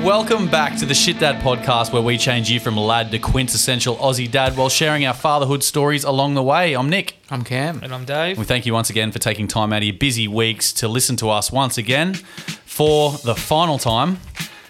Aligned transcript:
G'day, 0.00 0.04
g'day, 0.04 0.06
and 0.06 0.06
welcome 0.06 0.48
back 0.48 0.78
to 0.78 0.86
the 0.86 0.94
Shit 0.94 1.18
Dad 1.18 1.42
podcast 1.42 1.92
where 1.92 2.02
we 2.02 2.16
change 2.16 2.50
you 2.50 2.58
from 2.58 2.76
lad 2.76 3.10
to 3.10 3.18
quintessential 3.18 3.96
Aussie 3.96 4.30
dad 4.30 4.56
while 4.56 4.68
sharing 4.68 5.06
our 5.06 5.14
fatherhood 5.14 5.62
stories 5.62 6.04
along 6.04 6.34
the 6.34 6.42
way. 6.42 6.74
I'm 6.74 6.88
Nick. 6.88 7.16
I'm 7.30 7.44
Cam. 7.44 7.80
And 7.82 7.94
I'm 7.94 8.04
Dave. 8.04 8.38
We 8.38 8.44
thank 8.44 8.66
you 8.66 8.72
once 8.72 8.90
again 8.90 9.12
for 9.12 9.18
taking 9.18 9.46
time 9.46 9.72
out 9.72 9.78
of 9.78 9.84
your 9.84 9.96
busy 9.96 10.26
weeks 10.28 10.72
to 10.74 10.88
listen 10.88 11.16
to 11.16 11.30
us 11.30 11.52
once 11.52 11.78
again 11.78 12.14
for 12.14 13.12
the 13.24 13.34
final 13.34 13.78
time 13.78 14.18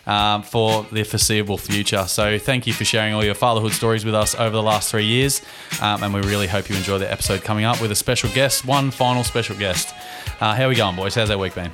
um, 0.07 0.43
for 0.43 0.85
the 0.93 1.05
foreseeable 1.05 1.59
future. 1.59 2.05
So 2.07 2.39
thank 2.39 2.67
you 2.67 2.73
for 2.73 2.85
sharing 2.85 3.15
all 3.15 3.25
your 3.25 3.35
fatherhood 3.35 3.73
stories 3.73 4.05
with 4.05 4.15
us 4.15 4.35
over 4.35 4.51
the 4.51 4.63
last 4.63 4.91
three 4.91 5.07
years. 5.07 5.43
Um, 5.81 6.03
and 6.03 6.13
we 6.13 6.21
really 6.23 6.49
hope 6.49 6.69
you 6.69 6.77
enjoy 6.77 6.99
the 6.99 7.11
episode 7.11 7.43
coming 7.43 7.65
up 7.65 7.81
with 7.81 7.93
a 7.93 7.97
special 7.97 8.31
guest, 8.31 8.65
one 8.65 8.91
final 8.91 9.25
special 9.25 9.57
guest. 9.57 9.95
Uh, 10.41 10.55
how 10.55 10.65
are 10.65 10.69
we 10.69 10.75
going, 10.75 10.97
boys? 10.97 11.15
How's 11.15 11.31
our 11.31 11.39
week 11.39 11.55
been? 11.55 11.71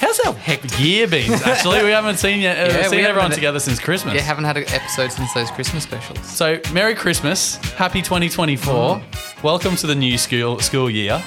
How's 0.00 0.18
our 0.20 0.32
heck 0.34 0.78
year 0.78 1.08
been? 1.08 1.32
Actually, 1.44 1.82
we 1.82 1.90
haven't 1.90 2.18
seen 2.18 2.40
yet. 2.40 2.56
Yeah, 2.56 2.62
uh, 2.62 2.66
we 2.66 2.72
seen 2.72 2.82
haven't 2.82 2.98
everyone 3.06 3.30
had- 3.30 3.34
together 3.34 3.58
since 3.60 3.80
Christmas. 3.80 4.14
Yeah, 4.14 4.20
haven't 4.20 4.44
had 4.44 4.56
an 4.56 4.64
episode 4.68 5.10
since 5.10 5.32
those 5.34 5.50
Christmas 5.50 5.82
specials. 5.82 6.24
So, 6.24 6.60
Merry 6.72 6.94
Christmas, 6.94 7.56
Happy 7.74 8.00
2024. 8.00 9.02
Welcome 9.42 9.74
to 9.76 9.86
the 9.88 9.94
new 9.96 10.16
school 10.16 10.60
school 10.60 10.88
year, 10.88 11.22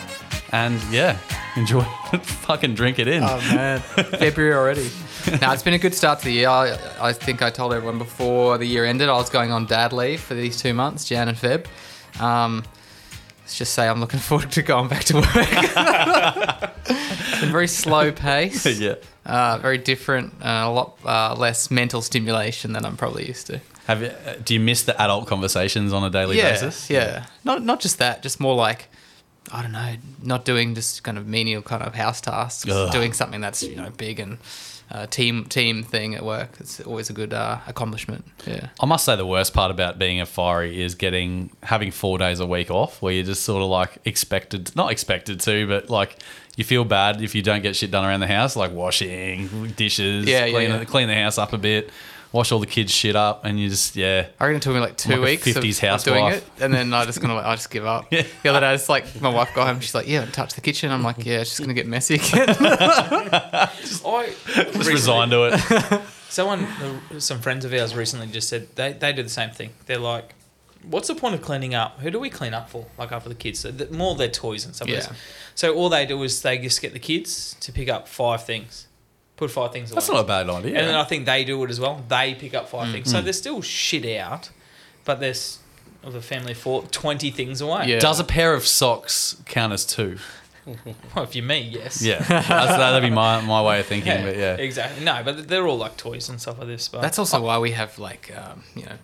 and 0.54 0.82
yeah, 0.90 1.18
enjoy. 1.58 1.84
fucking 2.22 2.74
drink 2.76 2.98
it 3.00 3.08
in. 3.10 3.24
Oh 3.24 3.38
man, 3.54 3.80
February 3.82 4.54
already. 4.54 4.90
now 5.42 5.52
it's 5.54 5.64
been 5.64 5.74
a 5.74 5.78
good 5.80 5.94
start 5.94 6.20
to 6.20 6.26
the 6.26 6.32
year. 6.34 6.48
I, 6.50 6.78
I 7.00 7.14
think 7.14 7.42
I 7.42 7.50
told 7.50 7.74
everyone 7.74 7.98
before 7.98 8.58
the 8.58 8.66
year 8.66 8.86
ended 8.86 9.10
I 9.10 9.14
was 9.14 9.30
going 9.30 9.52
on 9.52 9.66
dad 9.66 9.92
leave 9.92 10.22
for 10.22 10.34
these 10.34 10.58
two 10.62 10.74
months, 10.74 11.04
Jan 11.06 11.28
and 11.28 11.38
Feb. 11.38 11.66
Um, 12.22 12.64
let's 13.52 13.58
just 13.58 13.74
say 13.74 13.86
I'm 13.86 14.00
looking 14.00 14.20
forward 14.22 14.50
to 14.54 14.62
going 14.62 14.88
back 14.88 15.04
to 15.06 15.16
work. 15.16 15.26
it's 15.26 15.76
a 17.44 17.48
very 17.48 17.68
slow 17.68 18.14
pace. 18.14 18.66
yeah. 18.80 18.96
Uh, 19.26 19.58
very 19.58 19.78
different, 19.78 20.34
uh, 20.42 20.64
a 20.64 20.72
lot 20.72 20.98
uh, 21.04 21.36
less 21.38 21.70
mental 21.70 22.02
stimulation 22.02 22.72
than 22.72 22.86
I'm 22.86 22.96
probably 22.96 23.28
used 23.28 23.48
to. 23.48 23.60
Have 23.88 24.04
you, 24.04 24.08
uh, 24.08 24.36
do 24.44 24.54
you 24.54 24.62
miss 24.62 24.84
the 24.84 25.00
adult 25.02 25.28
conversations 25.28 25.92
on 25.92 26.02
a 26.02 26.10
daily 26.10 26.38
yeah, 26.38 26.52
basis? 26.52 26.90
Yeah, 26.90 27.26
not 27.44 27.62
not 27.62 27.82
just 27.82 27.98
that, 27.98 28.24
just 28.24 28.40
more 28.40 28.56
like 28.56 28.88
I 29.52 29.62
don't 29.62 29.74
know, 29.74 29.96
not 30.24 30.46
doing 30.46 30.74
just 30.74 31.04
kind 31.04 31.18
of 31.18 31.28
menial 31.28 31.62
kind 31.62 31.84
of 31.84 31.94
house 31.94 32.22
tasks, 32.22 32.70
Ugh. 32.70 32.92
doing 32.92 33.12
something 33.12 33.42
that's 33.42 33.64
you 33.64 33.76
know 33.76 33.90
big 33.98 34.20
and 34.20 34.38
uh, 34.92 35.08
team 35.08 35.46
team 35.46 35.84
thing 35.84 36.16
at 36.16 36.24
work. 36.24 36.50
It's 36.60 36.82
always 36.82 37.10
a 37.10 37.14
good 37.14 37.34
uh, 37.34 37.60
accomplishment. 37.68 38.26
Yeah. 38.46 38.68
I 38.80 38.86
must 38.86 39.06
say 39.06 39.16
the 39.16 39.26
worst 39.26 39.54
part 39.54 39.72
about 39.72 39.98
being 39.98 40.20
a 40.20 40.26
fiery 40.26 40.82
is 40.82 40.96
getting 40.96 41.50
having 41.64 41.92
four 41.92 42.18
days 42.18 42.40
a 42.40 42.46
week 42.46 42.70
off, 42.70 43.02
where 43.02 43.14
you're 43.14 43.24
just 43.26 43.44
sort 43.44 43.62
of 43.64 43.70
like 43.70 43.98
expected, 44.06 44.76
not 44.76 44.92
expected 44.92 45.40
to, 45.42 45.66
but 45.68 45.90
like 45.90 46.18
you 46.58 46.64
feel 46.66 46.84
bad 46.84 47.22
if 47.22 47.34
you 47.34 47.42
don't 47.42 47.62
get 47.62 47.76
shit 47.76 47.92
done 47.92 48.04
around 48.06 48.20
the 48.20 48.28
house, 48.28 48.56
like 48.56 48.72
washing 48.74 49.72
dishes, 49.78 50.26
Yeah, 50.26 50.46
yeah, 50.46 50.60
yeah. 50.60 50.84
clean 50.84 51.08
the 51.08 51.16
house 51.16 51.38
up 51.38 51.54
a 51.54 51.58
bit, 51.58 51.90
wash 52.32 52.52
all 52.52 52.60
the 52.60 52.66
kids' 52.66 52.92
shit 52.92 53.16
up, 53.16 53.46
and 53.46 53.60
you 53.60 53.70
just 53.70 53.96
yeah. 53.96 54.28
I 54.40 54.46
reckon 54.46 54.58
it 54.58 54.62
took 54.62 54.74
me 54.74 54.80
like 54.80 54.98
two 54.98 55.12
Like 55.12 55.22
weeks 55.22 55.48
of, 55.48 55.64
50s 55.64 55.94
of 55.96 56.04
doing 56.04 56.26
it, 56.28 56.44
and 56.60 56.74
then 56.74 56.94
I 56.94 57.06
just 57.06 57.20
kind 57.20 57.32
of 57.32 57.38
like, 57.38 57.46
I 57.46 57.56
just 57.56 57.70
give 57.70 57.86
up. 57.86 58.08
Yeah. 58.12 58.24
The 58.44 58.50
other 58.50 58.60
day, 58.62 58.74
it's 58.74 58.90
like 58.90 59.22
my 59.22 59.30
wife 59.30 59.54
got 59.54 59.68
home. 59.68 59.80
She's 59.80 59.96
like, 59.96 60.08
"Yeah, 60.08 60.26
touch 60.26 60.54
the 60.54 60.62
kitchen." 60.62 60.92
I'm 60.92 61.04
like, 61.04 61.26
"Yeah, 61.26 61.42
it's 61.42 61.50
just 61.52 61.62
gonna 61.62 61.74
get 61.74 61.88
messy 61.88 62.16
again." 62.16 62.46
I 62.60 63.70
Just 64.54 64.90
resigned 64.90 65.32
to 65.32 65.50
it. 65.54 66.02
Someone, 66.30 66.64
uh, 66.64 67.20
some 67.20 67.40
friends 67.42 67.66
of 67.66 67.74
ours 67.74 67.94
recently 67.96 68.28
just 68.28 68.48
said 68.50 68.74
they, 68.76 68.94
they 68.94 69.12
do 69.14 69.24
the 69.24 69.30
same 69.30 69.50
thing. 69.50 69.72
They're 69.86 69.98
like, 69.98 70.34
"What's 70.84 71.08
the 71.08 71.16
point 71.16 71.36
of 71.36 71.42
cleaning 71.42 71.76
up? 71.76 72.00
Who 72.00 72.10
do 72.12 72.20
we 72.20 72.30
clean 72.30 72.54
up 72.54 72.70
for? 72.70 72.86
Like 72.98 73.12
after 73.12 73.30
the 73.30 73.36
kids, 73.36 73.60
so 73.60 73.72
the, 73.72 73.92
more 73.94 74.16
their 74.16 74.30
toys 74.30 74.66
and 74.66 74.76
stuff." 74.76 74.88
Yeah. 74.88 75.08
So 75.56 75.74
all 75.76 75.90
they 75.90 76.06
do 76.06 76.22
is 76.24 76.42
they 76.42 76.58
just 76.58 76.82
get 76.82 76.94
the 76.94 77.00
kids 77.00 77.56
to 77.62 77.72
pick 77.72 77.90
up 77.90 78.08
five 78.08 78.46
things, 78.46 78.88
put 79.42 79.50
five 79.50 79.74
things 79.74 79.90
away. 79.90 79.96
That's 79.96 80.10
not 80.10 80.20
a 80.20 80.28
bad 80.28 80.48
idea. 80.50 80.78
And 80.78 80.88
then 80.88 80.94
I 80.94 81.04
think 81.04 81.26
they 81.26 81.44
do 81.44 81.64
it 81.64 81.72
as 81.72 81.80
well. 81.80 82.04
They 82.08 82.36
pick 82.36 82.54
up 82.54 82.70
five 82.70 82.92
things. 82.92 83.12
Mm. 83.12 83.24
they're 83.24 83.34
still 83.34 83.64
shit 83.64 84.06
out, 84.18 84.52
but 85.04 85.20
there's 85.20 85.58
of 86.04 86.14
a 86.14 86.22
family 86.22 86.52
of 86.52 86.60
four, 86.60 86.84
20 86.84 87.32
things 87.32 87.60
away. 87.60 87.88
Yeah. 87.88 88.00
Does 88.00 88.20
a 88.20 88.24
pair 88.24 88.54
of 88.54 88.68
socks 88.68 89.42
count 89.46 89.74
as 89.74 89.86
two? 89.86 90.18
Well, 91.16 91.26
if 91.26 91.36
you're 91.36 91.44
me, 91.44 91.62
yes. 91.62 92.04
Yeah, 92.04 92.20
that'd 92.20 93.02
be 93.02 93.10
my, 93.10 93.42
my 93.42 93.64
way 93.64 93.80
of 93.80 93.88
thinking. 93.88 94.22
But 94.24 94.38
yeah, 94.38 94.58
Exactly. 94.58 95.04
No, 95.04 95.24
but 95.26 95.48
they're 95.48 95.66
all 95.66 95.80
like 95.80 95.98
toys 95.98 96.30
and 96.30 96.40
stuff 96.40 96.60
like 96.60 96.68
this. 96.68 96.88
But 96.88 97.02
That's 97.02 97.18
also 97.18 97.42
why 97.42 97.58
we 97.58 97.72
have 97.72 97.98
like 97.98 98.32
um, 98.38 98.64
you 98.76 98.86
know 98.86 98.96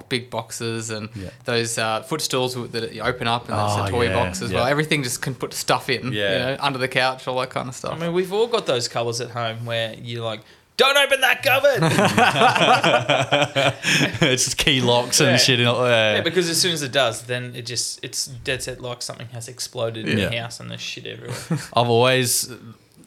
bo- 0.00 0.06
big 0.08 0.30
boxes 0.30 0.90
and 0.90 1.08
Yeah. 1.14 1.30
those 1.44 1.78
uh, 1.78 2.02
footstools 2.02 2.54
that 2.72 2.92
you 2.92 3.02
open 3.02 3.28
up 3.28 3.48
and 3.48 3.58
there's 3.58 3.72
Oh, 3.76 3.84
a 3.84 3.90
toy 3.90 4.06
yeah, 4.08 4.14
box 4.14 4.42
as 4.42 4.50
yeah. 4.50 4.58
well. 4.58 4.66
Everything 4.66 5.02
just 5.02 5.22
can 5.22 5.34
put 5.34 5.52
stuff 5.54 5.88
in, 5.90 6.12
Yeah. 6.12 6.32
you 6.32 6.38
know, 6.38 6.56
under 6.60 6.78
the 6.78 6.88
couch, 6.88 7.26
all 7.28 7.38
that 7.40 7.50
kind 7.50 7.68
of 7.68 7.74
stuff. 7.74 7.94
I 7.94 7.98
mean, 7.98 8.12
we've 8.12 8.32
all 8.32 8.46
got 8.46 8.66
those 8.66 8.88
cupboards 8.88 9.20
at 9.20 9.30
home 9.30 9.64
where 9.64 9.94
you're 9.94 10.24
like, 10.24 10.40
don't 10.76 10.96
open 10.96 11.20
that 11.20 11.40
cupboard. 11.44 11.82
it's 14.22 14.44
just 14.44 14.58
key 14.58 14.80
locks 14.80 15.20
and 15.20 15.30
Yeah. 15.30 15.36
shit. 15.36 15.60
In, 15.60 15.66
yeah. 15.66 16.14
yeah, 16.16 16.20
because 16.20 16.48
as 16.48 16.60
soon 16.60 16.72
as 16.72 16.82
it 16.82 16.92
does, 16.92 17.22
then 17.24 17.54
it 17.54 17.66
just, 17.66 18.00
it's 18.02 18.26
dead 18.26 18.62
set 18.62 18.80
like 18.80 19.02
something 19.02 19.28
has 19.28 19.48
exploded 19.48 20.08
in 20.08 20.18
Yeah. 20.18 20.28
the 20.30 20.40
house 20.40 20.60
and 20.60 20.70
there's 20.70 20.80
shit 20.80 21.06
everywhere. 21.06 21.36
I've 21.74 21.88
always 21.88 22.50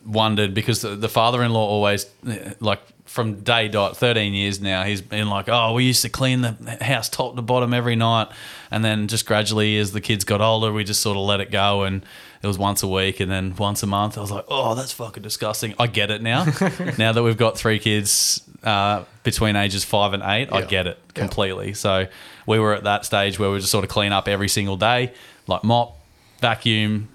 wondered 0.05 0.53
because 0.53 0.81
the, 0.81 0.95
the 0.95 1.09
father-in-law 1.09 1.65
always 1.67 2.05
like 2.59 2.81
from 3.17 3.41
day 3.41 3.67
dot 3.67 3.97
13 3.97 4.33
years 4.33 4.61
now 4.61 4.83
he's 4.83 5.01
been 5.01 5.28
like 5.29 5.50
oh 5.50 5.73
we 5.73 5.83
used 5.83 6.03
to 6.03 6.09
clean 6.09 6.41
the 6.41 6.78
house 6.81 7.09
top 7.09 7.35
to 7.35 7.41
bottom 7.41 7.73
every 7.73 7.95
night. 7.95 8.28
And 8.69 8.85
then 8.85 9.07
just 9.07 9.25
gradually 9.25 9.78
as 9.79 9.91
the 9.91 10.01
kids 10.01 10.23
got 10.23 10.39
older 10.39 10.72
we 10.72 10.83
just 10.83 11.01
sort 11.01 11.17
of 11.17 11.23
let 11.23 11.39
it 11.41 11.50
go 11.51 11.83
and 11.83 12.05
it 12.44 12.45
was 12.47 12.57
once 12.59 12.83
a 12.83 12.88
week 12.88 13.19
and 13.19 13.31
then 13.31 13.55
once 13.55 13.81
a 13.81 13.88
month. 13.88 14.17
I 14.17 14.22
was 14.22 14.29
like 14.31 14.45
oh 14.47 14.75
that's 14.75 14.91
fucking 14.94 15.23
disgusting. 15.23 15.73
I 15.79 15.88
get 15.88 16.11
it 16.11 16.22
now. 16.22 16.45
Now 16.97 17.11
that 17.11 17.23
we've 17.23 17.38
got 17.38 17.57
three 17.57 17.79
kids 17.79 18.41
uh, 18.63 19.03
between 19.23 19.55
ages 19.55 19.84
five 19.84 20.13
and 20.13 20.23
eight 20.23 20.49
i 20.51 20.61
get 20.61 20.85
it 20.88 20.97
Yeah. 21.16 21.22
completely. 21.22 21.73
So 21.73 22.05
we 22.45 22.59
were 22.59 22.73
at 22.75 22.84
that 22.84 23.03
stage 23.05 23.39
where 23.39 23.49
we 23.51 23.57
just 23.59 23.72
sort 23.72 23.84
of 23.84 23.89
clean 23.89 24.11
up 24.11 24.28
every 24.28 24.47
single 24.49 24.78
day 24.78 25.11
like 25.47 25.63
mop 25.63 25.97
vacuum 26.39 27.09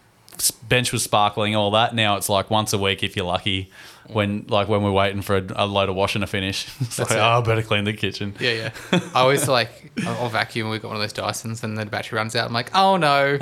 bench 0.69 0.93
was 0.93 1.03
sparkling, 1.03 1.55
all 1.55 1.71
that. 1.73 1.95
Now 1.95 2.17
it's 2.17 2.29
like 2.29 2.51
once 2.51 2.73
a 2.73 2.79
week 2.79 3.03
if 3.03 3.17
you're 3.17 3.27
lucky. 3.27 3.71
When 4.09 4.47
like 4.49 4.69
when 4.69 4.83
we're 4.83 4.91
waiting 4.91 5.23
for 5.23 5.37
a, 5.37 5.47
a 5.55 5.65
load 5.65 5.89
of 5.89 5.95
washing 5.95 6.23
to 6.23 6.27
finish, 6.27 6.67
it's 6.81 6.99
like 6.99 7.13
it. 7.13 7.17
oh, 7.19 7.39
I 7.39 7.41
better 7.41 7.63
clean 7.63 7.85
the 7.85 7.93
kitchen. 7.93 8.35
yeah, 8.41 8.73
yeah. 8.93 9.01
I 9.15 9.21
always 9.21 9.47
like, 9.47 9.93
I'll 10.05 10.25
I'll 10.25 10.29
vacuum. 10.29 10.69
We've 10.71 10.83
got 10.83 10.89
one 10.89 10.97
of 10.97 11.03
those 11.03 11.13
Dysons, 11.13 11.63
and 11.63 11.79
then 11.79 11.87
the 11.87 11.91
battery 11.91 12.17
runs 12.17 12.35
out. 12.35 12.47
I'm 12.47 12.53
like, 12.53 12.75
oh 12.75 12.97
no, 12.97 13.39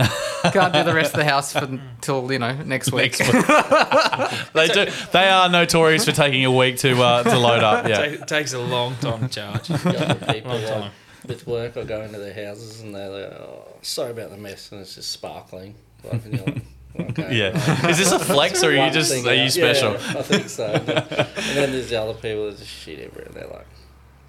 can't 0.53 0.73
do 0.75 0.85
the 0.85 0.93
rest 0.95 1.15
of 1.15 1.19
the 1.19 1.25
house 1.25 1.55
for 1.55 1.65
until 1.65 2.31
you 2.31 2.39
know 2.39 2.53
next 2.63 2.93
week. 2.93 3.19
Next 3.19 3.33
week. 3.33 3.47
they 4.53 4.69
do. 4.69 4.93
They 5.13 5.29
are 5.29 5.49
notorious 5.49 6.05
for 6.05 6.13
taking 6.13 6.45
a 6.45 6.53
week 6.53 6.77
to 6.79 7.03
uh, 7.03 7.23
to 7.23 7.39
load 7.39 7.65
up. 7.65 7.89
Yeah, 7.89 8.03
it 8.03 8.29
takes 8.29 8.53
a 8.53 8.61
long 8.61 8.97
time 8.97 9.21
to 9.21 9.29
charge. 9.29 9.69
got 9.69 9.83
the 10.21 10.27
people 10.33 10.53
Long 10.53 10.63
like, 10.63 10.73
time. 10.73 10.91
with 11.27 11.47
work 11.47 11.77
or 11.79 11.85
go 11.85 12.03
into 12.03 12.19
their 12.19 12.35
houses 12.47 12.81
and 12.83 12.95
they're 12.95 13.09
like, 13.09 13.33
oh, 13.33 13.67
sorry 13.81 14.11
about 14.11 14.31
the 14.31 14.37
mess, 14.37 14.71
and 14.71 14.83
it's 14.83 14.95
just 14.95 15.11
sparkling. 15.11 15.75
Like, 16.05 16.25
and 16.27 16.35
you're 16.35 16.45
like, 16.47 16.63
okay. 16.99 17.37
yeah. 17.37 17.89
Is 17.89 17.99
this 17.99 18.13
a 18.13 18.19
flex 18.19 18.63
or 18.65 18.69
are 18.71 18.87
you 18.87 18.91
just 18.93 19.13
thing 19.13 19.27
are 19.27 19.35
you 19.35 19.45
out. 19.45 19.51
special? 19.53 19.93
Yeah, 19.93 20.19
I 20.19 20.23
think 20.23 20.49
so. 20.49 20.73
But- 20.85 21.13
and 21.37 21.57
then 21.57 21.73
there's 21.73 21.91
the 21.91 22.01
other 22.01 22.15
people 22.15 22.47
that 22.51 22.59
just 22.59 22.71
shit 22.71 22.99
everywhere. 23.01 23.27
and 23.27 23.35
They're 23.35 23.49
like, 23.49 23.67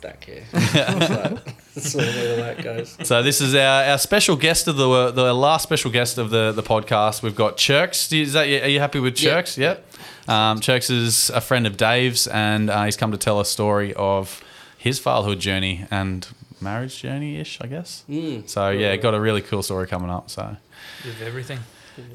don't 0.02 0.19
care. 0.19 0.44
so, 0.52 1.40
that's 1.75 1.96
normally 1.96 2.36
the 2.36 2.42
way 2.42 2.60
goes. 2.63 2.98
So 3.04 3.22
this 3.22 3.40
is 3.42 3.54
our, 3.56 3.84
our 3.92 3.98
special 3.98 4.36
guest 4.36 4.68
of 4.68 4.75
the 4.78 5.12
the 5.12 5.34
last 5.34 5.63
special 5.63 5.92
guest 5.92 6.18
of 6.18 6.30
the, 6.31 6.52
the 6.52 6.63
podcast. 6.63 7.22
We've 7.22 7.36
got 7.36 7.58
Cherks. 7.58 8.12
Is 8.12 8.34
that 8.34 8.48
are 8.48 8.68
you 8.69 8.80
happy 8.80 9.00
with 9.00 9.22
Yeah. 9.22 9.42
Cherks? 9.42 9.57
Yep. 9.57 9.86
Um, 10.28 10.60
Cherks 10.60 10.90
is 10.90 11.30
a 11.31 11.42
friend 11.42 11.68
of 11.68 11.78
Dave's, 11.78 12.25
and 12.28 12.69
uh, 12.69 12.86
he's 12.86 12.98
come 12.98 13.12
to 13.12 13.18
tell 13.18 13.40
a 13.40 13.46
story 13.46 13.94
of 13.96 14.44
his 14.78 14.98
fatherhood 14.98 15.40
journey 15.40 15.86
and 15.92 16.28
marriage 16.60 17.00
journey 17.00 17.38
ish, 17.38 17.60
I 17.62 17.68
guess. 17.68 18.04
Mm. 18.10 18.50
So 18.50 18.69
yeah, 18.72 18.96
got 18.98 19.14
a 19.14 19.19
really 19.19 19.42
cool 19.42 19.62
story 19.62 19.86
coming 19.88 20.10
up. 20.10 20.30
So 20.31 20.57
With 21.06 21.22
everything. 21.22 21.60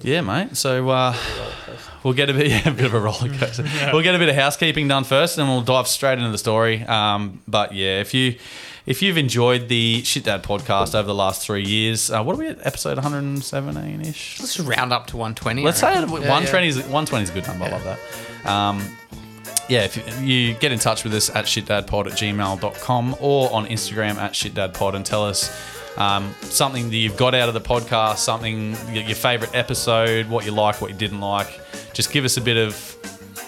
Yeah, 0.02 0.20
mate. 0.20 0.56
So 0.56 0.88
uh, 0.88 1.14
we'll 2.02 2.14
get 2.14 2.30
a 2.30 2.34
bit 2.34 2.46
yeah, 2.50 2.68
a 2.68 2.72
bit 2.72 2.86
of 2.86 2.94
a 2.94 3.00
roller 3.00 3.28
coaster. 3.36 3.64
We'll 3.92 4.02
get 4.02 4.14
a 4.14 4.18
bit 4.18 4.28
of 4.28 4.34
housekeeping 4.34 4.88
done 4.88 5.04
first, 5.04 5.38
and 5.38 5.48
we'll 5.48 5.62
dive 5.62 5.88
straight 5.88 6.18
into 6.18 6.30
the 6.30 6.38
story. 6.38 6.82
Um, 6.84 7.42
but 7.48 7.72
yeah, 7.74 8.00
if 8.00 8.14
you 8.14 8.36
if 8.86 9.02
you've 9.02 9.16
enjoyed 9.18 9.68
the 9.68 10.02
Shit 10.04 10.24
Dad 10.24 10.42
podcast 10.44 10.94
over 10.94 11.06
the 11.06 11.14
last 11.14 11.44
three 11.44 11.64
years, 11.64 12.10
uh, 12.10 12.22
what 12.22 12.36
are 12.36 12.38
we 12.38 12.46
at? 12.48 12.64
Episode 12.64 12.96
117 12.96 14.00
ish. 14.02 14.38
Let's 14.38 14.54
just 14.54 14.68
round 14.68 14.92
up 14.92 15.08
to 15.08 15.16
120. 15.16 15.62
Let's 15.64 15.80
say 15.80 15.92
it- 15.94 16.08
Yeah, 16.08 16.28
120 16.30 16.68
is 16.68 16.76
120 16.76 17.24
is 17.24 17.30
a 17.30 17.32
good 17.32 17.46
number. 17.48 17.64
I 17.64 17.70
love 17.70 17.82
that. 17.84 18.48
Um, 18.48 18.96
yeah, 19.68 19.80
if 19.82 19.96
you- 19.96 20.24
you 20.24 20.54
get 20.54 20.70
in 20.70 20.78
touch 20.78 21.02
with 21.02 21.12
us 21.14 21.28
at 21.30 21.46
shitdadpod 21.46 22.06
at 22.06 22.12
gmail.com 22.12 23.16
or 23.20 23.52
on 23.52 23.66
Instagram 23.66 24.18
at 24.18 24.34
shitdadpod 24.34 24.94
and 24.94 25.04
tell 25.04 25.24
us 25.24 25.50
um, 25.96 26.34
something 26.42 26.90
that 26.90 26.96
you've 26.96 27.16
got 27.16 27.34
out 27.34 27.48
of 27.48 27.54
the 27.54 27.60
podcast, 27.60 28.18
something, 28.18 28.76
your, 28.92 29.16
favorite 29.16 29.54
episode, 29.54 30.28
what 30.28 30.44
you 30.44 30.52
like, 30.52 30.80
what 30.80 30.90
you 30.90 30.96
didn't 30.96 31.20
like. 31.20 31.60
Just 31.92 32.12
give 32.12 32.24
us 32.24 32.36
a 32.36 32.40
bit 32.40 32.56
of. 32.56 32.92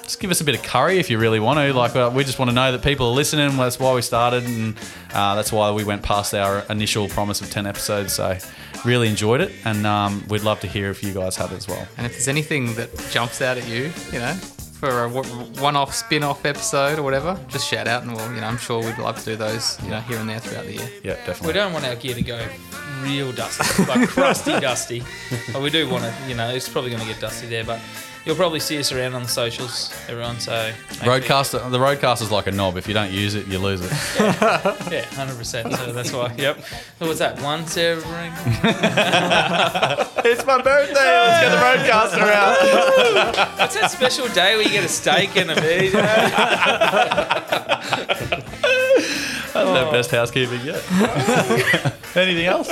Just 0.02 0.20
give 0.20 0.30
us 0.30 0.40
a 0.40 0.44
bit 0.44 0.54
of 0.54 0.62
curry 0.62 0.98
if 0.98 1.10
you 1.10 1.18
really 1.18 1.38
want 1.38 1.58
to. 1.58 1.74
Like, 1.74 1.94
uh, 1.94 2.10
we 2.14 2.24
just 2.24 2.38
want 2.38 2.50
to 2.50 2.54
know 2.54 2.72
that 2.72 2.82
people 2.82 3.08
are 3.08 3.14
listening. 3.14 3.54
That's 3.58 3.78
why 3.78 3.92
we 3.92 4.00
started, 4.00 4.44
and 4.44 4.74
uh, 5.12 5.34
that's 5.34 5.52
why 5.52 5.70
we 5.70 5.84
went 5.84 6.02
past 6.02 6.32
our 6.32 6.64
initial 6.70 7.08
promise 7.10 7.42
of 7.42 7.50
10 7.50 7.66
episodes. 7.66 8.14
So, 8.14 8.38
really 8.86 9.08
enjoyed 9.08 9.42
it, 9.42 9.52
and 9.66 9.86
um, 9.86 10.24
we'd 10.28 10.44
love 10.44 10.60
to 10.60 10.66
hear 10.66 10.88
if 10.88 11.02
you 11.02 11.12
guys 11.12 11.36
have 11.36 11.52
as 11.52 11.68
well. 11.68 11.86
And 11.98 12.06
if 12.06 12.12
there's 12.12 12.28
anything 12.28 12.74
that 12.76 12.88
jumps 13.10 13.42
out 13.42 13.58
at 13.58 13.68
you, 13.68 13.92
you 14.10 14.18
know, 14.18 14.34
for 14.78 15.04
a 15.04 15.08
one-off 15.08 15.92
spin-off 15.92 16.44
episode 16.44 16.98
or 17.00 17.02
whatever, 17.02 17.38
just 17.48 17.66
shout 17.66 17.88
out, 17.88 18.04
and 18.04 18.14
we'll, 18.14 18.32
you 18.32 18.40
know, 18.40 18.46
I'm 18.46 18.56
sure 18.58 18.80
we'd 18.80 18.98
love 18.98 19.18
to 19.18 19.24
do 19.24 19.36
those, 19.36 19.76
you 19.82 19.90
know, 19.90 20.00
here 20.00 20.18
and 20.18 20.28
there 20.28 20.38
throughout 20.38 20.66
the 20.66 20.74
year. 20.74 20.88
Yeah, 21.02 21.14
definitely. 21.26 21.48
We 21.48 21.52
don't 21.54 21.72
want 21.72 21.84
our 21.84 21.96
gear 21.96 22.14
to 22.14 22.22
go 22.22 22.46
real 23.02 23.32
dusty, 23.32 23.84
like 23.84 24.08
crusty 24.08 24.52
dusty. 24.60 25.02
But 25.52 25.62
we 25.62 25.70
do 25.70 25.88
want 25.88 26.04
to, 26.04 26.14
you 26.28 26.36
know, 26.36 26.50
it's 26.50 26.68
probably 26.68 26.90
going 26.90 27.02
to 27.02 27.08
get 27.08 27.20
dusty 27.20 27.48
there. 27.48 27.64
But 27.64 27.80
you'll 28.28 28.36
probably 28.36 28.60
see 28.60 28.78
us 28.78 28.92
around 28.92 29.14
on 29.14 29.22
the 29.22 29.28
socials, 29.28 29.90
everyone. 30.06 30.38
So 30.38 30.52
make 30.52 30.74
sure- 31.02 31.08
Rodecaster, 31.18 31.70
the 31.70 31.78
Rodecaster's 31.78 32.30
like 32.30 32.46
a 32.46 32.52
knob. 32.52 32.76
If 32.76 32.86
you 32.86 32.92
don't 32.92 33.10
use 33.10 33.34
it, 33.34 33.46
you 33.46 33.58
lose 33.58 33.80
it. 33.80 33.90
yeah, 34.20 35.02
hundred 35.14 35.38
percent. 35.38 35.72
So 35.74 35.92
that's 35.94 36.12
why. 36.12 36.34
Yep. 36.36 36.58
So 36.98 37.06
what's 37.06 37.18
that? 37.20 37.40
One 37.40 37.66
severing. 37.66 38.32
it's 40.26 40.44
my 40.46 40.60
birthday. 40.60 40.94
Let's 40.94 41.40
get 41.42 41.50
the 41.50 41.56
Rodecaster 41.88 42.30
out. 42.30 42.58
What's 43.58 43.74
that 43.80 43.90
special 43.90 44.28
day 44.28 44.56
where 44.56 44.64
you 44.64 44.70
get 44.70 44.84
a 44.84 44.88
steak 44.88 45.36
and 45.36 45.50
a 45.50 45.54
beer? 45.60 45.90
That's 49.52 49.52
the 49.54 49.88
best 49.90 50.10
housekeeping 50.10 50.60
yet. 50.64 50.84
Anything 52.16 52.46
else? 52.46 52.68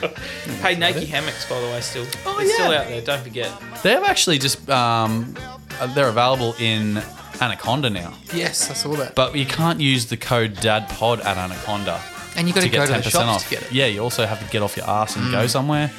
hey, 0.62 0.76
Nakie 0.76 1.06
hammocks, 1.06 1.48
by 1.48 1.60
the 1.60 1.66
way, 1.66 1.80
still. 1.80 2.06
Oh, 2.26 2.38
They're 2.38 2.48
still 2.48 2.72
out 2.72 2.86
there. 2.88 3.00
Don't 3.02 3.22
forget. 3.22 3.50
They've 3.82 4.02
actually 4.02 4.38
just 4.38 4.68
um, 4.70 5.34
uh, 5.80 5.86
they're 5.94 6.08
available 6.08 6.54
in 6.58 7.02
Anaconda 7.40 7.88
now, 7.90 8.14
Yes, 8.32 8.70
I 8.70 8.74
saw 8.74 8.94
that. 8.96 9.14
but 9.14 9.36
you 9.36 9.46
can't 9.46 9.80
use 9.80 10.06
the 10.06 10.16
code 10.16 10.54
DADPOD 10.56 11.24
at 11.24 11.36
Anaconda 11.36 12.00
and 12.36 12.48
you 12.48 12.54
got 12.54 12.62
to 12.62 12.66
to 12.68 12.72
go 12.72 12.78
get 12.78 12.86
to 12.86 12.92
ten 12.92 13.00
the 13.00 13.04
percent 13.04 13.24
shops 13.26 13.42
off. 13.44 13.48
to 13.48 13.50
get 13.54 13.62
it. 13.64 13.72
Yeah, 13.72 13.86
you 13.86 14.00
also 14.00 14.26
have 14.26 14.44
to 14.44 14.50
get 14.50 14.62
off 14.62 14.76
your 14.76 14.86
ass 14.88 15.16
and 15.16 15.30
go 15.30 15.46
somewhere. 15.46 15.90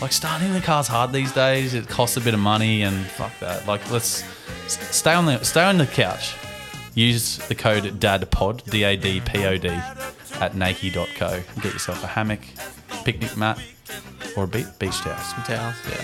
Like 0.00 0.12
starting 0.12 0.52
the 0.52 0.60
car's 0.60 0.88
hard 0.88 1.12
these 1.12 1.32
days. 1.32 1.72
It 1.74 1.88
costs 1.88 2.16
a 2.16 2.20
bit 2.20 2.34
of 2.34 2.40
money, 2.40 2.82
and 2.82 3.06
fuck 3.06 3.32
that. 3.40 3.66
Like 3.68 3.88
let's 3.92 4.24
stay 4.66 5.14
on 5.14 5.26
the 5.26 5.42
stay 5.44 5.62
on 5.64 5.78
the 5.78 5.86
couch. 5.86 6.34
Use 6.94 7.38
the 7.48 7.54
code 7.54 7.84
DADPOD 8.00 8.70
D 8.70 8.82
A 8.84 8.96
D 8.96 9.20
P 9.20 9.44
O 9.46 9.56
D 9.56 9.68
at 9.68 10.52
Nakie.co. 10.54 11.40
Get 11.60 11.72
yourself 11.72 12.02
a 12.02 12.08
hammock, 12.08 12.40
picnic 13.04 13.36
mat, 13.36 13.58
or 14.36 14.44
a 14.44 14.46
be- 14.46 14.64
beach 14.78 14.98
towel. 15.00 15.16
Towels. 15.44 15.76
Yeah. 15.88 15.94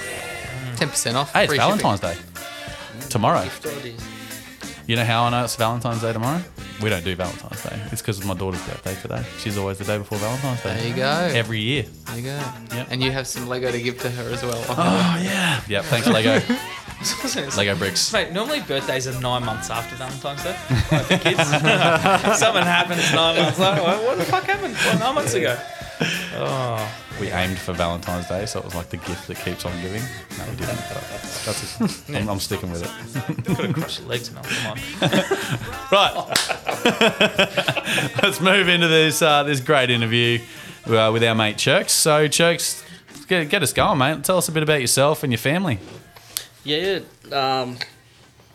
Mm. 0.73 0.77
Ten 0.77 0.88
percent 0.88 1.17
off. 1.17 1.32
Hey, 1.32 1.44
it's 1.44 1.50
free 1.53 1.59
shipping. 1.59 1.79
Valentine's 1.79 2.00
Day 2.00 2.17
tomorrow. 3.09 3.43
Gift 3.43 3.67
ideas. 3.67 4.06
You 4.87 4.97
know 4.97 5.05
how 5.05 5.25
I 5.25 5.31
know 5.31 5.44
it's 5.44 5.55
Valentine's 5.56 6.00
Day 6.03 6.12
tomorrow? 6.12 6.43
We 6.82 6.88
don't 6.91 7.05
do 7.05 7.15
Valentine's 7.15 7.62
Day. 7.62 7.81
It's 7.93 8.00
because 8.03 8.19
of 8.19 8.27
my 8.27 8.35
daughter's 8.35 8.62
birthday 8.67 8.94
today. 9.00 9.23
She's 9.38 9.56
always 9.59 9.79
the 9.79 9.85
day 9.85 9.99
before 9.99 10.19
Valentine's 10.19 10.62
Day. 10.62 10.75
There 10.77 10.88
you 10.88 10.97
go. 10.97 11.38
Every 11.38 11.61
year. 11.61 11.82
There 12.06 12.17
you 12.17 12.23
go. 12.23 12.41
Yep. 12.75 12.88
And 12.91 13.03
you 13.03 13.12
have 13.12 13.27
some 13.27 13.47
Lego 13.49 13.71
to 13.71 13.81
give 13.81 14.00
to 14.00 14.11
her 14.11 14.32
as 14.32 14.43
well. 14.43 14.65
Oh 14.69 15.21
yeah. 15.23 15.61
Yep. 15.69 15.85
Thanks 15.85 16.06
Lego. 16.09 16.41
Lego. 17.37 17.56
Lego 17.56 17.77
bricks. 17.77 18.12
Mate, 18.12 18.32
normally 18.32 18.61
birthdays 18.61 19.06
are 19.06 19.19
nine 19.21 19.44
months 19.44 19.71
after 19.71 19.94
Valentine's 19.97 20.43
Day. 20.43 20.56
Like 20.91 21.09
the 21.09 21.19
kids. 21.19 21.38
Something 22.38 22.65
happens 22.65 23.12
nine 23.12 23.37
months 23.43 23.59
later. 23.59 23.82
What 23.82 24.19
the 24.19 24.25
fuck 24.25 24.44
happened? 24.44 24.75
What, 24.75 24.99
nine 24.99 25.15
months 25.15 25.35
ago? 25.35 25.56
Oh, 26.35 26.97
We 27.20 27.31
aimed 27.31 27.58
for 27.58 27.75
Valentine's 27.75 28.29
Day, 28.29 28.47
so 28.47 28.61
it 28.61 28.64
was 28.64 28.75
like 28.75 28.88
the 28.88 28.97
gift 28.97 29.29
that 29.29 29.37
keeps 29.38 29.67
on 29.67 29.73
giving. 29.82 30.00
No, 30.38 30.44
we 30.49 30.56
didn't. 30.56 30.79
But 30.88 31.05
that's 31.44 31.79
it. 32.08 32.17
I'm, 32.17 32.31
I'm 32.31 32.41
sticking 32.41 32.70
with 32.70 32.82
it. 32.82 33.44
could 33.44 33.67
have 33.67 33.75
crushed 33.75 34.00
your 34.00 34.08
legs, 34.08 34.32
Mel. 34.32 34.43
Come 34.43 34.73
on. 34.73 34.79
Right. 35.93 36.14
Let's 38.23 38.41
move 38.41 38.69
into 38.69 38.88
this 38.88 39.20
uh, 39.20 39.43
this 39.43 39.61
great 39.61 39.91
interview 39.91 40.38
uh, 40.87 41.11
with 41.12 41.23
our 41.25 41.35
mate 41.35 41.56
Cherks. 41.56 41.91
So 41.91 42.26
Cherks, 42.26 42.82
get, 43.26 43.50
get 43.50 43.62
us 43.62 43.73
going, 43.75 43.99
mate. 43.99 44.25
Tell 44.25 44.38
us 44.38 44.49
a 44.49 44.53
bit 44.53 44.62
about 44.62 44.81
yourself 44.81 45.23
and 45.23 45.31
your 45.32 45.38
family. 45.38 45.79
Yeah, 46.64 47.00
um, 47.32 47.76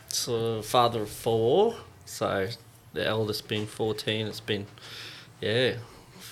so 0.07 0.61
father 0.63 1.01
of 1.03 1.09
four. 1.09 1.75
So 2.05 2.47
the 2.93 3.05
eldest 3.05 3.47
being 3.47 3.67
fourteen. 3.67 4.25
It's 4.27 4.39
been, 4.39 4.65
yeah, 5.41 5.73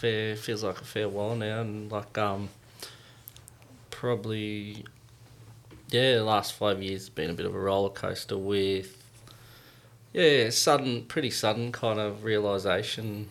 fair. 0.04 0.36
Feels 0.36 0.64
like 0.64 0.82
a 0.82 0.84
fair 0.84 1.08
while 1.08 1.34
now, 1.34 1.62
and 1.62 1.90
like 1.90 2.18
um, 2.18 2.50
probably, 3.90 4.84
yeah, 5.90 6.16
the 6.16 6.24
last 6.26 6.54
five 6.54 6.84
years 6.84 7.04
has 7.04 7.10
been 7.10 7.30
a 7.30 7.34
bit 7.34 7.46
of 7.46 7.56
a 7.56 7.60
roller 7.60 7.90
coaster 7.90 8.38
with, 8.38 9.02
yeah, 10.12 10.50
sudden, 10.50 11.06
pretty 11.06 11.30
sudden 11.30 11.72
kind 11.72 12.00
of 12.00 12.26
realization. 12.26 13.30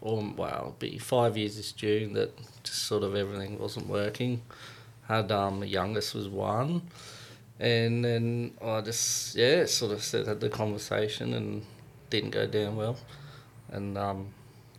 Or 0.00 0.24
well, 0.36 0.74
be 0.80 0.98
five 0.98 1.36
years 1.36 1.56
this 1.56 1.70
June 1.72 2.14
that 2.14 2.36
just 2.64 2.82
sort 2.82 3.04
of 3.04 3.14
everything 3.14 3.58
wasn't 3.58 3.86
working. 3.86 4.42
Had 5.06 5.30
um, 5.30 5.60
the 5.60 5.68
youngest 5.68 6.14
was 6.14 6.28
one 6.28 6.82
and 7.60 8.04
then 8.04 8.52
I 8.62 8.80
just 8.82 9.34
yeah 9.34 9.64
sort 9.64 9.90
of 9.92 10.02
said 10.02 10.26
had 10.28 10.38
the 10.38 10.48
conversation 10.48 11.34
and 11.34 11.64
didn't 12.10 12.30
go 12.30 12.46
down 12.46 12.76
well, 12.76 12.96
and 13.72 13.98
um, 13.98 14.28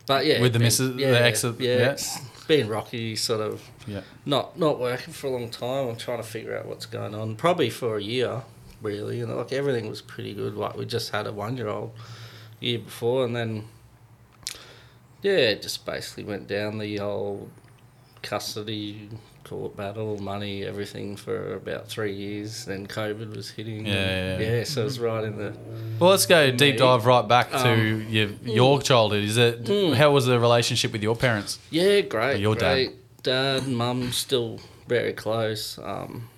but 0.10 0.26
yeah 0.26 0.42
With 0.42 0.54
the 0.54 0.60
been- 0.60 0.66
missus- 0.66 0.96
the 0.98 1.06
ex 1.30 1.44
of- 1.46 1.62
yeah, 1.62 1.78
yeah. 1.78 1.92
it's 1.92 2.20
rocky 2.68 3.16
sort 3.16 3.42
of 3.42 3.62
Yeah. 3.88 4.02
not 4.26 4.58
not 4.58 4.80
working 4.80 5.14
for 5.14 5.28
a 5.28 5.30
long 5.30 5.50
time. 5.52 5.88
I'm 5.90 5.96
trying 5.98 6.18
to 6.18 6.28
figure 6.28 6.58
out 6.58 6.66
what's 6.66 6.88
going 6.88 7.14
on. 7.14 7.36
Probably 7.36 7.70
for 7.70 7.98
a 7.98 8.02
year, 8.02 8.42
really. 8.82 9.22
And 9.22 9.30
like 9.38 9.54
everything 9.54 9.88
was 9.88 10.02
pretty 10.02 10.34
good. 10.34 10.56
Like 10.56 10.76
we 10.76 10.86
just 10.86 11.12
had 11.12 11.28
a 11.28 11.32
one 11.32 11.56
year 11.58 11.68
old 11.68 11.92
year 12.60 12.80
before, 12.80 13.24
and 13.26 13.36
then 13.36 13.66
yeah, 15.22 15.34
it 15.54 15.62
just 15.62 15.86
basically 15.86 16.24
went 16.24 16.48
down 16.48 16.80
the 16.80 17.00
old 17.00 17.52
custody 18.24 19.10
court 19.50 19.76
battle, 19.76 20.18
money, 20.22 20.64
everything 20.64 21.16
for 21.16 21.56
about 21.56 21.88
three 21.88 22.14
years. 22.14 22.66
Then 22.66 22.86
COVID 22.86 23.36
was 23.36 23.50
hitting. 23.50 23.86
Yeah, 23.88 23.94
and- 23.94 24.42
yeah, 24.44 24.56
yeah. 24.58 24.64
So 24.64 24.82
it 24.82 24.86
was 24.86 25.00
right 25.00 25.24
in 25.24 25.38
the 25.38 25.54
Well, 26.00 26.12
let's 26.12 26.26
go 26.28 26.52
deep 26.52 26.76
Me. 26.76 26.78
dive 26.78 27.06
right 27.06 27.28
back 27.28 27.50
to 27.52 27.58
Um, 27.74 28.06
your 28.10 28.30
your 28.44 28.82
childhood. 28.82 29.24
Is 29.24 29.38
it 29.38 29.64
Mm. 29.66 29.96
how 29.96 30.12
was 30.12 30.26
the 30.28 30.40
relationship 30.40 30.92
with 30.92 31.02
your 31.04 31.16
parents? 31.16 31.58
Yeah, 31.72 32.02
great. 32.02 32.40
Your 32.40 32.56
dad? 32.56 32.74
great. 32.76 32.96
Dad, 33.24 33.68
mum, 33.68 34.12
still 34.12 34.60
very 34.88 35.14
close. 35.14 35.78
Um, 35.84 36.30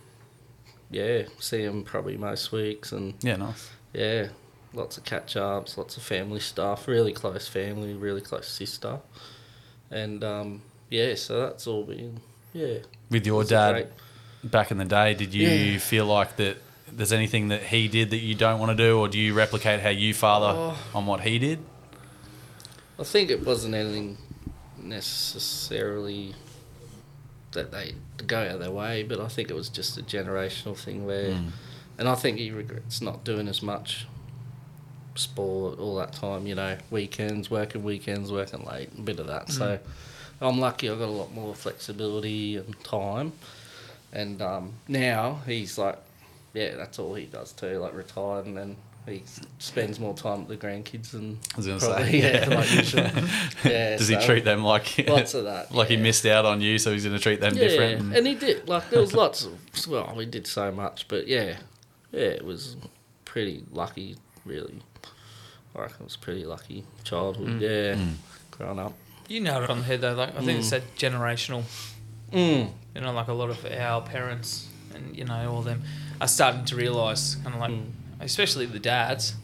yeah, 0.89 1.23
see 1.39 1.61
him 1.63 1.83
probably 1.83 2.17
most 2.17 2.51
weeks, 2.51 2.91
and 2.91 3.13
Yeah, 3.21 3.35
nice. 3.37 3.69
yeah, 3.93 4.27
lots 4.73 4.97
of 4.97 5.03
catch 5.03 5.35
ups, 5.35 5.77
lots 5.77 5.97
of 5.97 6.03
family 6.03 6.39
stuff. 6.39 6.87
Really 6.87 7.13
close 7.13 7.47
family, 7.47 7.93
really 7.93 8.21
close 8.21 8.47
sister, 8.47 8.99
and 9.89 10.23
um, 10.23 10.61
yeah, 10.89 11.15
so 11.15 11.39
that's 11.41 11.67
all 11.67 11.83
been 11.83 12.19
yeah. 12.53 12.77
With 13.09 13.25
your 13.25 13.43
dad 13.43 13.87
back 14.43 14.71
in 14.71 14.77
the 14.77 14.85
day, 14.85 15.13
did 15.13 15.33
you 15.33 15.47
Yeah. 15.47 15.77
feel 15.79 16.05
like 16.05 16.37
that? 16.37 16.57
There's 16.93 17.13
anything 17.13 17.47
that 17.49 17.63
he 17.63 17.87
did 17.87 18.09
that 18.09 18.17
you 18.17 18.35
don't 18.35 18.59
want 18.59 18.75
to 18.77 18.83
do, 18.83 18.97
or 18.99 19.07
do 19.07 19.17
you 19.17 19.33
replicate 19.33 19.79
how 19.79 19.89
you 19.89 20.13
father 20.13 20.47
Oh. 20.57 20.77
on 20.93 21.05
what 21.05 21.21
he 21.21 21.39
did? 21.39 21.59
I 22.99 23.03
think 23.03 23.29
it 23.29 23.45
wasn't 23.45 23.75
anything 23.75 24.17
necessarily 24.77 26.33
that 27.53 27.71
they 27.71 27.95
go 28.27 28.39
out 28.39 28.47
of 28.55 28.59
their 28.59 28.71
way, 28.71 29.03
but 29.03 29.19
I 29.19 29.27
think 29.27 29.49
it 29.49 29.53
was 29.53 29.69
just 29.69 29.97
a 29.97 30.01
generational 30.01 30.77
thing 30.77 31.05
where, 31.05 31.31
Mm. 31.31 31.51
and 31.97 32.07
I 32.09 32.15
think 32.15 32.37
he 32.37 32.51
regrets 32.51 33.01
not 33.01 33.23
doing 33.23 33.47
as 33.47 33.61
much 33.61 34.05
sport 35.15 35.79
all 35.79 35.95
that 35.97 36.13
time. 36.13 36.47
You 36.47 36.55
know, 36.55 36.77
weekends, 36.89 37.49
working 37.51 37.83
weekends, 37.83 38.31
working 38.31 38.63
late, 38.65 38.89
a 38.97 39.01
bit 39.01 39.19
of 39.19 39.27
that. 39.27 39.51
So 39.51 39.79
I'm 40.41 40.59
lucky. 40.59 40.89
I've 40.89 40.99
got 40.99 41.07
a 41.07 41.11
lot 41.11 41.33
more 41.33 41.53
flexibility 41.55 42.57
and 42.57 42.83
time, 42.83 43.31
and 44.11 44.41
um, 44.41 44.73
now 44.87 45.39
he's 45.45 45.77
like, 45.77 45.97
yeah, 46.53 46.75
that's 46.75 46.97
all 46.99 47.13
he 47.15 47.25
does 47.25 47.51
too. 47.53 47.77
Like 47.77 47.93
retired, 47.93 48.45
and 48.47 48.57
then 48.57 48.75
he 49.07 49.23
spends 49.59 49.99
more 49.99 50.13
time 50.15 50.45
with 50.47 50.59
the 50.59 50.67
grandkids 50.67 51.13
and 51.15 51.37
I 51.53 51.57
was 51.57 51.65
gonna 51.67 51.79
Probably, 51.79 52.21
say, 52.21 52.39
yeah, 52.49 52.55
like 52.55 52.71
usual. 52.71 53.03
Yeah, 53.65 53.97
Does 53.97 54.07
he 54.07 54.15
treat 54.17 54.43
them 54.45 54.63
like 54.63 55.05
lots 55.07 55.33
of 55.33 55.45
that? 55.45 55.73
like 55.73 55.87
he 55.89 55.97
missed 55.97 56.25
out 56.25 56.45
on 56.45 56.61
you, 56.61 56.77
so 56.77 56.91
he's 56.91 57.03
going 57.05 57.15
to 57.15 57.21
treat 57.21 57.39
them 57.41 57.55
Yeah, 57.55 57.67
different? 57.67 58.15
and 58.15 58.27
he 58.27 58.35
did. 58.35 58.67
Like 58.69 58.89
there 58.91 58.99
was 59.01 59.13
lots 59.15 59.43
of. 59.45 59.53
Well, 59.87 60.13
we 60.15 60.25
did 60.27 60.45
so 60.45 60.71
much, 60.71 61.07
but 61.07 61.27
yeah, 61.27 61.57
yeah, 62.11 62.19
it 62.21 62.45
was 62.45 62.75
pretty 63.25 63.63
lucky, 63.71 64.17
really. 64.45 64.81
I 65.75 65.81
reckon 65.81 65.97
it 66.01 66.03
was 66.03 66.17
pretty 66.17 66.45
lucky 66.45 66.83
childhood. 67.03 67.59
Yeah, 67.61 67.95
Mm. 67.95 68.13
growing 68.51 68.79
up. 68.79 68.93
You 69.31 69.39
nailed 69.39 69.63
it 69.63 69.69
on 69.69 69.79
the 69.79 69.85
head 69.85 70.01
though. 70.01 70.13
Like 70.13 70.35
I 70.37 70.41
think 70.43 70.59
it's 70.59 70.69
that 70.71 70.83
generational. 70.95 71.63
Mm. 72.33 72.69
You 72.95 73.01
know, 73.01 73.13
like 73.13 73.27
a 73.29 73.33
lot 73.33 73.49
of 73.49 73.65
our 73.65 74.01
parents 74.01 74.67
and 74.93 75.15
you 75.17 75.23
know 75.25 75.51
all 75.51 75.61
them 75.61 75.83
are 76.19 76.27
starting 76.27 76.65
to 76.65 76.75
realise, 76.75 77.35
kind 77.35 77.55
of 77.55 77.61
like, 77.61 77.71
Mm. 77.71 77.91
especially 78.19 78.65
the 78.65 78.79
dads. 78.79 79.35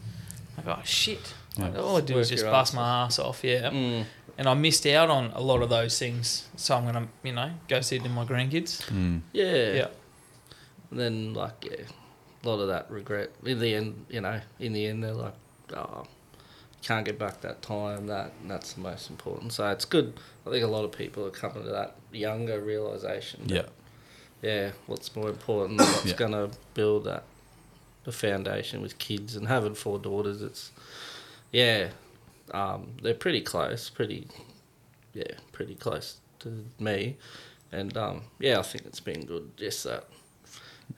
Like, 0.56 0.66
oh 0.66 0.82
shit! 0.84 1.34
Like, 1.56 1.76
all 1.76 1.96
I 1.96 2.00
do 2.02 2.18
is 2.18 2.30
Work 2.30 2.38
just 2.38 2.44
bust 2.44 2.72
ass 2.72 2.76
my 2.76 3.04
ass 3.04 3.18
off, 3.18 3.42
yeah. 3.42 3.70
Mm. 3.70 4.04
And 4.36 4.48
I 4.48 4.54
missed 4.54 4.86
out 4.86 5.10
on 5.10 5.32
a 5.34 5.40
lot 5.40 5.62
of 5.62 5.70
those 5.70 5.98
things, 5.98 6.46
so 6.56 6.76
I'm 6.76 6.84
gonna, 6.84 7.08
you 7.24 7.32
know, 7.32 7.50
go 7.66 7.80
see 7.80 7.96
it 7.96 8.04
in 8.04 8.12
my 8.12 8.24
grandkids. 8.24 8.82
Mm. 8.90 9.22
Yeah. 9.32 9.72
Yeah. 9.72 9.86
And 10.90 11.00
then 11.00 11.34
like 11.34 11.64
yeah, 11.64 11.84
a 12.44 12.48
lot 12.48 12.60
of 12.60 12.68
that 12.68 12.90
regret. 12.90 13.30
In 13.44 13.58
the 13.58 13.74
end, 13.74 14.06
you 14.08 14.20
know, 14.20 14.40
in 14.60 14.72
the 14.74 14.86
end 14.86 15.02
they're 15.02 15.12
like, 15.14 15.34
oh, 15.74 16.06
can't 16.82 17.04
get 17.04 17.18
back 17.18 17.40
that 17.42 17.62
time. 17.62 18.06
That 18.06 18.32
that's 18.46 18.74
the 18.74 18.80
most 18.80 19.10
important. 19.10 19.52
So 19.52 19.68
it's 19.70 19.84
good. 19.84 20.14
I 20.46 20.50
think 20.50 20.64
a 20.64 20.68
lot 20.68 20.84
of 20.84 20.92
people 20.92 21.24
are 21.26 21.30
coming 21.30 21.64
to 21.64 21.70
that 21.70 21.96
younger 22.12 22.60
realization. 22.60 23.46
that, 23.48 23.54
Yeah. 23.54 23.66
Yeah. 24.42 24.70
What's 24.86 25.14
more 25.16 25.28
important? 25.28 25.80
What's 25.80 26.06
Yeah. 26.06 26.14
gonna 26.14 26.50
build 26.74 27.04
that 27.04 27.24
the 28.04 28.12
foundation 28.12 28.80
with 28.80 28.98
kids 28.98 29.36
and 29.36 29.48
having 29.48 29.74
four 29.74 29.98
daughters. 29.98 30.40
It's 30.40 30.70
yeah, 31.52 31.90
um, 32.52 32.92
they're 33.02 33.12
pretty 33.14 33.40
close, 33.42 33.90
pretty 33.90 34.28
yeah, 35.12 35.32
pretty 35.52 35.74
close 35.74 36.18
to 36.40 36.64
me, 36.78 37.16
and 37.72 37.96
um, 37.96 38.22
yeah, 38.38 38.58
I 38.58 38.62
think 38.62 38.86
it's 38.86 39.00
been 39.00 39.26
good. 39.26 39.56
Just 39.56 39.84
that, 39.84 40.04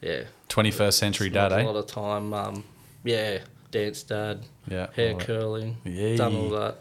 yeah, 0.01 0.25
21st 0.49 0.93
century 0.93 1.31
spent 1.31 1.51
dad, 1.51 1.53
a 1.53 1.63
eh? 1.63 1.65
lot 1.65 1.77
of 1.77 1.87
time. 1.87 2.33
Um, 2.35 2.65
yeah, 3.03 3.39
dance 3.71 4.03
dad, 4.03 4.45
Yeah. 4.69 4.87
hair 4.95 5.13
all 5.13 5.19
right. 5.19 5.27
curling, 5.27 5.77
Yay. 5.85 6.17
done 6.17 6.37
all 6.37 6.51
that, 6.51 6.77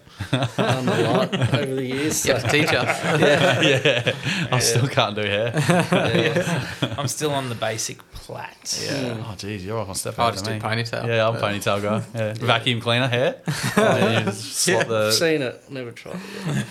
done 0.58 0.88
a 0.90 1.02
lot 1.12 1.34
over 1.56 1.76
the 1.76 1.86
years. 1.86 2.26
You 2.26 2.34
So, 2.34 2.34
have 2.34 2.44
to 2.44 2.50
teach 2.50 2.74
us. 2.74 3.22
yeah. 3.22 4.48
I 4.52 4.60
still 4.60 4.88
can't 4.88 5.16
do 5.16 5.22
hair. 5.22 5.52
yeah. 5.56 6.94
I'm 6.98 7.08
still 7.08 7.32
on 7.32 7.50
the 7.50 7.56
basic 7.56 7.98
plait. 8.12 8.82
Yeah. 8.84 9.24
Oh, 9.26 9.34
geez, 9.38 9.66
you're 9.66 9.78
off 9.80 9.90
on 9.90 9.96
step 9.96 10.20
I'll 10.20 10.32
just 10.32 10.46
to 10.46 10.52
do 10.52 10.56
me. 10.58 10.62
ponytail. 10.62 11.08
Yeah, 11.08 11.28
I'm 11.28 11.36
ponytail 11.38 11.82
guy. 11.82 12.04
Yeah. 12.20 12.34
Vacuum 12.34 12.82
cleaner 12.82 13.08
hair. 13.08 13.42
And 13.78 14.04
then 14.04 14.20
you 14.26 14.32
just 14.32 14.56
swap 14.66 14.88
the. 14.88 15.12
Seen 15.12 15.42
it, 15.42 15.64
never 15.72 15.92
tried 15.92 16.18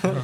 it. 0.05 0.17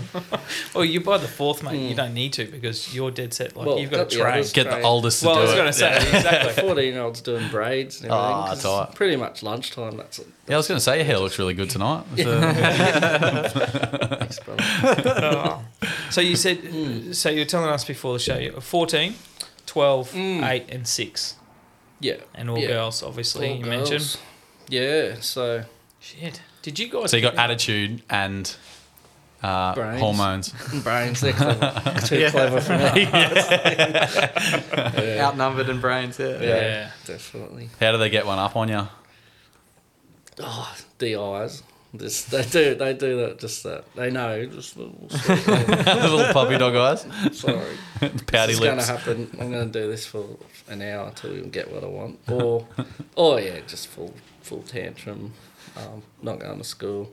Well, 0.75 0.85
you 0.85 1.01
buy 1.01 1.19
the 1.19 1.27
fourth, 1.29 1.63
mate. 1.63 1.89
You 1.89 1.95
don't 1.95 2.15
need 2.15 2.33
to 2.35 2.45
because 2.47 2.95
you're 2.95 3.11
dead 3.11 3.33
set. 3.35 3.57
Like 3.57 3.67
Well, 3.67 3.79
you've 3.79 3.91
got 3.91 3.97
got 3.97 4.11
to 4.11 4.17
the 4.19 4.23
train. 4.23 4.45
Get 4.53 4.65
the 4.71 4.83
oldest 4.83 5.21
to 5.23 5.27
Well, 5.29 5.39
I 5.39 5.43
was 5.43 5.53
going 5.55 5.67
to 5.67 5.73
say 5.73 5.91
Yeah. 5.91 6.17
exactly. 6.17 6.63
Fourteen 6.63 6.93
year 6.95 7.03
olds 7.03 7.21
doing 7.21 7.49
braids 7.49 8.01
and 8.03 8.11
everything. 8.13 8.35
Ah, 8.37 8.47
'cause 8.49 8.63
tight. 8.63 8.85
it's 8.89 8.95
pretty 8.97 9.17
much 9.17 9.43
lunchtime. 9.43 9.97
That's 9.97 10.19
it. 10.19 10.27
Yeah, 10.47 10.55
I 10.55 10.57
was 10.59 10.67
going 10.75 10.79
to 10.79 10.85
say 10.85 10.97
your 10.97 11.05
hair 11.07 11.19
looks 11.19 11.39
really 11.39 11.55
good 11.55 11.71
tonight. 11.71 12.05
So- 12.17 12.41
Thanks, 14.19 14.39
brother. 14.41 15.59
So 16.11 16.21
you 16.21 16.37
said, 16.37 17.15
so 17.17 17.29
you 17.31 17.41
were 17.41 17.45
telling 17.45 17.71
us 17.71 17.85
before 17.85 18.13
the 18.13 18.19
show, 18.21 18.39
you're 18.39 18.61
14, 18.61 19.15
12, 19.67 20.13
Mm. 20.13 20.49
8, 20.49 20.65
and 20.71 20.87
6. 20.87 21.35
Yeah. 22.01 22.15
And 22.35 22.51
all 22.51 22.59
Yeah. 22.59 22.69
girls, 22.69 23.03
obviously, 23.03 23.51
All 23.51 23.57
you 23.57 23.65
girls. 23.65 23.91
mentioned. 23.91 24.17
Yeah. 24.69 25.17
So 25.21 25.65
Shit. 26.01 26.41
Did 26.63 26.79
you 26.79 26.89
guys. 26.89 27.11
so 27.11 27.17
you 27.17 27.23
got 27.23 27.35
get- 27.35 27.43
attitude 27.45 28.03
and 28.11 28.55
uh, 29.43 29.75
Brains. 29.75 30.01
hormones. 30.01 30.49
brains, 30.85 31.21
they're 31.21 31.33
clever. 31.33 32.01
Too 32.07 32.29
clever 32.31 32.61
for 32.61 32.79
me. 32.79 33.03
yeah. 33.03 35.21
Outnumbered 35.27 35.69
in 35.69 35.81
brains, 35.81 36.19
yeah. 36.19 36.29
Yeah. 36.29 36.41
Yeah. 36.41 36.91
Definitely. 37.07 37.71
How 37.81 37.93
do 37.93 37.99
they 37.99 38.11
get 38.11 38.27
one 38.27 38.39
up 38.39 38.57
on 38.57 38.69
you? 38.69 38.89
Oh, 40.41 40.77
the 40.99 41.17
eyes. 41.17 41.63
Just, 41.97 42.31
they 42.33 42.43
do. 42.43 42.75
They 42.75 42.93
do 42.95 43.19
that. 43.19 43.39
Just 43.39 43.63
that. 43.63 43.85
They 43.95 44.11
know. 44.11 44.45
Just 44.47 44.77
little. 44.77 45.09
Little 45.11 46.33
puppy 46.33 46.59
dog 46.59 46.75
eyes, 46.75 47.07
Sorry. 47.39 47.77
pouty 48.27 48.53
It's 48.53 48.61
going 48.61 48.79
to 48.79 48.85
happen. 48.85 49.31
I'm 49.41 49.53
going 49.53 49.71
to 49.71 49.81
do 49.81 49.89
this 49.89 50.05
for 50.05 50.27
an 50.69 50.83
hour 50.83 51.07
until 51.07 51.35
we 51.35 51.41
get 51.43 51.71
what 51.71 51.85
I 51.85 51.87
want. 51.87 52.19
Or, 52.29 52.67
oh 53.17 53.37
yeah, 53.37 53.61
just 53.67 53.89
full 53.89 54.13
full 54.43 54.63
tantrum. 54.63 55.35
Um, 55.77 56.03
not 56.21 56.41
going 56.41 56.59
to 56.59 56.65
school. 56.65 57.13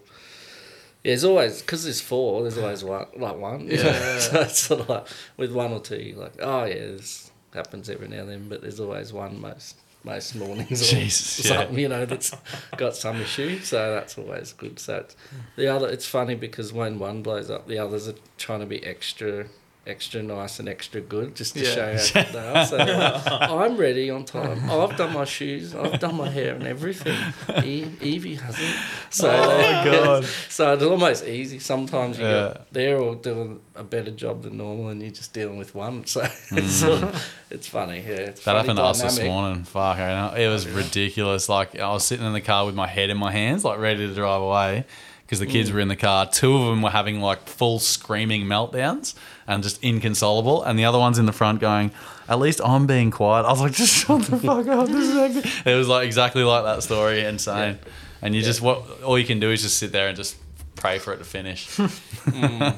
Yeah, 1.03 1.11
there's 1.11 1.23
always 1.23 1.61
because 1.61 1.83
there's 1.83 2.01
four. 2.01 2.41
There's 2.41 2.57
always 2.57 2.83
one, 2.83 3.05
like 3.15 3.37
one. 3.37 3.67
Yeah. 3.67 4.19
so 4.19 4.41
it's 4.41 4.59
sort 4.59 4.81
of 4.81 4.89
like 4.89 5.07
with 5.37 5.51
one 5.51 5.73
or 5.73 5.79
two, 5.79 6.15
like, 6.17 6.33
oh 6.39 6.65
yeah, 6.65 6.73
this 6.73 7.31
happens 7.53 7.87
every 7.87 8.07
now 8.07 8.21
and 8.21 8.29
then. 8.29 8.49
But 8.49 8.61
there's 8.61 8.79
always 8.79 9.13
one 9.13 9.39
most 9.39 9.77
most 10.03 10.35
mornings. 10.35 10.81
or 10.93 10.95
Jesus, 10.95 11.45
yeah. 11.45 11.57
something, 11.57 11.79
you 11.79 11.89
know, 11.89 12.05
that's 12.05 12.31
got 12.77 12.95
some 12.95 13.21
issue. 13.21 13.59
So 13.59 13.93
that's 13.93 14.17
always 14.17 14.53
good. 14.53 14.79
So 14.79 14.97
it's, 14.97 15.15
the 15.55 15.67
other, 15.67 15.87
it's 15.87 16.05
funny 16.05 16.35
because 16.35 16.73
when 16.73 16.99
one 16.99 17.21
blows 17.21 17.49
up, 17.49 17.67
the 17.67 17.79
others 17.79 18.07
are 18.07 18.15
trying 18.37 18.61
to 18.61 18.65
be 18.65 18.83
extra. 18.85 19.45
Extra 19.87 20.21
nice 20.21 20.59
and 20.59 20.69
extra 20.69 21.01
good, 21.01 21.35
just 21.35 21.55
to 21.55 21.63
Yeah. 21.63 21.97
show 21.97 22.19
how 22.19 22.23
good 22.23 22.33
they 22.33 22.47
are. 22.59 22.65
So 22.67 22.77
I'm 23.57 23.77
ready 23.77 24.11
on 24.11 24.25
time. 24.25 24.69
I've 24.69 24.95
done 24.95 25.11
my 25.11 25.25
shoes, 25.25 25.73
I've 25.73 25.99
done 25.99 26.15
my 26.17 26.29
hair 26.29 26.53
and 26.53 26.67
everything. 26.67 27.17
E- 27.63 27.87
Evie 27.99 28.35
hasn't. 28.35 28.75
So 29.09 29.27
Oh, 29.31 29.83
God. 29.91 30.25
so 30.49 30.73
it's 30.73 30.83
almost 30.83 31.25
easy. 31.25 31.57
Sometimes 31.57 32.19
you 32.19 32.25
Yeah. 32.25 32.49
get, 32.49 32.71
they're 32.73 32.99
all 32.99 33.15
doing 33.15 33.59
a 33.75 33.83
better 33.83 34.11
job 34.11 34.43
than 34.43 34.57
normal, 34.57 34.89
and 34.89 35.01
you're 35.01 35.09
just 35.09 35.33
dealing 35.33 35.57
with 35.57 35.73
one. 35.73 36.05
So 36.05 36.21
it's, 36.51 36.73
sort 36.73 37.03
it's 37.49 37.65
funny. 37.65 38.01
Yeah, 38.01 38.29
it's 38.29 38.41
Mm. 38.41 38.43
That 38.43 38.51
funny 38.53 38.57
happened 38.59 38.77
to 38.77 38.83
us 38.83 39.01
this 39.01 39.19
morning. 39.19 39.63
Fuck, 39.63 39.97
it 40.37 40.47
was 40.47 40.67
ridiculous. 40.67 41.49
Like 41.49 41.79
I 41.79 41.89
was 41.91 42.05
sitting 42.05 42.25
in 42.27 42.33
the 42.33 42.41
car 42.41 42.67
with 42.67 42.75
my 42.75 42.85
head 42.87 43.09
in 43.09 43.17
my 43.17 43.31
hands, 43.31 43.65
like 43.65 43.79
ready 43.79 44.07
to 44.07 44.13
drive 44.13 44.43
away, 44.43 44.85
because 45.31 45.39
the 45.39 45.45
Mm. 45.47 45.51
kids 45.51 45.71
were 45.71 45.79
in 45.79 45.87
the 45.87 45.95
car. 45.95 46.25
Two 46.29 46.57
of 46.57 46.65
them 46.65 46.81
were 46.81 46.89
having 46.89 47.21
like 47.21 47.47
full 47.47 47.79
screaming 47.79 48.43
meltdowns 48.47 49.13
and 49.47 49.63
just 49.63 49.81
inconsolable, 49.81 50.61
and 50.61 50.77
the 50.77 50.83
other 50.83 50.99
one's 50.99 51.17
in 51.17 51.25
the 51.25 51.31
front 51.31 51.61
going, 51.61 51.91
"At 52.27 52.37
least 52.39 52.59
I'm 52.61 52.85
being 52.85 53.11
quiet." 53.11 53.45
I 53.45 53.51
was 53.51 53.61
like, 53.61 53.71
"Just 53.83 53.93
shut 53.93 54.23
the 54.23 54.35
fuck 54.37 54.67
up." 54.67 54.87
This 54.87 55.07
is 55.07 55.15
actually-" 55.15 55.71
It 55.71 55.75
was 55.77 55.87
like 55.87 56.05
exactly 56.05 56.43
like 56.43 56.65
that 56.65 56.83
story, 56.83 57.21
insane. 57.23 57.79
And 58.21 58.35
you 58.35 58.41
just 58.41 58.59
what 58.61 58.83
all 59.03 59.17
you 59.17 59.25
can 59.25 59.39
do 59.39 59.49
is 59.51 59.61
just 59.61 59.77
sit 59.77 59.93
there 59.93 60.09
and 60.09 60.17
just 60.17 60.35
pray 60.75 60.99
for 60.99 61.13
it 61.13 61.19
to 61.19 61.23
finish. 61.23 61.69
Yeah, 62.35 62.73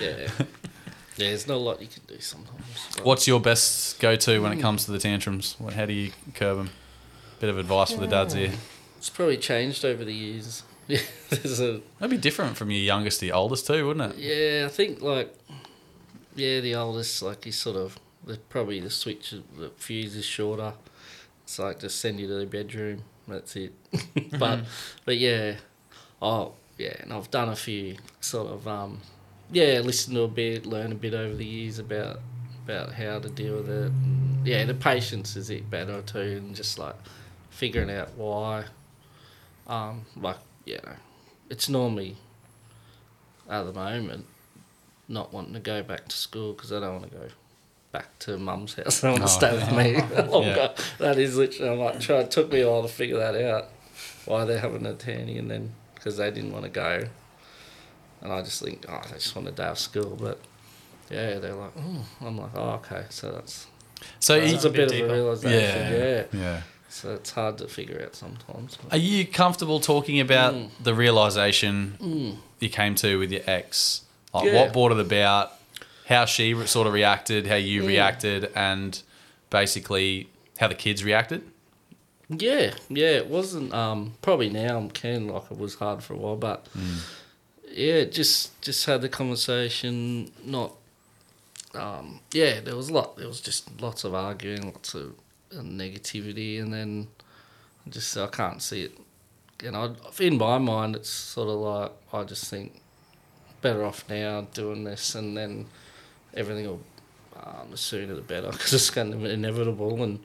yeah. 0.00 0.28
There's 1.16 1.46
not 1.46 1.54
a 1.54 1.58
lot 1.58 1.80
you 1.80 1.86
can 1.86 2.02
do 2.08 2.20
sometimes. 2.20 2.62
but- 2.96 3.04
What's 3.06 3.26
your 3.28 3.40
best 3.40 3.98
go 4.00 4.16
to 4.16 4.30
Mm. 4.32 4.42
when 4.42 4.52
it 4.52 4.60
comes 4.60 4.84
to 4.86 4.90
the 4.90 4.98
tantrums? 4.98 5.54
What- 5.58 5.74
How 5.74 5.86
do 5.86 5.92
you 5.94 6.10
curb 6.34 6.58
them? 6.58 6.70
Bit 7.40 7.48
of 7.50 7.58
advice 7.58 7.92
for 7.92 8.00
the 8.00 8.06
dads 8.06 8.34
here. 8.34 8.52
It's 8.98 9.08
probably 9.08 9.36
changed 9.38 9.84
over 9.84 10.04
the 10.04 10.12
years. 10.12 10.62
Yeah, 10.88 11.00
there's 11.30 11.60
a 11.60 11.80
That'd 11.98 12.10
be 12.10 12.16
different 12.18 12.56
from 12.56 12.70
your 12.70 12.80
youngest 12.80 13.20
to 13.20 13.26
your 13.26 13.36
oldest 13.36 13.66
too, 13.66 13.86
wouldn't 13.86 14.14
it? 14.14 14.18
yeah. 14.18 14.66
I 14.66 14.68
think 14.68 15.02
like 15.02 15.34
yeah, 16.34 16.60
the 16.60 16.74
oldest 16.74 17.22
like 17.22 17.44
he's 17.44 17.58
sort 17.58 17.76
of 17.76 17.98
the 18.24 18.38
probably 18.48 18.80
the 18.80 18.90
switch 18.90 19.30
the 19.30 19.70
fuse 19.76 20.14
is 20.16 20.24
shorter. 20.24 20.74
It's 21.44 21.58
like 21.58 21.80
just 21.80 22.00
send 22.00 22.20
you 22.20 22.26
to 22.26 22.34
the 22.34 22.46
bedroom. 22.46 23.04
That's 23.28 23.56
it. 23.56 23.72
but 24.38 24.60
but 25.04 25.16
yeah, 25.16 25.56
oh 26.20 26.52
yeah, 26.78 26.94
and 27.00 27.12
I've 27.12 27.30
done 27.30 27.48
a 27.48 27.56
few 27.56 27.96
sort 28.20 28.48
of 28.48 28.68
um 28.68 29.00
yeah, 29.50 29.80
listen 29.82 30.14
to 30.14 30.22
a 30.22 30.28
bit, 30.28 30.66
learn 30.66 30.92
a 30.92 30.96
bit 30.96 31.14
over 31.14 31.34
the 31.34 31.44
years 31.44 31.78
about 31.78 32.20
about 32.64 32.92
how 32.92 33.18
to 33.20 33.28
deal 33.28 33.56
with 33.56 33.68
it. 33.68 33.92
And, 33.92 34.46
yeah, 34.46 34.64
the 34.64 34.74
patience 34.74 35.36
is 35.36 35.50
it 35.50 35.70
better 35.70 36.02
too, 36.02 36.18
and 36.18 36.54
just 36.54 36.78
like 36.78 36.96
figuring 37.50 37.90
out 37.90 38.14
why. 38.16 38.64
Um, 39.68 40.04
like 40.16 40.38
you 40.66 40.78
know, 40.84 40.96
it's 41.48 41.68
normally 41.68 42.16
at 43.48 43.62
the 43.64 43.72
moment 43.72 44.26
not 45.08 45.32
wanting 45.32 45.54
to 45.54 45.60
go 45.60 45.82
back 45.82 46.08
to 46.08 46.16
school 46.16 46.52
because 46.52 46.72
I 46.72 46.80
don't 46.80 47.00
want 47.00 47.10
to 47.12 47.16
go 47.16 47.28
back 47.92 48.18
to 48.20 48.36
mum's 48.36 48.74
house. 48.74 49.02
I 49.04 49.08
don't 49.12 49.20
want 49.20 49.24
Oh, 49.24 49.26
to 49.26 49.32
stay 49.32 49.52
with 49.52 49.72
me. 49.72 50.22
longer. 50.30 50.48
Yeah. 50.76 50.84
That 50.98 51.18
is 51.18 51.36
literally. 51.38 51.70
I'm 51.72 51.78
like, 51.78 52.00
try, 52.00 52.16
it 52.16 52.30
took 52.30 52.50
me 52.52 52.60
a 52.62 52.70
while 52.70 52.82
to 52.82 52.88
figure 52.88 53.18
that 53.18 53.36
out. 53.36 53.68
Why 54.26 54.44
they're 54.44 54.58
having 54.58 54.84
a 54.84 54.94
tanny, 54.94 55.38
and 55.38 55.48
then 55.50 55.72
because 55.94 56.16
they 56.16 56.30
didn't 56.32 56.52
want 56.52 56.64
to 56.64 56.70
go, 56.70 57.06
and 58.20 58.32
I 58.32 58.42
just 58.42 58.60
think, 58.62 58.84
oh, 58.88 59.00
they 59.06 59.14
just 59.14 59.34
want 59.36 59.46
a 59.48 59.52
day 59.52 59.66
off 59.66 59.78
school. 59.78 60.18
But 60.20 60.40
yeah, 61.08 61.38
they're 61.38 61.54
like, 61.54 61.70
oh, 61.78 62.04
I'm 62.20 62.36
like, 62.36 62.50
oh, 62.56 62.70
okay, 62.84 63.04
so 63.10 63.30
that's 63.30 63.66
So, 64.18 64.36
Right. 64.36 64.52
it's 64.52 64.64
a 64.64 64.68
a 64.68 64.72
bit, 64.72 64.90
bit 64.90 65.02
of 65.04 65.10
a 65.10 65.12
realization. 65.14 65.92
yeah, 65.92 65.98
Yeah. 65.98 66.24
yeah. 66.32 66.60
So 66.96 67.14
it's 67.14 67.30
hard 67.32 67.58
to 67.58 67.68
figure 67.68 68.00
out 68.04 68.14
sometimes. 68.16 68.78
Are 68.90 68.96
you 68.96 69.26
comfortable 69.26 69.80
talking 69.80 70.18
about 70.20 70.54
Mm. 70.54 70.70
the 70.82 70.94
realization 70.94 71.96
Mm. 72.00 72.36
you 72.60 72.68
came 72.70 72.94
to 72.96 73.18
with 73.18 73.30
your 73.30 73.42
ex? 73.46 74.02
Like 74.32 74.46
Yeah. 74.46 74.54
what 74.54 74.72
brought 74.72 74.92
it 74.92 75.00
about? 75.00 75.52
How 76.06 76.24
she 76.24 76.54
sort 76.66 76.86
of 76.86 76.92
reacted? 76.94 77.46
How 77.48 77.56
you 77.56 77.82
Mm. 77.82 77.86
reacted? 77.86 78.50
And 78.54 79.00
basically 79.50 80.28
how 80.58 80.68
the 80.68 80.74
kids 80.74 81.04
reacted? 81.04 81.42
Yeah, 82.28 82.74
yeah, 82.88 83.10
it 83.22 83.26
wasn't. 83.28 83.72
Um, 83.74 84.14
probably 84.22 84.48
now 84.48 84.76
I'm 84.78 84.90
keen 84.90 85.28
like 85.28 85.50
it 85.50 85.58
was 85.58 85.74
hard 85.76 86.02
for 86.02 86.14
a 86.14 86.16
while, 86.16 86.36
but 86.36 86.66
yeah, 87.70 88.04
just 88.04 88.58
just 88.62 88.86
had 88.86 89.00
the 89.02 89.08
conversation. 89.08 90.32
Not, 90.44 90.72
um, 91.74 92.20
yeah, 92.32 92.60
there 92.60 92.74
was 92.76 92.88
a 92.88 92.92
lot. 92.94 93.16
There 93.16 93.28
was 93.28 93.40
just 93.40 93.68
lots 93.80 94.02
of 94.04 94.14
arguing, 94.14 94.72
lots 94.72 94.94
of 94.94 95.14
negativity, 95.52 96.60
and 96.60 96.72
then 96.72 97.08
just 97.88 98.16
I 98.16 98.26
can't 98.26 98.62
see 98.62 98.82
it. 98.82 98.98
You 99.62 99.70
know, 99.70 99.96
in 100.18 100.38
my 100.38 100.58
mind, 100.58 100.96
it's 100.96 101.10
sort 101.10 101.48
of 101.48 101.56
like 101.56 101.92
I 102.12 102.24
just 102.24 102.50
think 102.50 102.80
better 103.62 103.84
off 103.84 104.08
now 104.08 104.46
doing 104.52 104.84
this, 104.84 105.14
and 105.14 105.36
then 105.36 105.66
everything 106.34 106.66
will 106.66 106.80
um, 107.36 107.70
the 107.70 107.76
sooner 107.76 108.14
the 108.14 108.22
better 108.22 108.50
because 108.52 108.72
it's 108.72 108.90
kind 108.90 109.12
of 109.12 109.24
inevitable 109.24 110.02
and 110.02 110.20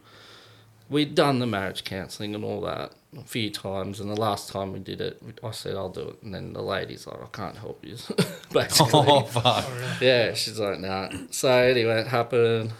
we'd 0.92 1.16
done 1.16 1.40
the 1.40 1.48
marriage 1.48 1.84
counselling 1.84 2.36
and 2.36 2.44
all 2.44 2.62
that 2.62 2.92
a 3.18 3.24
few 3.24 3.50
times, 3.50 4.00
and 4.00 4.10
the 4.10 4.20
last 4.20 4.52
time 4.52 4.72
we 4.72 4.80
did 4.80 5.02
it, 5.02 5.22
I 5.44 5.52
said 5.52 5.76
I'll 5.76 5.90
do 5.90 6.10
it, 6.10 6.22
and 6.22 6.34
then 6.34 6.54
the 6.54 6.62
lady's 6.62 7.08
like, 7.08 7.22
I 7.22 7.28
can't 7.32 7.58
help 7.58 7.84
you, 7.84 7.98
basically. 8.54 8.90
Oh 8.94 9.22
fuck! 9.24 9.66
Yeah, 10.00 10.34
she's 10.34 10.60
like, 10.60 10.80
nah. 10.80 11.10
So 11.30 11.50
anyway, 11.50 12.02
it 12.02 12.08
happened. 12.08 12.72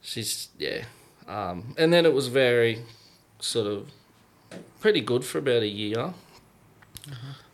She's 0.00 0.48
yeah, 0.58 0.84
um, 1.28 1.74
and 1.78 1.92
then 1.92 2.04
it 2.06 2.12
was 2.14 2.28
very 2.28 2.82
sort 3.40 3.66
of 3.66 3.90
pretty 4.80 5.00
good 5.00 5.24
for 5.24 5.38
about 5.38 5.62
a 5.62 5.68
year, 5.68 6.12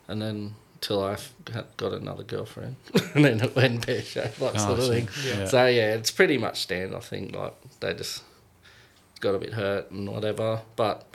and 0.08 0.20
then 0.22 0.54
till 0.80 1.02
I 1.04 1.16
got- 1.44 1.76
got 1.76 1.92
another 1.92 2.22
girlfriend, 2.22 2.76
and 3.14 3.24
then 3.24 3.40
it 3.40 3.54
went 3.54 3.86
pear 3.86 4.02
shaped, 4.02 4.40
like 4.40 4.54
Oh, 4.56 4.58
sort 4.58 4.78
of 4.80 4.88
thing. 4.88 5.08
Yeah. 5.26 5.44
So 5.46 5.66
yeah, 5.66 5.94
it's 5.94 6.10
pretty 6.10 6.38
much 6.38 6.60
stand. 6.62 6.94
I 6.94 7.00
think 7.00 7.34
like 7.34 7.54
they 7.80 7.94
just 7.94 8.22
got 9.20 9.34
a 9.34 9.38
bit 9.38 9.52
hurt 9.54 9.90
and 9.90 10.08
whatever. 10.10 10.62
But 10.76 11.06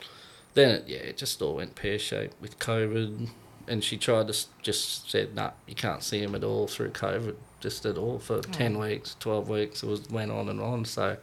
then 0.54 0.70
it, 0.76 0.84
yeah, 0.86 0.98
it 0.98 1.16
just 1.16 1.42
all 1.42 1.56
went 1.56 1.74
pear 1.74 1.98
shaped 1.98 2.40
with 2.40 2.58
COVID. 2.58 3.28
And 3.68 3.82
she 3.82 3.96
tried 3.96 4.28
to 4.28 4.32
s- 4.32 4.46
just 4.62 5.10
said, 5.10 5.34
"Nah, 5.34 5.50
you 5.66 5.74
can't 5.74 6.00
see 6.00 6.22
him 6.22 6.36
at 6.36 6.44
all 6.44 6.68
through 6.68 6.90
COVID, 6.90 7.34
just 7.58 7.84
at 7.84 7.98
all 7.98 8.20
for 8.20 8.40
ten 8.40 8.78
weeks, 8.78 9.16
twelve 9.18 9.48
weeks. 9.48 9.82
It 9.82 9.88
was 9.88 10.08
went 10.08 10.30
on 10.30 10.48
and 10.48 10.60
on. 10.60 10.84
So 10.84 11.16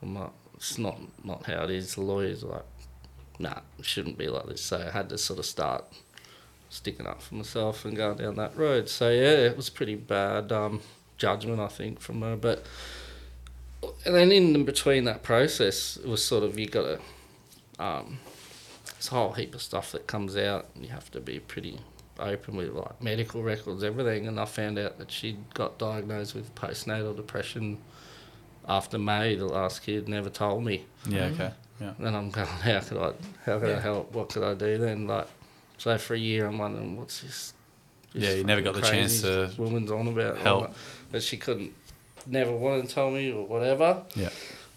I'm 0.00 0.14
like, 0.14 0.30
it's 0.58 0.76
not 0.76 0.98
not 1.24 1.46
how 1.46 1.62
it 1.64 1.70
is. 1.70 1.94
The 1.94 2.00
lawyers 2.00 2.42
are 2.42 2.48
like, 2.48 2.64
nah, 3.38 3.60
it 3.78 3.84
shouldn't 3.84 4.18
be 4.18 4.28
like 4.28 4.46
this. 4.46 4.60
So 4.60 4.84
I 4.86 4.90
had 4.90 5.08
to 5.10 5.18
sort 5.18 5.38
of 5.38 5.46
start 5.46 5.84
sticking 6.68 7.06
up 7.06 7.22
for 7.22 7.36
myself 7.36 7.84
and 7.84 7.96
going 7.96 8.18
down 8.18 8.34
that 8.36 8.56
road. 8.56 8.88
So 8.88 9.08
yeah, 9.08 9.46
it 9.48 9.56
was 9.56 9.70
pretty 9.70 9.94
bad 9.94 10.50
um, 10.50 10.80
judgment, 11.16 11.60
I 11.60 11.68
think, 11.68 12.00
from 12.00 12.22
her. 12.22 12.36
But 12.36 12.66
and 14.04 14.16
then 14.16 14.32
in 14.32 14.64
between 14.64 15.04
that 15.04 15.22
process, 15.22 15.96
it 15.96 16.08
was 16.08 16.24
sort 16.24 16.42
of 16.42 16.58
you 16.58 16.66
got 16.66 16.82
to 16.82 17.00
um, 17.78 18.18
this 18.96 19.06
whole 19.06 19.32
heap 19.32 19.54
of 19.54 19.62
stuff 19.62 19.92
that 19.92 20.08
comes 20.08 20.36
out. 20.36 20.66
and 20.74 20.84
You 20.84 20.90
have 20.90 21.10
to 21.12 21.20
be 21.20 21.38
pretty 21.38 21.78
open 22.18 22.56
with 22.56 22.70
like 22.70 23.00
medical 23.00 23.44
records, 23.44 23.84
everything. 23.84 24.26
And 24.26 24.40
I 24.40 24.44
found 24.44 24.76
out 24.76 24.98
that 24.98 25.12
she'd 25.12 25.54
got 25.54 25.78
diagnosed 25.78 26.34
with 26.34 26.52
postnatal 26.56 27.14
depression 27.14 27.78
after 28.68 28.98
May, 28.98 29.34
the 29.34 29.46
last 29.46 29.82
kid, 29.82 30.08
never 30.08 30.30
told 30.30 30.64
me. 30.64 30.84
Yeah. 31.08 31.26
Okay. 31.26 31.50
Yeah. 31.80 31.92
Then 31.98 32.14
I'm 32.14 32.30
going, 32.30 32.46
how 32.68 32.80
could 32.80 32.98
I, 32.98 33.12
how 33.44 33.58
could 33.58 33.76
I 33.76 33.80
help? 33.80 34.12
What 34.12 34.28
could 34.30 34.42
I 34.42 34.54
do 34.54 34.78
then? 34.78 35.06
Like, 35.06 35.26
so 35.78 35.96
for 35.98 36.14
a 36.14 36.18
year, 36.18 36.46
I'm 36.46 36.58
wondering 36.58 36.96
what's 36.96 37.20
this. 37.20 37.54
this 38.12 38.24
Yeah, 38.24 38.32
you 38.34 38.44
never 38.44 38.60
got 38.60 38.74
the 38.74 38.82
chance 38.82 39.20
to 39.22 39.26
this 39.26 39.58
woman's 39.58 39.90
on 39.90 40.08
about 40.08 40.38
help. 40.38 40.74
But 41.10 41.22
she 41.22 41.36
couldn't, 41.36 41.72
never 42.26 42.52
wanted 42.52 42.88
to 42.88 42.94
tell 42.94 43.10
me 43.10 43.32
or 43.32 43.46
whatever. 43.46 44.02
Yeah. 44.14 44.30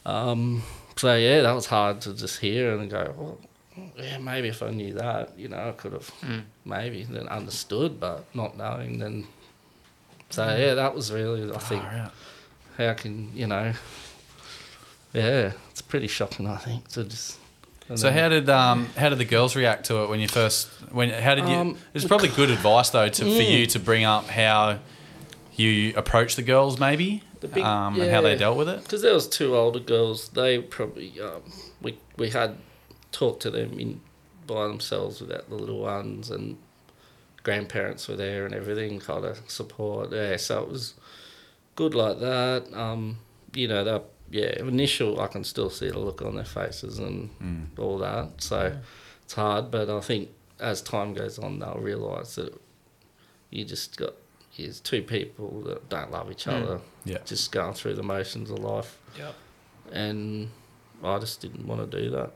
Um, 0.06 0.64
so 0.96 1.16
yeah, 1.16 1.42
that 1.42 1.52
was 1.54 1.66
hard 1.66 2.02
to 2.02 2.14
just 2.14 2.40
hear 2.40 2.78
and 2.78 2.90
go, 2.90 3.14
well, 3.18 3.38
yeah, 3.98 4.18
maybe 4.20 4.50
if 4.50 4.62
I 4.62 4.70
knew 4.70 4.94
that, 4.94 5.38
you 5.38 5.48
know, 5.48 5.70
I 5.70 5.72
could 5.72 5.94
have 5.94 6.12
Mm. 6.22 6.44
maybe 6.66 7.04
then 7.04 7.28
understood, 7.28 8.00
but 8.00 8.24
not 8.34 8.58
knowing, 8.58 9.00
then. 9.00 9.28
So 10.30 10.44
yeah, 10.56 10.76
that 10.76 10.94
was 10.96 11.12
really, 11.12 11.44
I 11.52 11.58
think, 11.58 11.82
Far 11.84 11.92
out. 11.94 12.12
How 12.78 12.94
can 12.94 13.32
you 13.36 13.48
know? 13.48 13.74
Yeah, 15.14 15.52
it's 15.72 15.82
pretty 15.82 16.08
shocking. 16.08 16.48
I 16.48 16.58
think 16.58 16.88
to 16.90 17.04
just. 17.04 17.38
So 17.96 18.10
how 18.10 18.30
did 18.30 18.50
um 18.50 18.86
how 18.98 19.10
did 19.10 19.18
the 19.18 19.26
girls 19.26 19.56
react 19.56 19.88
to 19.88 20.04
it 20.04 20.10
when 20.10 20.22
you 20.22 20.28
first 20.30 20.70
when 20.92 21.10
how 21.10 21.36
did 21.36 21.48
you? 21.50 21.56
Um, 21.56 21.78
it's 21.94 22.06
probably 22.06 22.30
good 22.30 22.50
advice 22.50 22.90
though 22.92 23.10
to 23.10 23.24
for 23.24 23.42
you 23.42 23.66
to 23.68 23.80
bring 23.80 24.06
up 24.06 24.28
how 24.28 24.80
you 25.56 25.94
approach 25.98 26.38
the 26.38 26.42
girls 26.42 26.80
maybe 26.80 27.22
The 27.42 27.50
big- 27.50 27.64
um, 27.66 28.00
and 28.00 28.10
how 28.10 28.22
they 28.22 28.38
dealt 28.38 28.58
with 28.58 28.70
it. 28.70 28.82
because 28.84 29.02
there 29.02 29.14
was 29.14 29.28
two 29.28 29.58
older 29.58 29.80
girls. 29.80 30.30
They 30.30 30.60
probably 30.60 31.20
um, 31.20 31.42
we 31.82 31.98
we 32.16 32.30
had 32.30 32.56
talked 33.12 33.42
to 33.42 33.52
them 33.52 33.78
in 33.78 34.00
by 34.48 34.68
themselves 34.70 35.20
without 35.20 35.50
the 35.50 35.56
little 35.56 35.80
ones, 35.80 36.32
and 36.32 36.58
grandparents 37.44 38.08
were 38.08 38.16
there 38.16 38.46
and 38.46 38.56
everything, 38.56 39.00
kind 39.02 39.26
of 39.26 39.40
support. 39.50 40.14
Yeah, 40.14 40.38
so 40.38 40.64
it 40.64 40.70
was 40.70 40.94
good 41.76 41.96
like 41.96 42.20
that. 42.20 42.66
Um, 42.74 43.18
you 43.54 43.68
know, 43.68 43.84
that 43.84 44.06
yeah, 44.30 44.60
initial 44.60 45.20
I 45.20 45.28
can 45.28 45.44
still 45.44 45.70
see 45.70 45.90
the 45.90 46.00
look 46.00 46.22
on 46.22 46.36
their 46.36 46.46
faces 46.46 47.00
and 47.00 47.30
Mm. 47.42 47.80
all 47.80 47.98
that. 48.00 48.42
So 48.42 48.78
it's 49.24 49.34
hard, 49.34 49.72
but 49.72 49.90
I 49.90 50.00
think 50.00 50.30
as 50.60 50.82
time 50.82 51.14
goes 51.14 51.38
on, 51.40 51.60
they'll 51.60 51.80
realise 51.80 52.36
that 52.36 52.54
you 53.50 53.66
just 53.66 53.98
got 53.98 54.14
here's 54.52 54.80
two 54.82 55.02
people 55.02 55.62
that 55.62 55.88
don't 55.90 56.12
love 56.12 56.30
each 56.32 56.46
Mm. 56.46 56.62
other, 56.64 56.82
Yeah. 57.06 57.18
just 57.26 57.52
going 57.52 57.74
through 57.74 57.96
the 57.96 58.04
motions 58.04 58.50
of 58.52 58.60
life, 58.60 58.98
Yep. 59.18 59.34
and 59.92 60.50
I 61.04 61.20
just 61.20 61.42
didn't 61.42 61.66
want 61.68 61.90
to 61.90 62.02
do 62.02 62.10
that. 62.12 62.32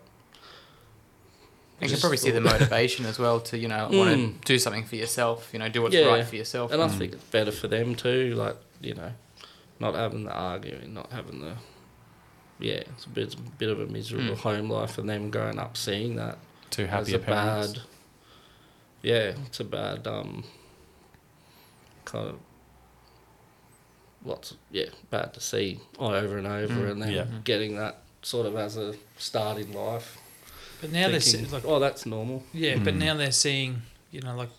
You 1.82 1.90
can 1.90 2.00
probably 2.00 2.18
see 2.18 2.32
the 2.32 2.40
motivation 2.42 3.06
as 3.06 3.20
well 3.20 3.40
to 3.42 3.58
you 3.58 3.68
know 3.68 3.90
want 3.92 4.10
to 4.10 4.18
Mm. 4.18 4.44
do 4.46 4.58
something 4.58 4.86
for 4.86 4.96
yourself. 4.96 5.50
You 5.54 5.60
know, 5.60 5.68
do 5.70 5.82
what's 5.82 5.94
Yeah. 5.96 6.08
right 6.08 6.26
for 6.26 6.36
yourself. 6.36 6.72
And 6.72 6.82
I 6.82 6.88
Mm. 6.88 6.98
think 6.98 7.14
it's 7.14 7.24
better 7.26 7.52
for 7.52 7.68
them 7.68 7.96
too, 7.96 8.34
like, 8.36 8.56
you 8.82 8.94
know, 8.96 9.12
not 9.80 9.96
having 9.96 10.24
the 10.26 10.32
arguing, 10.32 10.94
not 10.94 11.12
having 11.12 11.42
the. 11.42 11.56
Yeah, 12.60 12.84
it's 12.96 13.06
a 13.06 13.10
bit, 13.10 13.24
it's 13.26 13.36
a 13.36 13.38
bit 13.40 13.70
of 13.70 13.80
a 13.82 13.86
miserable 13.86 14.36
Mm. 14.36 14.40
home 14.40 14.70
life, 14.70 14.98
and 14.98 15.10
them 15.10 15.30
growing 15.30 15.60
up 15.60 15.76
seeing 15.76 16.16
that 16.16 16.38
Two 16.70 16.86
as 16.86 17.12
a 17.12 17.20
parents. 17.20 17.74
bad. 17.74 17.82
Yeah, 19.02 19.34
it's 19.46 19.60
a 19.60 19.66
bad 19.66 20.08
um. 20.08 20.44
Kind 22.06 22.30
of. 22.30 22.40
Lots, 24.24 24.56
yeah, 24.72 24.86
bad 25.12 25.34
to 25.36 25.40
see 25.40 25.80
over 26.00 26.38
and 26.38 26.48
over, 26.48 26.74
Mm, 26.88 26.92
and 26.92 27.02
then 27.02 27.12
yeah. 27.12 27.26
getting 27.44 27.76
that 27.76 28.02
sort 28.24 28.48
of 28.48 28.56
as 28.56 28.76
a 28.76 28.96
start 29.18 29.58
in 29.60 29.72
life. 29.72 30.18
But 30.82 30.92
now 30.92 31.10
they're 31.10 31.20
thinking, 31.20 31.46
se- 31.48 31.52
like 31.56 31.64
oh, 31.66 31.80
that's 31.80 32.06
normal. 32.08 32.44
yeah, 32.54 32.78
but 32.78 32.96
Mm. 32.96 33.00
now 33.00 33.14
they're 33.16 33.32
seeing 33.32 33.84
you 34.12 34.22
know 34.22 34.36
like 34.36 34.50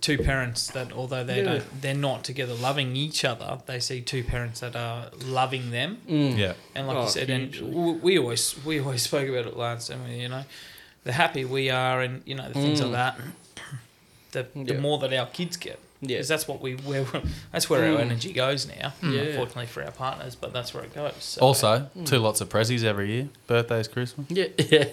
two 0.00 0.18
parents 0.18 0.68
that 0.68 0.92
although 0.92 1.24
they 1.24 1.38
Yeah. 1.38 1.44
don't 1.58 1.82
they're 1.82 1.94
not 1.94 2.24
together 2.24 2.54
loving 2.54 2.96
each 2.96 3.24
other, 3.24 3.58
they 3.66 3.80
see 3.80 4.00
two 4.00 4.22
parents 4.24 4.60
that 4.60 4.76
are 4.76 5.10
loving 5.24 5.70
them. 5.70 5.98
Mm. 6.08 6.36
Yeah. 6.38 6.54
And 6.74 6.86
like 6.86 6.96
Oh, 6.96 7.02
you 7.04 7.10
said, 7.10 7.30
and 7.30 7.52
hugely. 7.54 7.70
w- 7.70 7.98
we 8.02 8.18
always 8.18 8.54
we 8.64 8.80
always 8.80 9.02
spoke 9.02 9.28
about 9.28 9.46
it 9.46 9.56
last 9.56 9.88
time. 9.90 10.00
You 10.10 10.28
know, 10.28 10.44
the 11.04 11.12
happy 11.12 11.44
we 11.44 11.70
are, 11.70 12.00
and 12.02 12.22
you 12.26 12.34
know 12.34 12.48
the 12.48 12.54
things 12.54 12.80
Mm. 12.80 12.90
like 12.90 12.92
that. 12.92 13.20
The, 14.32 14.46
the 14.54 14.74
Yeah. 14.74 14.80
more 14.80 14.96
that 15.00 15.12
our 15.12 15.26
kids 15.26 15.56
get, 15.56 15.80
Yeah. 16.02 16.16
because 16.16 16.28
that's 16.28 16.48
what 16.48 16.62
we 16.62 16.74
where 16.76 17.04
that's 17.52 17.68
where 17.68 17.82
our 17.92 17.98
Mm. 17.98 18.00
energy 18.00 18.32
goes 18.32 18.66
now. 18.66 18.94
Yeah. 19.02 19.20
Unfortunately 19.20 19.66
for 19.66 19.84
our 19.84 19.90
partners, 19.90 20.34
but 20.34 20.52
that's 20.52 20.72
where 20.72 20.82
it 20.84 20.94
goes. 20.94 21.12
So. 21.18 21.42
Also, 21.42 21.90
two 22.06 22.18
lots 22.18 22.40
of 22.40 22.48
prezzies 22.48 22.84
every 22.84 23.12
year. 23.12 23.28
Birthdays, 23.46 23.86
Christmas. 23.88 24.26
Yeah, 24.30 24.46
yeah. 24.58 24.84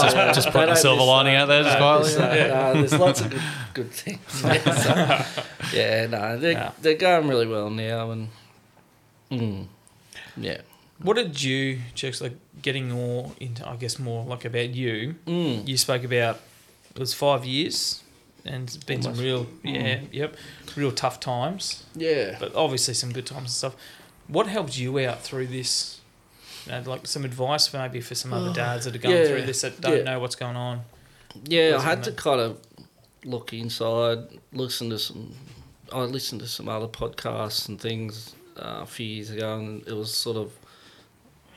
Just, 0.00 0.16
just 0.36 0.50
putting 0.50 0.70
a 0.70 0.76
silver 0.76 1.02
lining 1.02 1.34
out 1.34 1.46
there, 1.46 1.62
just 1.64 1.76
quietly. 1.78 2.14
There's, 2.14 2.52
uh, 2.52 2.72
there's 2.74 2.92
lots 2.98 3.20
of 3.22 3.30
good, 3.30 3.42
good 3.74 3.90
things. 3.90 4.42
Yeah, 4.44 4.74
so, 4.74 5.42
yeah 5.76 6.06
no, 6.06 6.38
they're, 6.38 6.52
Yeah. 6.52 6.72
they're 6.80 6.94
going 6.94 7.26
really 7.26 7.46
well 7.48 7.68
now, 7.70 8.10
and 8.12 8.28
mm, 9.30 9.66
yeah, 10.36 10.60
What 11.02 11.16
did 11.16 11.42
you, 11.42 11.80
Cherks, 11.94 12.20
like 12.20 12.36
getting 12.62 12.90
more 12.90 13.32
into, 13.40 13.66
I 13.68 13.76
guess, 13.76 13.98
more 13.98 14.24
like 14.24 14.44
about 14.44 14.70
you? 14.70 15.16
mm, 15.26 15.66
You 15.66 15.76
spoke 15.76 16.04
about 16.04 16.40
it 16.94 16.98
was 17.00 17.14
five 17.14 17.44
years 17.44 18.02
and 18.44 18.64
it's 18.64 18.76
been 18.76 18.98
Almost. 19.00 19.16
some 19.16 19.24
real, 19.24 19.46
yeah, 19.62 20.00
yep, 20.12 20.36
real 20.76 20.92
tough 20.92 21.20
times, 21.20 21.84
yeah. 21.94 22.36
but 22.40 22.54
obviously 22.54 22.94
some 22.94 23.12
good 23.12 23.26
times 23.26 23.42
and 23.42 23.50
stuff. 23.50 23.76
What 24.28 24.46
helped 24.46 24.78
you 24.78 24.98
out 25.00 25.20
through 25.22 25.48
this? 25.48 26.00
You 26.66 26.72
know, 26.72 26.82
like 26.90 27.06
some 27.06 27.24
advice 27.24 27.66
for 27.66 27.78
maybe 27.78 28.00
for 28.00 28.14
some 28.14 28.32
other 28.32 28.52
dads 28.52 28.84
that 28.84 28.94
are 28.94 28.98
going 28.98 29.16
Oh, 29.16 29.20
yeah, 29.22 29.26
through 29.28 29.42
this 29.42 29.62
that 29.62 29.80
don't 29.80 29.98
yeah. 29.98 30.02
know 30.04 30.20
what's 30.20 30.36
going 30.36 30.56
on. 30.56 30.82
Yeah, 31.44 31.78
I 31.78 31.82
had 31.82 32.04
to 32.04 32.12
kind 32.12 32.40
of 32.40 32.60
look 33.24 33.52
inside, 33.52 34.18
listen 34.52 34.90
to 34.90 34.98
some. 34.98 35.34
I 35.92 36.00
listened 36.02 36.40
to 36.42 36.46
some 36.46 36.68
other 36.68 36.86
podcasts 36.86 37.68
and 37.68 37.80
things 37.80 38.34
uh, 38.56 38.80
a 38.82 38.86
few 38.86 39.06
years 39.06 39.30
ago, 39.30 39.58
and 39.58 39.86
it 39.88 39.92
was 39.92 40.14
sort 40.14 40.36
of 40.36 40.52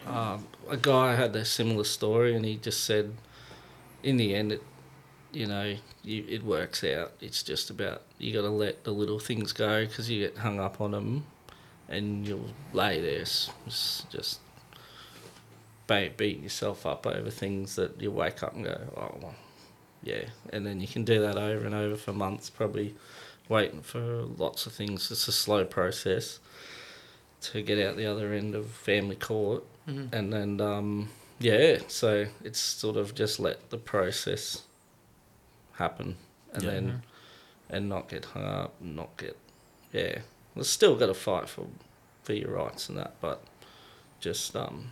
um, 0.07 0.47
a 0.69 0.77
guy 0.77 1.15
had 1.15 1.35
a 1.35 1.45
similar 1.45 1.83
story, 1.83 2.35
and 2.35 2.43
he 2.45 2.55
just 2.57 2.83
said, 2.83 3.13
in 4.01 4.17
the 4.17 4.33
end, 4.35 4.53
it, 4.53 4.63
you 5.33 5.47
know, 5.47 5.75
you, 6.03 6.23
it 6.29 6.43
works 6.43 6.83
out. 6.83 7.11
It's 7.21 7.43
just 7.43 7.69
about 7.69 8.03
you 8.19 8.31
got 8.33 8.41
to 8.43 8.49
let 8.49 8.83
the 8.83 8.91
little 8.91 9.19
things 9.19 9.51
go 9.53 9.85
because 9.85 10.09
you 10.09 10.19
get 10.19 10.37
hung 10.37 10.59
up 10.59 10.79
on 10.79 10.91
them, 10.91 11.25
and 11.89 12.27
you'll 12.27 12.49
lay 12.73 13.01
there 13.01 13.21
s- 13.21 13.49
s- 13.67 14.05
just 14.09 14.39
beating 15.87 16.41
yourself 16.43 16.85
up 16.85 17.05
over 17.05 17.29
things 17.29 17.75
that 17.75 18.01
you 18.01 18.09
wake 18.09 18.41
up 18.41 18.55
and 18.55 18.65
go, 18.65 18.81
oh, 18.97 19.15
well, 19.21 19.35
yeah, 20.01 20.23
and 20.51 20.65
then 20.65 20.79
you 20.81 20.87
can 20.87 21.03
do 21.05 21.21
that 21.21 21.37
over 21.37 21.65
and 21.65 21.75
over 21.75 21.95
for 21.95 22.13
months, 22.13 22.49
probably 22.49 22.95
waiting 23.47 23.81
for 23.81 23.99
lots 24.37 24.65
of 24.65 24.73
things. 24.73 25.11
It's 25.11 25.27
a 25.27 25.31
slow 25.31 25.65
process 25.65 26.39
to 27.41 27.61
get 27.61 27.77
out 27.85 27.95
the 27.95 28.05
other 28.07 28.33
end 28.33 28.55
of 28.55 28.67
family 28.71 29.15
court, 29.17 29.63
Mhm. 29.87 30.11
and 30.13 30.33
then 30.33 30.61
um, 30.61 31.09
yeah, 31.39 31.79
so 31.89 32.25
it's 32.43 32.59
sort 32.59 32.95
of 32.97 33.13
just 33.13 33.39
let 33.39 33.69
the 33.69 33.77
process 33.77 34.63
happen, 35.73 36.17
and 36.53 36.63
Yeah. 36.63 36.69
then 36.71 37.03
and 37.69 37.89
not 37.89 38.09
get 38.09 38.25
hung 38.25 38.45
up, 38.45 38.73
and 38.81 38.95
not 38.95 39.15
get 39.17 39.37
yeah. 39.91 40.19
We've 40.55 40.65
still 40.65 40.95
got 40.95 41.07
to 41.07 41.13
fight 41.13 41.47
for 41.49 41.67
for 42.23 42.33
your 42.33 42.51
rights 42.51 42.89
and 42.89 42.97
that, 42.97 43.15
but 43.21 43.43
just 44.19 44.55
um, 44.55 44.91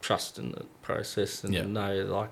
trust 0.00 0.38
in 0.38 0.52
the 0.52 0.64
process 0.82 1.44
and 1.44 1.52
Yeah. 1.54 1.62
know 1.64 2.04
like 2.04 2.30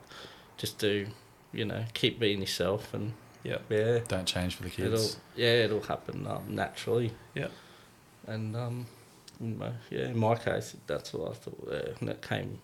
just 0.56 0.78
do 0.78 1.08
you 1.52 1.64
know 1.64 1.84
keep 1.94 2.18
being 2.18 2.40
yourself 2.40 2.94
and 2.94 3.12
Yeah. 3.44 3.58
yeah 3.68 3.98
Don't 4.08 4.26
change 4.26 4.54
for 4.56 4.62
the 4.64 4.68
it'll 4.70 4.98
kids. 4.98 5.16
yeah 5.34 5.64
it'll 5.64 5.82
happen 5.82 6.26
um, 6.26 6.54
naturally 6.54 7.12
Yeah. 7.34 7.48
and 8.26 8.56
um 8.56 8.86
in 9.40 9.58
my, 9.58 9.72
yeah 9.90 10.06
in 10.06 10.16
my 10.18 10.34
case 10.36 10.76
that's 10.86 11.12
what 11.12 11.32
I 11.32 11.34
thought 11.34 11.68
yeah, 11.70 11.94
and 12.00 12.08
it 12.08 12.22
came 12.22 12.60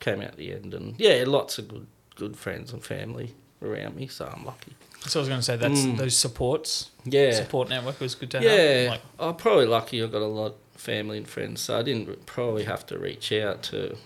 came 0.00 0.20
out 0.22 0.36
the 0.36 0.52
end 0.52 0.72
and 0.74 0.98
yeah 0.98 1.24
lots 1.26 1.58
of 1.58 1.68
good 1.68 1.86
good 2.16 2.36
friends 2.36 2.72
and 2.72 2.82
family 2.82 3.34
around 3.64 3.96
me 3.96 4.06
so 4.08 4.24
I'm 4.34 4.44
lucky 4.44 4.72
So 5.06 5.18
I 5.18 5.22
was 5.22 5.28
going 5.28 5.40
to 5.40 5.44
say 5.44 5.56
that's 5.56 5.80
Mm. 5.80 5.96
those 5.98 6.16
supports, 6.16 6.90
yeah 7.04 7.32
support 7.32 7.68
network 7.68 8.00
was 8.00 8.14
good 8.14 8.30
to 8.32 8.40
yeah 8.42 8.50
have. 8.50 8.90
Like, 8.92 9.00
I'm 9.18 9.36
probably 9.36 9.66
lucky 9.66 10.02
I've 10.02 10.12
got 10.12 10.22
a 10.22 10.26
lot 10.26 10.46
of 10.52 10.80
family 10.80 11.18
and 11.18 11.28
friends 11.28 11.60
so 11.62 11.78
I 11.78 11.82
didn't 11.82 12.26
probably 12.26 12.64
have 12.64 12.84
to 12.86 12.98
reach 12.98 13.30
out 13.32 13.62
to 13.64 13.96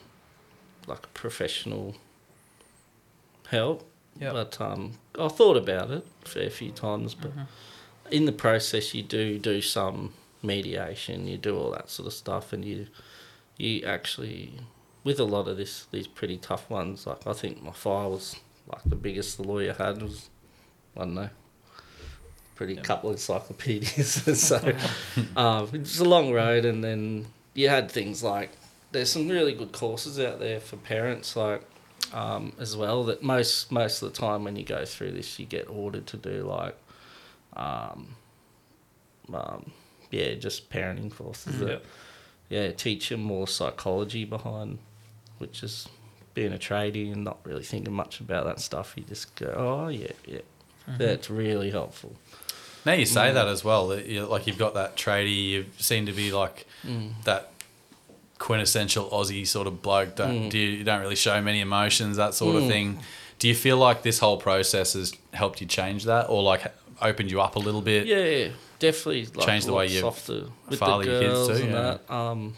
like 0.87 1.13
professional 1.15 1.97
help. 3.49 3.85
Yep. 4.21 4.33
But 4.33 4.61
um, 4.61 4.95
I 5.19 5.29
thought 5.29 5.57
about 5.57 5.91
it 5.91 6.05
a 6.25 6.29
fair 6.29 6.51
few 6.51 6.71
times, 6.73 7.15
but 7.15 7.31
in 8.11 8.25
the 8.25 8.33
process, 8.33 8.93
you 8.95 9.03
do 9.03 9.39
do 9.39 9.61
some 9.63 10.13
mediation, 10.43 11.27
you 11.29 11.37
do 11.39 11.57
all 11.57 11.71
that 11.71 11.89
sort 11.91 12.07
of 12.09 12.13
stuff, 12.13 12.53
and 12.53 12.65
you 12.65 12.87
you 13.57 13.85
actually 13.85 14.55
with 15.05 15.21
a 15.21 15.25
lot 15.25 15.47
of 15.47 15.57
this 15.57 15.87
these 15.93 16.07
pretty 16.09 16.37
tough 16.37 16.69
ones. 16.69 17.07
Like 17.07 17.27
I 17.27 17.33
think 17.33 17.63
my 17.63 17.73
file 17.73 18.11
was 18.13 18.37
like 18.71 18.83
the 18.85 18.97
biggest 18.97 19.37
the 19.37 19.45
lawyer 19.45 19.73
had 19.73 20.03
was 20.03 20.29
I 20.97 21.01
don't 21.01 21.15
know. 21.15 21.31
Pretty 22.55 22.75
couple 22.77 23.11
of 23.11 23.17
encyclopedias, 23.17 24.41
so 24.41 24.57
um, 25.37 25.69
it's 25.73 26.01
a 26.01 26.05
long 26.05 26.33
road, 26.33 26.65
and 26.65 26.83
then 26.83 27.27
you 27.55 27.69
had 27.69 27.91
things 27.91 28.23
like 28.23 28.51
there's 28.91 29.11
some 29.11 29.29
really 29.29 29.53
good 29.53 29.73
courses 29.73 30.19
out 30.19 30.41
there 30.41 30.59
for 30.61 30.77
parents, 30.77 31.37
like 31.37 31.63
um, 32.13 32.53
as 32.59 32.77
well. 32.77 33.05
That 33.05 33.23
most 33.23 33.71
most 33.71 34.03
of 34.03 34.13
the 34.13 34.19
time 34.19 34.45
when 34.45 34.57
you 34.57 34.65
go 34.65 34.85
through 34.85 35.13
this, 35.13 35.39
you 35.39 35.47
get 35.47 35.69
ordered 35.69 36.07
to 36.09 36.17
do 36.17 36.43
like, 36.43 36.77
um, 37.55 38.17
um, 39.33 39.71
yeah, 40.11 40.35
just 40.35 40.69
parenting 40.69 41.15
courses. 41.15 41.61
that, 41.61 41.83
yeah, 42.49 42.73
teach 42.73 43.11
them 43.11 43.23
more 43.23 43.47
psychology 43.47 44.25
behind, 44.25 44.79
which 45.39 45.63
is 45.63 45.89
being 46.39 46.53
a 46.53 46.59
tradie 46.59 47.13
and 47.13 47.25
not 47.25 47.39
really 47.45 47.65
thinking 47.65 47.93
much 47.93 48.21
about 48.21 48.45
that 48.47 48.61
stuff. 48.61 48.95
You 48.97 49.03
just 49.05 49.35
go, 49.35 49.53
oh 49.57 49.89
yeah, 49.89 50.13
yeah, 50.27 50.41
that's 50.99 51.29
really 51.31 51.71
helpful. 51.71 52.13
Now 52.87 52.93
you 52.93 53.07
Mm. 53.07 53.15
say 53.19 53.33
that 53.33 53.49
as 53.49 53.65
well. 53.65 53.89
That 53.89 54.07
you 54.07 54.25
like 54.35 54.47
you've 54.47 54.59
got 54.67 54.75
that 54.75 54.97
tradie. 54.97 55.49
You 55.53 55.67
seem 55.79 56.07
to 56.07 56.13
be 56.13 56.31
like 56.33 56.67
Mm. 56.87 57.13
that 57.25 57.51
quintessential 58.39 59.09
Aussie 59.11 59.47
sort 59.47 59.67
of 59.67 59.83
bloke. 59.83 60.15
Don't 60.15 60.45
Mm. 60.45 60.51
do 60.51 60.59
you, 60.59 60.69
you 60.79 60.85
don't 60.85 61.01
really 61.01 61.17
show 61.17 61.41
many 61.43 61.61
emotions, 61.61 62.17
that 62.17 62.35
sort 62.35 62.55
of 62.57 62.67
thing. 62.69 63.01
Do 63.41 63.49
you 63.49 63.55
feel 63.55 63.77
like 63.77 64.03
this 64.03 64.19
whole 64.21 64.37
process 64.37 64.93
has 64.95 65.13
helped 65.33 65.61
you 65.61 65.67
change 65.67 66.05
that, 66.05 66.29
or 66.29 66.43
like 66.43 66.63
opened 67.03 67.31
you 67.31 67.41
up 67.41 67.57
a 67.57 67.59
little 67.59 67.83
bit? 67.83 68.07
Yeah, 68.07 68.49
definitely. 68.79 69.27
Like, 69.35 69.47
Change 69.47 69.65
the 69.65 69.73
way 69.73 69.87
you 69.89 70.01
softer 70.01 70.45
with 70.69 70.79
father 70.79 71.05
the 71.05 71.11
your 71.11 71.21
kids 71.21 71.33
girls 71.35 71.49
too, 71.49 71.65
and 71.65 71.73
yeah. 71.73 71.81
that. 72.09 72.15
Um, 72.15 72.55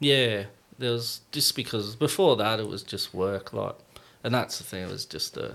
yeah, 0.00 0.44
there 0.80 0.92
was 0.92 1.20
just 1.30 1.54
because 1.54 1.94
before 1.94 2.36
that 2.36 2.58
it 2.58 2.66
was 2.66 2.82
just 2.82 3.14
work, 3.14 3.52
like, 3.52 3.76
and 4.24 4.34
that's 4.34 4.58
the 4.58 4.64
thing. 4.64 4.82
It 4.82 4.90
was 4.90 5.04
just 5.04 5.36
a 5.36 5.54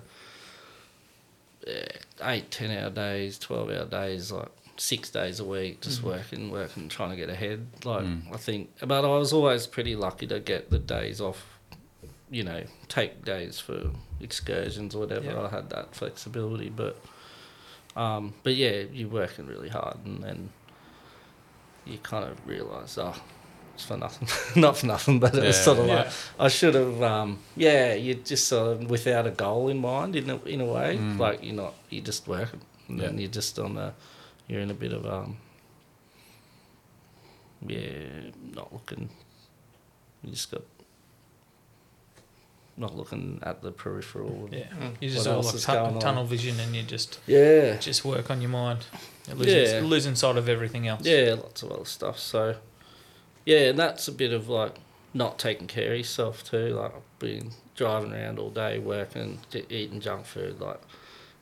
yeah, 1.68 1.88
eight, 2.24 2.52
ten 2.52 2.72
hour 2.72 2.90
days, 2.90 3.38
twelve 3.38 3.70
hour 3.70 3.86
days, 3.86 4.32
like 4.32 4.50
six 4.78 5.10
days 5.10 5.40
a 5.40 5.46
week, 5.46 5.82
just 5.82 6.04
working, 6.04 6.52
working, 6.52 6.88
trying 6.90 7.10
to 7.10 7.16
get 7.16 7.30
ahead. 7.30 7.66
Like 7.84 8.04
Mm. 8.06 8.34
I 8.34 8.38
think, 8.38 8.70
but 8.80 9.04
I 9.04 9.18
was 9.18 9.34
always 9.34 9.68
pretty 9.68 9.96
lucky 9.96 10.28
to 10.28 10.40
get 10.40 10.70
the 10.70 10.80
days 10.80 11.20
off. 11.20 11.46
You 12.30 12.44
know, 12.44 12.64
take 12.88 13.24
days 13.24 13.60
for 13.60 13.92
excursions 14.20 14.96
or 14.96 15.00
whatever. 15.00 15.26
Yeah. 15.26 15.42
I 15.44 15.50
had 15.50 15.70
that 15.70 15.96
flexibility, 15.96 16.70
but 16.70 16.98
um, 17.96 18.34
but 18.44 18.56
yeah, 18.56 18.84
you're 18.92 19.10
working 19.10 19.48
really 19.48 19.70
hard, 19.70 19.98
and 20.06 20.24
then 20.24 20.50
you 21.86 21.98
kind 22.00 22.26
of 22.26 22.46
realise, 22.48 22.98
oh, 22.98 23.16
it's 23.76 23.84
for 23.86 23.98
nothing, 23.98 24.28
not 24.62 24.78
for 24.78 24.88
nothing, 24.88 25.20
but 25.20 25.36
it 25.36 25.44
was 25.44 25.58
sort 25.64 25.80
of 25.80 25.88
Yeah. 25.88 25.96
like 25.96 26.08
I 26.40 26.48
should 26.48 26.74
have, 26.76 27.02
um, 27.04 27.40
yeah, 27.56 27.94
you're 27.94 28.16
just 28.16 28.48
sort 28.48 28.72
of 28.82 28.90
without 28.90 29.28
a 29.28 29.32
goal 29.32 29.70
in 29.70 29.80
mind 29.80 30.16
in 30.16 30.30
a, 30.30 30.38
in 30.44 30.62
a 30.62 30.66
way, 30.66 30.98
Mm. 30.98 31.20
like 31.20 31.44
you're 31.44 31.56
not, 31.56 31.74
you're 31.90 32.04
just 32.04 32.28
working, 32.28 32.62
and 32.88 33.00
Yeah. 33.02 33.12
you're 33.12 33.30
just 33.32 33.60
on 33.60 33.78
a, 33.78 33.94
you're 34.48 34.62
in 34.62 34.72
a 34.72 34.74
bit 34.74 34.94
of 34.94 35.06
um, 35.06 35.38
yeah, 37.68 38.32
not 38.54 38.72
looking, 38.74 39.10
you 40.24 40.32
just 40.32 40.52
got. 40.52 40.62
Not 42.78 42.94
looking 42.94 43.40
at 43.42 43.62
the 43.62 43.72
peripheral. 43.72 44.50
Yeah, 44.52 44.66
Mm. 44.68 44.96
you 45.00 45.10
just 45.10 45.26
What 45.26 45.32
all 45.32 45.38
else 45.38 45.46
like 45.48 45.56
is 45.56 45.66
tu- 45.66 45.72
going 45.72 45.94
on? 45.96 46.00
tunnel 46.02 46.26
vision, 46.26 46.60
and 46.60 46.76
you 46.76 46.84
just 46.84 47.20
Yeah. 47.26 47.78
just 47.78 48.04
work 48.04 48.30
on 48.30 48.42
your 48.42 48.50
mind. 48.50 48.86
You're 49.28 49.38
losing, 49.38 49.76
Yeah. 49.76 49.82
losing 49.90 50.16
sight 50.16 50.36
of 50.36 50.50
everything 50.50 50.86
else. 50.86 51.06
Yeah, 51.06 51.36
lots 51.42 51.64
of 51.64 51.72
other 51.72 51.86
stuff. 51.86 52.20
So, 52.20 52.56
yeah, 53.46 53.70
and 53.70 53.80
that's 53.80 54.08
a 54.08 54.12
bit 54.12 54.34
of 54.34 54.50
like 54.50 54.76
not 55.14 55.40
taking 55.40 55.68
care 55.68 55.92
of 55.92 55.98
yourself 55.98 56.44
too. 56.44 56.70
Like 56.70 56.94
being 57.20 57.54
driving 57.76 58.14
around 58.14 58.40
all 58.40 58.50
day, 58.50 58.80
working, 58.80 59.40
eating 59.70 60.02
junk 60.02 60.26
food, 60.26 60.60
like 60.60 60.82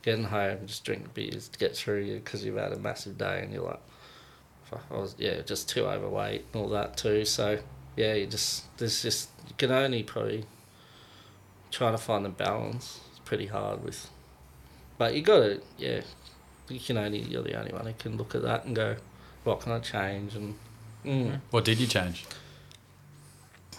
getting 0.01 0.25
home, 0.25 0.59
just 0.67 0.83
drinking 0.83 1.09
beers 1.13 1.47
to 1.47 1.57
get 1.57 1.75
through 1.75 2.01
you 2.01 2.15
because 2.15 2.43
you've 2.43 2.57
had 2.57 2.73
a 2.73 2.77
massive 2.77 3.17
day 3.17 3.41
and 3.41 3.53
you're 3.53 3.63
like, 3.63 3.81
fuck, 4.65 4.83
I 4.91 4.97
was 4.97 5.15
yeah, 5.17 5.41
just 5.41 5.69
too 5.69 5.85
overweight 5.85 6.45
and 6.53 6.61
all 6.61 6.69
that 6.69 6.97
too. 6.97 7.25
So 7.25 7.59
yeah, 7.95 8.13
you 8.13 8.27
just 8.27 8.65
there's 8.77 9.01
just 9.01 9.29
you 9.47 9.55
can 9.57 9.71
only 9.71 10.03
probably 10.03 10.45
try 11.71 11.91
to 11.91 11.97
find 11.97 12.25
the 12.25 12.29
balance. 12.29 12.99
It's 13.11 13.19
pretty 13.19 13.47
hard 13.47 13.83
with, 13.83 14.09
but 14.97 15.15
you 15.15 15.21
got 15.21 15.39
to 15.39 15.61
yeah. 15.77 16.01
You 16.69 16.79
can 16.79 16.97
only 16.97 17.19
you're 17.19 17.43
the 17.43 17.59
only 17.59 17.73
one 17.73 17.85
who 17.85 17.93
can 17.93 18.17
look 18.17 18.35
at 18.35 18.41
that 18.43 18.65
and 18.65 18.75
go, 18.75 18.95
what 19.43 19.59
can 19.59 19.73
I 19.73 19.79
change 19.79 20.33
and 20.33 20.55
mm. 21.05 21.39
What 21.51 21.65
did 21.65 21.79
you 21.79 21.87
change? 21.87 22.25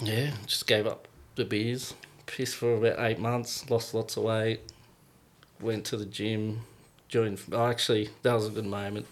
yeah, 0.01 0.31
just 0.47 0.67
gave 0.67 0.87
up 0.87 1.09
the 1.37 1.45
beers, 1.45 1.95
pissed 2.27 2.57
for 2.57 2.75
about 2.75 3.05
eight 3.05 3.19
months, 3.19 3.69
lost 3.71 3.95
lots 3.95 4.17
of 4.17 4.25
weight, 4.25 4.61
went 5.61 5.85
to 5.87 5.97
the 5.97 6.07
gym, 6.07 6.61
joined. 7.09 7.41
Oh, 7.53 7.67
actually, 7.67 8.11
that 8.23 8.35
was 8.35 8.47
a 8.47 8.51
good 8.51 8.67
moment. 8.67 9.07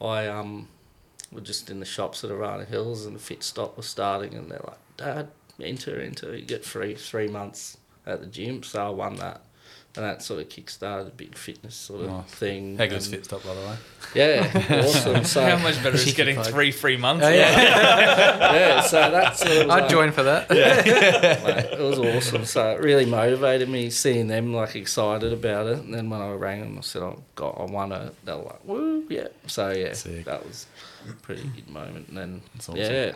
I 0.00 0.26
um, 0.26 0.68
was 1.30 1.44
just 1.44 1.70
in 1.70 1.80
the 1.80 1.86
shops 1.86 2.24
at 2.24 2.30
Arana 2.30 2.64
Hills 2.64 3.06
and 3.06 3.14
the 3.14 3.20
Fit 3.20 3.42
Stop 3.42 3.76
was 3.76 3.86
starting, 3.86 4.34
and 4.34 4.50
they're 4.50 4.60
like, 4.64 4.78
"Dad, 4.96 5.28
enter, 5.60 6.00
enter, 6.00 6.36
you 6.36 6.44
get 6.44 6.64
free 6.64 6.94
three 6.94 7.28
months 7.28 7.78
at 8.06 8.20
the 8.20 8.26
gym." 8.26 8.62
So 8.62 8.86
I 8.86 8.90
won 8.90 9.16
that. 9.16 9.42
And 9.94 10.06
that 10.06 10.22
sort 10.22 10.40
of 10.40 10.48
kick-started 10.48 11.06
a 11.06 11.10
big 11.10 11.36
fitness 11.36 11.74
sort 11.74 12.00
of 12.00 12.06
Nice. 12.10 12.24
thing. 12.30 12.78
How 12.78 12.86
good's 12.86 13.08
and- 13.08 13.16
Fit 13.16 13.24
Stop, 13.26 13.44
by 13.44 13.52
the 13.52 13.60
way? 13.60 13.76
Yeah, 14.14 14.80
awesome. 14.86 15.22
So 15.26 15.42
How 15.44 15.58
much 15.58 15.82
better 15.82 15.96
is 15.96 16.14
getting 16.14 16.42
three 16.42 16.70
free 16.72 16.96
months? 16.96 17.26
Oh, 17.26 17.28
yeah. 17.28 17.50
yeah, 18.54 18.80
so 18.80 19.10
that's 19.10 19.40
sort 19.40 19.50
of 19.52 19.58
I'd 19.70 19.80
like- 19.82 19.90
join 19.90 20.10
for 20.12 20.22
that. 20.22 20.48
Mate, 20.48 20.58
it 21.72 21.78
was 21.78 21.98
awesome. 21.98 22.46
So 22.46 22.70
it 22.70 22.80
really 22.80 23.04
motivated 23.04 23.68
me 23.68 23.90
seeing 23.90 24.28
them 24.28 24.54
like 24.54 24.76
excited 24.76 25.30
about 25.30 25.66
it. 25.66 25.80
And 25.80 25.92
then 25.92 26.08
when 26.08 26.22
I 26.22 26.30
rang 26.32 26.60
them, 26.62 26.78
I 26.78 26.80
said, 26.80 27.02
oh, 27.02 27.18
"I 27.18 27.22
got, 27.34 27.60
I 27.60 27.64
won 27.64 27.92
it." 27.92 28.14
They 28.24 28.32
were 28.32 28.42
like, 28.44 28.64
"Woo, 28.64 29.04
yeah!" 29.10 29.28
So 29.46 29.72
yeah, 29.72 29.92
Sick. 29.92 30.24
that 30.24 30.42
was 30.46 30.66
a 31.06 31.12
pretty 31.12 31.44
good 31.54 31.68
moment. 31.68 32.08
And 32.08 32.16
then 32.16 32.42
awesome. 32.58 32.76
yeah, 32.76 33.12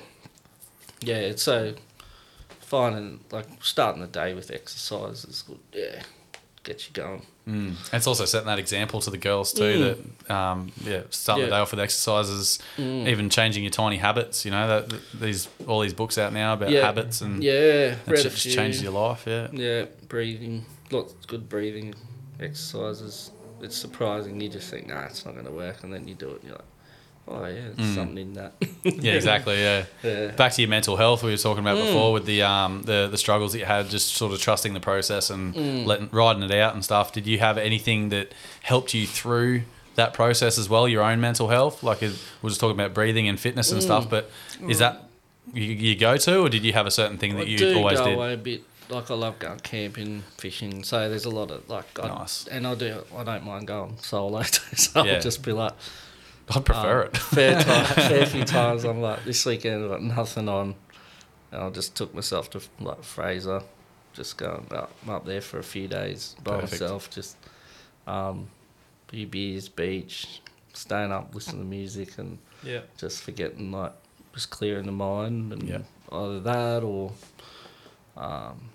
yeah. 1.01 1.15
It's 1.17 1.43
so 1.43 1.73
finding 2.61 3.21
like 3.31 3.47
starting 3.62 4.03
the 4.03 4.09
day 4.09 4.35
with 4.35 4.51
exercise 4.51 5.25
is 5.25 5.43
good. 5.43 5.59
Yeah, 5.73 6.03
get 6.66 6.87
you 6.87 6.92
going. 6.92 7.22
Mm. 7.48 7.74
It's 7.94 8.07
also 8.09 8.24
setting 8.26 8.48
that 8.48 8.59
example 8.59 9.00
to 9.00 9.11
the 9.11 9.16
girls 9.18 9.52
too. 9.52 9.96
That 10.29 10.35
um, 10.35 10.72
yeah, 10.85 11.02
starting 11.11 11.44
the 11.46 11.50
day 11.52 11.57
off 11.59 11.70
with 11.70 11.81
exercises, 11.81 12.59
Mm. 12.76 13.09
even 13.09 13.31
changing 13.31 13.62
your 13.62 13.70
tiny 13.70 13.96
habits. 13.96 14.44
You 14.44 14.50
know 14.50 14.66
that, 14.68 14.88
that 14.90 15.00
these 15.20 15.48
all 15.66 15.81
these 15.81 15.94
books 15.94 16.18
out 16.18 16.33
now 16.33 16.52
about 16.55 16.70
Yeah. 16.70 16.83
habits 16.83 17.20
and 17.22 17.42
Yeah, 17.42 17.94
just 18.09 18.42
changes 18.42 18.83
your 18.83 18.92
life. 18.92 19.24
Yeah. 19.26 19.48
Yeah, 19.52 19.85
breathing, 20.09 20.66
lots 20.90 21.12
of 21.14 21.26
good 21.29 21.48
breathing 21.48 21.94
exercises. 22.40 23.31
It's 23.62 23.76
surprising. 23.76 24.40
You 24.40 24.48
just 24.48 24.68
think, 24.70 24.88
nah, 24.88 25.05
it's 25.07 25.24
not 25.24 25.35
going 25.35 25.46
to 25.46 25.52
work, 25.52 25.83
and 25.83 25.92
then 25.92 26.07
you 26.07 26.14
do 26.14 26.29
it, 26.31 26.40
and 26.40 26.44
you're 26.44 26.52
like, 26.57 26.64
oh 27.29 27.45
yeah, 27.47 27.69
Mm. 27.77 27.95
something 27.95 28.19
in 28.19 28.33
that. 28.35 28.53
Yeah, 28.85 29.12
exactly. 29.12 29.61
Yeah. 29.61 29.85
yeah. 30.03 30.29
Back 30.29 30.53
to 30.53 30.62
your 30.62 30.69
mental 30.69 30.97
health 30.97 31.23
we 31.23 31.31
were 31.31 31.37
talking 31.37 31.61
about 31.65 31.77
Mm. 31.79 31.87
before 31.87 32.12
with 32.12 32.27
the 32.27 32.43
um 32.43 32.83
the, 32.85 33.09
the 33.11 33.19
struggles 33.19 33.53
that 33.53 33.59
you 33.59 33.65
had, 33.65 33.89
just 33.91 34.15
sort 34.15 34.33
of 34.33 34.41
trusting 34.41 34.75
the 34.75 34.81
process 34.81 35.31
and 35.31 35.55
Mm. 35.55 35.87
letting 35.87 36.09
riding 36.12 36.43
it 36.43 36.53
out 36.53 36.75
and 36.75 36.85
stuff. 36.85 37.12
Did 37.12 37.27
you 37.27 37.39
have 37.39 37.59
anything 37.59 38.11
that 38.11 38.33
helped 38.62 38.95
you 38.95 39.07
through 39.07 39.62
that 39.97 40.12
process 40.15 40.59
as 40.59 40.69
well? 40.69 40.87
Your 40.89 41.03
own 41.03 41.21
mental 41.21 41.49
health, 41.49 41.83
like 41.83 42.03
it, 42.03 42.12
we're 42.43 42.51
just 42.51 42.61
talking 42.61 42.77
about 42.79 42.95
breathing 42.95 43.29
and 43.29 43.39
fitness 43.41 43.73
and 43.73 43.81
Mm. 43.81 43.85
stuff. 43.85 44.11
But 44.11 44.31
is 44.69 44.79
that 44.79 45.09
you, 45.55 45.62
you 45.65 45.95
go 45.97 46.17
to, 46.17 46.41
or 46.41 46.49
did 46.49 46.65
you 46.65 46.73
have 46.73 46.87
a 46.87 46.91
certain 46.91 47.19
thing 47.19 47.37
that 47.37 47.47
you 47.49 47.57
do 47.59 47.77
always 47.79 47.99
go 47.99 48.05
did? 48.07 48.15
away 48.15 48.33
a 48.35 48.37
bit. 48.37 48.62
Like 48.89 49.11
I 49.11 49.15
love 49.15 49.39
going 49.41 49.59
camping, 49.61 50.23
fishing. 50.39 50.85
So 50.85 51.09
there's 51.09 51.25
a 51.25 51.31
lot 51.31 51.51
of 51.51 51.69
like, 51.69 51.87
I, 52.01 52.07
Nice. 52.07 52.47
and 52.47 52.65
I 52.67 52.75
do. 52.77 53.03
I 53.17 53.25
don't 53.25 53.45
mind 53.45 53.67
going 53.67 53.97
solo. 54.01 54.43
So 54.77 55.03
Yeah. 55.05 55.15
I'll 55.15 55.21
just 55.21 55.43
be 55.43 55.51
like, 55.53 55.73
I'd 56.54 56.64
prefer 56.64 57.02
um, 57.02 57.06
it. 57.09 57.16
fair 57.16 57.61
time, 57.62 57.85
fair 57.94 58.26
few 58.26 58.44
times. 58.44 58.85
I'm 58.85 59.00
like, 59.00 59.24
this 59.24 59.44
weekend 59.46 59.85
I've 59.85 59.90
got 59.90 60.02
nothing 60.02 60.48
on, 60.48 60.74
and 61.52 61.62
I 61.62 61.70
just 61.70 61.96
took 61.96 62.14
myself 62.14 62.50
to 62.50 62.61
like 62.80 63.02
Fraser, 63.02 63.62
just 64.12 64.37
going 64.38 64.66
up, 64.70 64.92
up 65.09 65.24
there 65.24 65.40
for 65.40 65.59
a 65.59 65.62
few 65.64 65.88
days 65.88 66.37
by 66.44 66.61
Perfect. 66.61 66.72
myself, 66.72 67.11
just 67.11 67.37
um, 68.06 68.48
few 69.09 69.26
beers, 69.26 69.68
beach, 69.68 70.40
staying 70.72 71.12
up, 71.12 71.35
listening 71.35 71.62
to 71.62 71.68
music, 71.68 72.18
and 72.18 72.38
Yeah. 72.62 72.80
just 72.96 73.22
forgetting 73.22 73.72
like 73.72 73.92
just 74.35 74.50
clearing 74.50 74.87
the 74.87 74.92
mind, 74.92 75.52
and 75.52 75.62
Yeah. 75.68 75.78
either 76.12 76.40
that 76.40 76.82
or 76.85 77.12
um, 78.16 78.70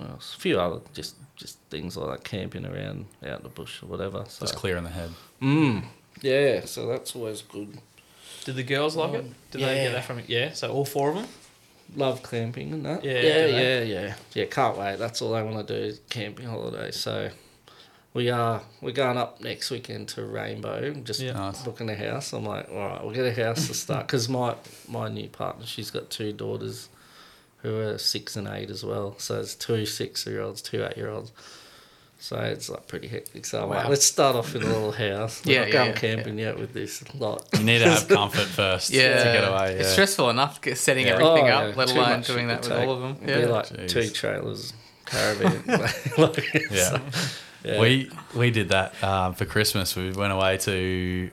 else? 0.00 0.34
a 0.36 0.40
few 0.40 0.58
other 0.60 0.80
just 0.92 1.16
just 1.36 1.58
things 1.70 1.96
like 1.96 2.10
that, 2.18 2.24
camping 2.24 2.64
around 2.64 3.06
out 3.24 3.38
in 3.38 3.42
the 3.42 3.48
bush 3.48 3.82
or 3.82 3.86
whatever. 3.86 4.24
So. 4.28 4.46
Just 4.46 4.56
clear 4.56 4.76
in 4.76 4.84
the 4.84 4.90
head. 4.90 5.10
Mm, 5.42 5.84
yeah, 6.24 6.64
so 6.64 6.86
that's 6.86 7.14
always 7.14 7.42
good. 7.42 7.78
Did 8.44 8.56
the 8.56 8.62
girls 8.62 8.96
like 8.96 9.14
it? 9.14 9.20
Um, 9.20 9.34
Did 9.50 9.60
they 9.62 9.76
Yeah. 9.76 9.84
get 9.84 9.92
that 9.92 10.04
from 10.04 10.18
it? 10.18 10.28
Yeah. 10.28 10.52
So 10.52 10.70
all 10.72 10.84
four 10.84 11.10
of 11.10 11.16
them. 11.16 11.28
love 11.96 12.22
camping 12.22 12.72
and 12.72 12.84
that. 12.86 13.04
Yeah, 13.04 13.20
yeah, 13.20 13.46
yeah, 13.46 13.82
yeah, 13.82 14.14
yeah. 14.34 14.44
Can't 14.46 14.76
wait. 14.76 14.98
That's 14.98 15.22
all 15.22 15.34
I 15.34 15.42
want 15.42 15.66
to 15.66 15.78
do 15.78 15.80
is 15.84 16.00
camping 16.08 16.46
holiday. 16.46 16.90
So 16.90 17.30
we 18.14 18.30
are 18.30 18.62
we're 18.80 18.92
going 18.92 19.16
up 19.18 19.40
next 19.40 19.70
weekend 19.70 20.08
to 20.08 20.24
Rainbow. 20.24 20.92
Just 20.94 21.20
Yeah. 21.20 21.32
Nice. 21.32 21.62
booking 21.62 21.88
a 21.90 21.94
house. 21.96 22.32
I'm 22.32 22.44
like, 22.44 22.68
all 22.70 22.76
right, 22.88 23.02
we'll 23.04 23.14
get 23.14 23.26
a 23.38 23.44
house 23.44 23.66
to 23.68 23.74
start 23.74 24.06
because 24.06 24.28
my 24.28 24.56
my 24.88 25.08
new 25.08 25.28
partner, 25.28 25.66
she's 25.66 25.90
got 25.90 26.10
two 26.10 26.32
daughters 26.32 26.88
who 27.62 27.78
are 27.78 27.96
six 27.98 28.36
and 28.36 28.46
eight 28.48 28.70
as 28.70 28.82
well. 28.84 29.14
So 29.18 29.40
it's 29.40 29.54
two 29.54 29.86
six 29.86 30.26
year 30.26 30.40
olds, 30.42 30.60
two 30.62 30.84
eight 30.84 30.96
year 30.96 31.10
olds. 31.10 31.32
So 32.24 32.38
it's 32.38 32.70
like 32.70 32.88
pretty 32.88 33.06
hectic. 33.06 33.44
So 33.44 33.62
I'm 33.62 33.68
like, 33.68 33.86
let's 33.86 34.06
start 34.06 34.34
off 34.34 34.54
in 34.54 34.62
a 34.62 34.66
little 34.66 34.92
house. 34.92 35.42
We're 35.44 35.52
Yeah, 35.52 35.58
not 35.60 35.66
yeah, 35.68 35.72
going 35.74 35.90
yeah, 35.90 35.94
camping 35.96 36.38
yet 36.38 36.58
with 36.58 36.72
this 36.72 37.04
lot. 37.14 37.46
You 37.52 37.64
need 37.64 37.80
to 37.80 37.90
have 37.90 38.08
comfort 38.20 38.46
first 38.46 38.88
Yeah, 38.90 39.18
to 39.18 39.24
get 39.24 39.44
away. 39.46 39.74
It's 39.74 39.90
stressful 39.90 40.30
enough 40.30 40.62
get- 40.62 40.78
setting 40.78 41.06
Yeah. 41.06 41.12
everything 41.16 41.50
Oh, 41.50 41.54
up, 41.54 41.68
yeah, 41.68 41.76
let 41.76 41.88
too 41.88 41.98
alone 42.00 42.22
doing 42.22 42.48
that 42.48 42.62
with 42.62 42.70
would 42.70 42.88
all 42.88 42.94
of 42.94 43.00
them. 43.02 43.16
Yeah. 43.28 43.30
It'd 43.34 43.44
be 43.46 43.52
like 43.52 43.66
Jeez. 43.66 43.88
two 43.90 44.08
trailers, 44.08 44.72
caravan. 45.04 45.64
like, 46.16 46.54
Yeah. 46.70 46.70
so, 46.88 47.00
yeah. 47.62 47.78
We 47.78 48.10
we 48.34 48.50
did 48.50 48.70
that 48.70 49.04
um, 49.04 49.34
for 49.34 49.44
Christmas. 49.44 49.94
We 49.94 50.10
went 50.12 50.32
away 50.32 50.56
to 50.56 51.30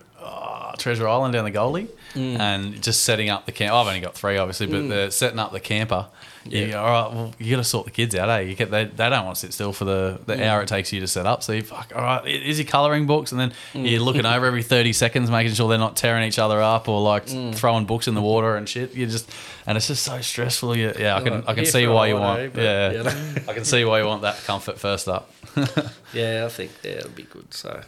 Treasure 0.80 1.08
Island 1.08 1.34
down 1.34 1.46
the 1.46 1.52
Goldie 1.52 1.88
Mm. 2.14 2.40
and 2.40 2.82
just 2.84 3.06
setting 3.06 3.30
up 3.30 3.46
the 3.46 3.54
camp. 3.54 3.74
I've 3.74 3.88
only 3.88 4.02
got 4.02 4.16
three, 4.16 4.38
obviously, 4.38 4.68
but 4.68 4.90
they're 4.90 5.12
setting 5.12 5.40
up 5.40 5.54
the 5.54 5.62
camper. 5.62 6.08
Yeah. 6.44 6.60
Yeah. 6.60 6.66
You 6.68 6.76
all 6.76 6.86
right, 6.86 7.14
well, 7.16 7.34
you 7.40 7.52
got 7.56 7.62
to 7.62 7.64
sort 7.64 7.86
the 7.86 7.92
kids 7.92 8.16
out, 8.16 8.28
eh? 8.28 8.40
You 8.42 8.56
get, 8.56 8.70
they, 8.70 8.84
they 8.84 9.10
don't 9.10 9.24
want 9.24 9.36
to 9.38 9.40
sit 9.40 9.54
still 9.54 9.72
for 9.72 9.86
the, 9.86 10.20
the 10.26 10.36
Mm. 10.36 10.42
hour 10.46 10.62
it 10.62 10.68
takes 10.68 10.92
you 10.92 11.00
to 11.00 11.08
set 11.08 11.26
up. 11.26 11.42
So 11.42 11.54
you 11.54 11.62
fuck, 11.62 11.94
all 11.96 12.02
right, 12.02 12.28
is 12.28 12.58
he 12.58 12.66
colouring 12.66 13.06
books? 13.06 13.32
And 13.32 13.40
then 13.40 13.54
Mm. 13.74 13.90
you're 13.90 14.02
looking 14.02 14.26
over 14.26 14.46
every 14.46 14.62
30 14.64 14.92
seconds, 14.92 15.32
making 15.32 15.54
sure 15.54 15.70
they're 15.70 15.78
not 15.78 15.96
tearing 15.96 16.28
each 16.28 16.38
other 16.40 16.62
up 16.62 16.90
or 16.90 17.00
like 17.00 17.28
Mm. 17.28 17.56
throwing 17.56 17.86
books 17.86 18.10
in 18.10 18.16
the 18.16 18.22
water 18.22 18.58
and 18.58 18.68
shit. 18.68 18.94
You 18.94 19.06
just, 19.06 19.30
and 19.66 19.78
it's 19.78 19.88
just 19.88 20.04
so 20.04 20.20
stressful. 20.20 20.76
You, 20.76 20.92
yeah, 21.00 21.16
I 21.16 21.22
can, 21.22 21.34
Like, 21.36 21.48
I 21.48 21.54
can 21.54 21.66
see 21.66 21.88
why 21.88 22.08
you 22.08 22.16
want, 22.16 22.54
but, 22.54 22.62
yeah, 22.62 22.92
you 22.92 23.04
know. 23.04 23.34
I 23.48 23.54
can 23.54 23.64
see 23.64 23.86
why 23.86 24.00
you 24.02 24.06
want 24.06 24.24
that 24.24 24.44
comfort 24.44 24.78
first 24.80 25.08
up. 25.08 25.32
yeah, 26.14 26.44
I 26.46 26.50
think 26.50 26.72
yeah, 26.84 26.92
it'll 26.92 27.12
be 27.12 27.24
good. 27.24 27.54
So, 27.54 27.82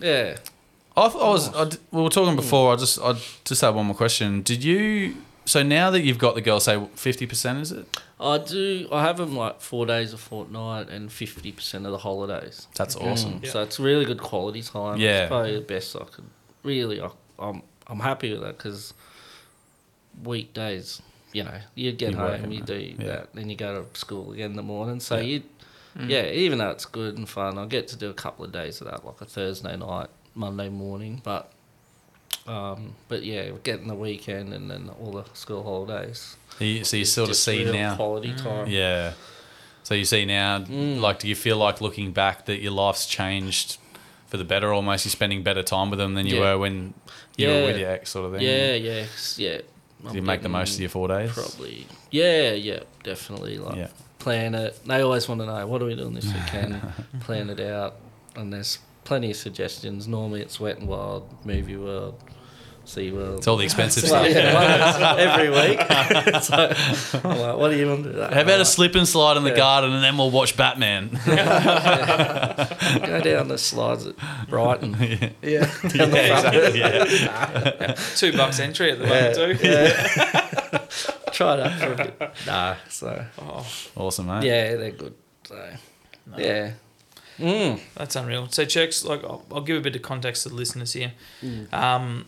yeah. 0.00 0.36
I, 1.00 1.06
I 1.06 1.28
was. 1.28 1.54
I 1.54 1.64
d 1.64 1.76
we 1.90 2.02
were 2.02 2.08
talking 2.08 2.32
hmm. 2.32 2.36
before. 2.36 2.72
I 2.72 2.76
just. 2.76 3.00
I 3.00 3.14
just 3.44 3.60
had 3.60 3.74
one 3.74 3.86
more 3.86 3.96
question. 3.96 4.42
Did 4.42 4.62
you? 4.64 5.16
So 5.46 5.62
now 5.62 5.90
that 5.90 6.02
you've 6.02 6.18
got 6.18 6.34
the 6.34 6.40
girl, 6.40 6.60
say 6.60 6.84
fifty 6.94 7.26
percent, 7.26 7.60
is 7.60 7.72
it? 7.72 8.00
I 8.20 8.38
do. 8.38 8.88
I 8.92 9.02
have 9.02 9.16
them 9.16 9.34
like 9.36 9.60
four 9.60 9.86
days 9.86 10.12
a 10.12 10.18
fortnight 10.18 10.88
and 10.90 11.10
fifty 11.10 11.52
percent 11.52 11.86
of 11.86 11.92
the 11.92 11.98
holidays. 11.98 12.68
That's 12.76 12.94
mm. 12.94 13.06
awesome. 13.06 13.40
Yeah. 13.42 13.50
So 13.50 13.62
it's 13.62 13.80
really 13.80 14.04
good 14.04 14.20
quality 14.20 14.62
time. 14.62 14.98
Yeah. 14.98 15.22
it's 15.22 15.28
probably 15.28 15.54
the 15.54 15.62
best 15.62 15.96
I 15.96 16.04
could. 16.04 16.26
Really, 16.62 17.00
I, 17.00 17.08
I'm 17.38 17.62
I'm 17.86 18.00
happy 18.00 18.32
with 18.32 18.42
that 18.42 18.58
because 18.58 18.94
weekdays, 20.22 21.02
you 21.32 21.44
know, 21.44 21.58
you 21.74 21.92
get 21.92 22.12
You 22.12 22.16
home, 22.16 22.52
you 22.52 22.62
do 22.62 22.74
Yeah. 22.74 23.06
that, 23.06 23.34
then 23.34 23.50
you 23.50 23.56
go 23.56 23.82
to 23.82 23.98
school 23.98 24.32
again 24.32 24.50
in 24.50 24.56
the 24.56 24.62
morning. 24.62 25.00
So 25.00 25.16
Yeah. 25.16 25.22
you, 25.22 25.42
mm. 25.98 26.08
yeah, 26.08 26.26
even 26.26 26.58
though 26.58 26.70
it's 26.70 26.84
good 26.84 27.16
and 27.18 27.28
fun, 27.28 27.58
I 27.58 27.66
get 27.66 27.88
to 27.88 27.96
do 27.96 28.10
a 28.10 28.14
couple 28.14 28.44
of 28.44 28.52
days 28.52 28.80
of 28.80 28.88
that, 28.88 29.04
like 29.04 29.20
a 29.20 29.24
Thursday 29.24 29.76
night, 29.76 30.08
Monday 30.34 30.68
morning, 30.68 31.20
but. 31.24 31.52
Um, 32.46 32.94
but 33.08 33.22
yeah, 33.22 33.50
we're 33.50 33.58
getting 33.58 33.86
the 33.86 33.94
weekend 33.94 34.52
and 34.54 34.70
then 34.70 34.90
all 35.00 35.12
the 35.12 35.24
school 35.34 35.62
holidays. 35.62 36.36
You, 36.58 36.84
so 36.84 36.96
you 36.96 37.04
sort 37.04 37.28
of 37.30 37.36
see 37.36 37.64
now. 37.64 37.96
quality 37.96 38.32
time. 38.34 38.66
Yeah. 38.66 39.12
So 39.82 39.94
you 39.94 40.04
see 40.04 40.24
now, 40.24 40.60
Mm. 40.60 41.00
like, 41.00 41.18
do 41.20 41.28
you 41.28 41.34
feel 41.36 41.58
like 41.58 41.80
looking 41.80 42.12
back 42.12 42.46
that 42.46 42.60
your 42.60 42.72
life's 42.72 43.06
changed 43.06 43.76
for 44.26 44.36
the 44.36 44.44
better? 44.44 44.72
Almost, 44.72 45.04
you're 45.04 45.10
spending 45.10 45.42
better 45.42 45.62
time 45.62 45.90
with 45.90 45.98
them 45.98 46.14
than 46.14 46.26
you 46.26 46.36
Yeah. 46.36 46.54
were 46.54 46.58
when 46.58 46.94
you 47.36 47.46
were 47.48 47.64
with 47.66 47.78
your 47.78 47.90
ex, 47.90 48.10
sort 48.10 48.26
of 48.26 48.32
thing. 48.38 48.42
Yeah, 48.48 48.74
yeah, 48.74 49.06
yeah. 49.36 49.60
Do 50.08 50.16
you 50.16 50.22
make 50.22 50.42
the 50.42 50.48
most 50.48 50.74
of 50.74 50.80
your 50.80 50.88
four 50.90 51.08
days? 51.08 51.32
Probably. 51.32 51.86
Yeah, 52.10 52.52
yeah, 52.52 52.80
definitely. 53.04 53.58
Like 53.58 53.76
Yeah. 53.76 53.88
plan 54.18 54.54
it. 54.54 54.78
They 54.86 55.02
always 55.02 55.28
want 55.28 55.42
to 55.42 55.46
know 55.46 55.66
what 55.66 55.82
are 55.82 55.86
we 55.86 55.94
doing 55.94 56.14
this 56.14 56.24
weekend. 56.34 56.80
plan 57.20 57.50
it 57.50 57.60
out, 57.60 57.96
and 58.34 58.52
there's 58.52 58.78
plenty 59.04 59.30
of 59.30 59.36
suggestions. 59.36 60.06
Normally, 60.08 60.42
it's 60.42 60.58
Wet 60.60 60.78
and 60.78 60.88
Wild, 60.88 61.28
Movie 61.44 61.76
World, 61.76 62.20
Sea 62.84 63.12
World. 63.12 63.38
It's 63.38 63.46
all 63.48 63.56
the 63.56 63.64
expensive 63.64 64.04
Well, 64.10 64.24
stuff. 64.24 64.34
yeah, 64.34 65.14
every 65.18 65.50
week. 65.50 65.80
so, 66.42 66.74
I'm 67.28 67.38
like, 67.38 67.56
what 67.56 67.70
do 67.70 67.76
you 67.76 67.86
want 67.88 68.04
to 68.04 68.12
do? 68.12 68.20
How 68.22 68.40
about 68.42 68.60
a 68.60 68.64
slip 68.64 68.94
and 68.94 69.06
slide 69.06 69.36
in 69.36 69.44
the 69.44 69.50
Yeah. 69.50 69.56
garden, 69.56 69.92
and 69.92 70.02
then 70.02 70.16
we'll 70.16 70.30
watch 70.30 70.56
Batman? 70.56 71.10
Go 71.26 73.20
down 73.20 73.48
the 73.48 73.56
slides 73.58 74.06
at 74.06 74.14
Brighton. 74.48 74.92
Yeah. 75.42 75.60
Down 75.88 76.10
the 76.10 76.32
exactly. 76.32 76.78
Yeah. 76.80 77.94
Two 78.16 78.32
bucks 78.36 78.58
entry 78.60 78.92
at 78.92 78.98
the 78.98 79.04
Yeah, 79.06 79.32
moment 79.38 79.60
too. 79.60 79.68
yeah. 79.68 80.86
Try 81.32 81.56
that 81.56 81.78
for 81.80 81.92
a 81.92 81.96
bit. 81.96 82.32
Nah, 82.46 82.76
so 82.88 83.24
Oh, 83.40 83.66
Awesome, 83.96 84.26
mate. 84.26 84.44
yeah, 84.44 84.76
they're 84.76 84.90
good. 84.90 85.14
So 85.44 85.70
yeah. 86.36 86.72
Mm. 87.40 87.80
that's 87.96 88.16
unreal. 88.16 88.48
So, 88.50 88.64
Cherks, 88.64 89.04
like, 89.04 89.24
I'll, 89.24 89.42
I'll 89.52 89.60
give 89.62 89.76
a 89.76 89.80
bit 89.80 89.96
of 89.96 90.02
context 90.02 90.42
to 90.44 90.48
the 90.50 90.54
listeners 90.54 90.92
here. 90.92 91.12
Um, 91.72 92.26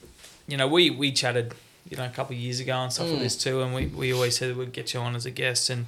you 0.49 0.57
know, 0.57 0.67
we 0.67 0.91
we 0.91 1.13
chatted, 1.13 1.55
you 1.89 1.97
know, 1.97 2.05
a 2.07 2.09
couple 2.11 2.35
of 2.35 2.41
years 2.41 2.61
ago 2.61 2.75
and 2.77 2.93
stuff 2.93 3.11
like 3.11 3.21
this 3.21 3.37
too, 3.37 3.63
and 3.63 3.75
we, 3.75 3.87
we 3.87 4.13
always 4.13 4.37
said 4.37 4.57
we'd 4.57 4.73
get 4.73 4.93
you 4.95 5.01
on 5.01 5.15
as 5.15 5.27
a 5.27 5.31
guest, 5.31 5.71
and 5.71 5.87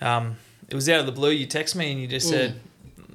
um, 0.00 0.36
it 0.68 0.74
was 0.74 0.88
out 0.88 1.00
of 1.00 1.06
the 1.06 1.12
blue. 1.12 1.30
You 1.30 1.46
text 1.46 1.74
me 1.74 1.90
and 1.92 2.00
you 2.00 2.06
just 2.06 2.28
said, 2.28 2.60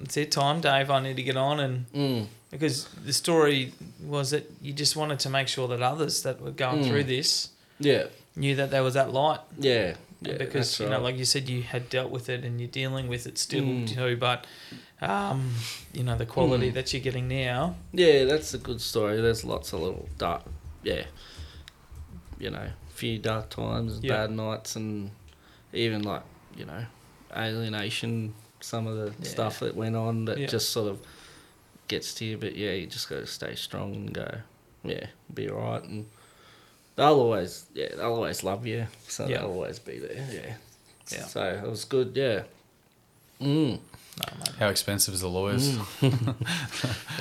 "It's 0.02 0.18
it 0.18 0.32
time, 0.32 0.62
Dave. 0.62 0.90
I 0.90 1.00
need 1.02 1.16
to 1.18 1.24
get 1.24 1.38
on," 1.38 1.60
and 1.60 1.86
Mm. 1.94 2.26
because 2.52 2.86
the 3.06 3.14
story 3.14 3.74
was 4.04 4.32
that 4.32 4.50
you 4.62 4.74
just 4.74 4.96
wanted 4.96 5.20
to 5.20 5.30
make 5.30 5.48
sure 5.48 5.68
that 5.70 5.82
others 5.82 6.24
that 6.24 6.42
were 6.42 6.52
going 6.52 6.84
Mm. 6.84 6.88
through 6.88 7.04
this 7.06 7.50
Yeah. 7.80 8.06
knew 8.36 8.56
that 8.56 8.70
there 8.72 8.84
was 8.84 8.94
that 8.96 9.12
light 9.14 9.40
Yeah. 9.58 9.96
Yeah. 10.22 10.38
because 10.38 10.80
you 10.80 10.86
know 10.88 10.94
right. 10.98 11.02
like 11.04 11.18
you 11.18 11.26
said 11.26 11.50
you 11.50 11.64
had 11.64 11.90
dealt 11.90 12.12
with 12.12 12.30
it 12.30 12.44
and 12.44 12.60
you're 12.60 12.70
dealing 12.70 13.08
with 13.08 13.26
it 13.28 13.38
still 13.38 13.64
Mm. 13.64 13.88
too 13.94 14.18
but 14.18 14.46
um, 15.10 15.52
you 15.94 16.04
know 16.04 16.18
the 16.18 16.26
quality 16.26 16.72
Mm. 16.72 16.74
that 16.76 16.94
you're 16.94 17.02
getting 17.02 17.28
now 17.28 17.76
Yeah, 17.92 18.26
that's 18.26 18.54
a 18.54 18.58
good 18.58 18.82
story. 18.82 19.22
There's 19.22 19.44
lots 19.44 19.74
of 19.74 19.80
little 19.82 20.08
dark, 20.18 20.44
yeah, 20.84 21.06
you 22.40 22.50
know, 22.50 22.68
few 22.94 23.20
dark 23.20 23.50
times, 23.50 23.94
and 23.94 24.08
bad 24.08 24.32
nights, 24.32 24.76
and 24.76 25.12
even 25.74 26.04
like 26.04 26.24
you 26.56 26.66
know, 26.66 26.86
alienation. 27.36 28.34
Some 28.60 28.88
of 28.88 28.96
the 28.96 29.14
Yeah. 29.22 29.30
stuff 29.30 29.60
that 29.60 29.76
went 29.76 29.96
on 29.96 30.26
that 30.26 30.38
Yeah. 30.38 30.48
just 30.48 30.70
sort 30.70 30.90
of 30.90 31.00
gets 31.90 32.14
to 32.16 32.26
you. 32.26 32.38
But 32.38 32.56
yeah, 32.56 32.72
you 32.72 32.88
just 32.88 33.10
got 33.10 33.18
to 33.18 33.28
stay 33.28 33.56
strong 33.56 33.94
and 33.96 34.14
go, 34.14 34.38
yeah, 34.86 35.08
be 35.34 35.50
alright. 35.50 35.84
And 35.84 36.06
they'll 36.96 37.20
always, 37.20 37.66
yeah, 37.74 37.90
they'll 37.90 38.14
always 38.14 38.42
love 38.44 38.66
you. 38.66 38.88
So 39.10 39.28
Yeah. 39.28 39.40
they'll 39.40 39.50
always 39.50 39.80
be 39.80 40.00
there. 40.00 40.26
Yeah. 40.32 40.56
Yeah. 41.12 41.26
So 41.26 41.44
it 41.44 41.70
was 41.70 41.84
good. 41.84 42.16
Yeah. 42.16 42.44
Mm. 43.42 43.80
No. 44.18 44.52
How 44.60 44.68
expensive 44.68 45.14
is 45.14 45.22
the 45.22 45.28
lawyers? 45.28 45.78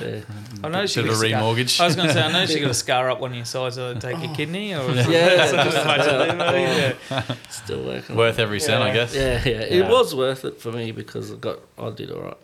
Yeah. 0.01 0.21
I 0.63 0.69
know 0.69 0.85
she 0.85 1.01
Bit 1.01 1.07
got 1.11 1.13
a 1.13 1.25
a 1.25 1.29
scar- 1.29 1.41
remortgage. 1.41 1.79
I 1.79 1.85
was 1.85 1.95
going 1.95 2.07
to 2.07 2.13
say 2.13 2.21
I 2.21 2.31
know 2.31 2.45
she 2.45 2.59
got 2.59 2.71
a 2.71 2.73
scar 2.85 3.09
up 3.11 3.19
one 3.19 3.31
of 3.31 3.37
your 3.37 3.45
sides 3.45 3.75
to 3.77 3.95
take 3.99 4.19
your 4.21 4.33
kidney 4.35 4.73
or 4.73 4.81
is 4.91 5.07
Yeah. 5.07 5.51
just 5.51 5.85
much 5.85 5.99
of 6.07 6.21
it, 6.55 6.97
yeah. 7.09 7.35
Still 7.49 7.83
working. 7.85 8.15
Worth 8.15 8.39
every 8.39 8.59
cent, 8.59 8.81
I 8.83 8.91
guess. 8.93 9.15
Yeah, 9.15 9.41
yeah, 9.45 9.51
Yeah. 9.51 9.85
It 9.85 9.89
was 9.89 10.13
worth 10.15 10.43
it 10.45 10.59
for 10.59 10.71
me 10.71 10.91
because 10.91 11.31
I 11.31 11.35
got 11.35 11.59
I 11.77 11.89
did 11.91 12.11
all 12.11 12.21
right. 12.21 12.37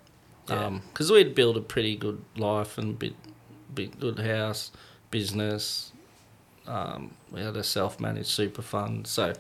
Yeah. 0.48 0.80
because 0.92 1.12
we'd 1.12 1.36
built 1.36 1.58
a 1.58 1.62
pretty 1.62 1.96
good 1.96 2.24
life 2.38 2.78
and 2.78 2.98
big, 2.98 3.14
big 3.74 4.00
good 4.00 4.20
house, 4.20 4.72
business. 5.12 5.92
Um, 6.66 7.12
we 7.32 7.42
had 7.42 7.56
a 7.58 7.64
self-managed 7.64 8.28
super 8.28 8.62
fund, 8.62 9.08
so 9.08 9.34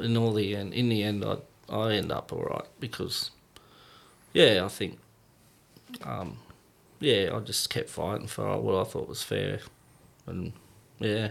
in 0.00 0.16
all 0.16 0.32
the 0.32 0.56
end, 0.56 0.72
in 0.72 0.88
the 0.88 1.02
end, 1.02 1.24
I 1.24 1.36
I 1.68 1.92
end 1.94 2.10
up 2.10 2.32
all 2.32 2.42
right 2.44 2.66
because, 2.80 3.30
yeah, 4.32 4.64
I 4.64 4.68
think, 4.68 4.98
um, 6.02 6.38
yeah, 7.00 7.30
I 7.34 7.40
just 7.40 7.70
kept 7.70 7.88
fighting 7.88 8.26
for 8.26 8.58
what 8.60 8.74
I 8.74 8.84
thought 8.84 9.08
was 9.08 9.22
fair, 9.22 9.60
and 10.26 10.52
yeah, 10.98 11.30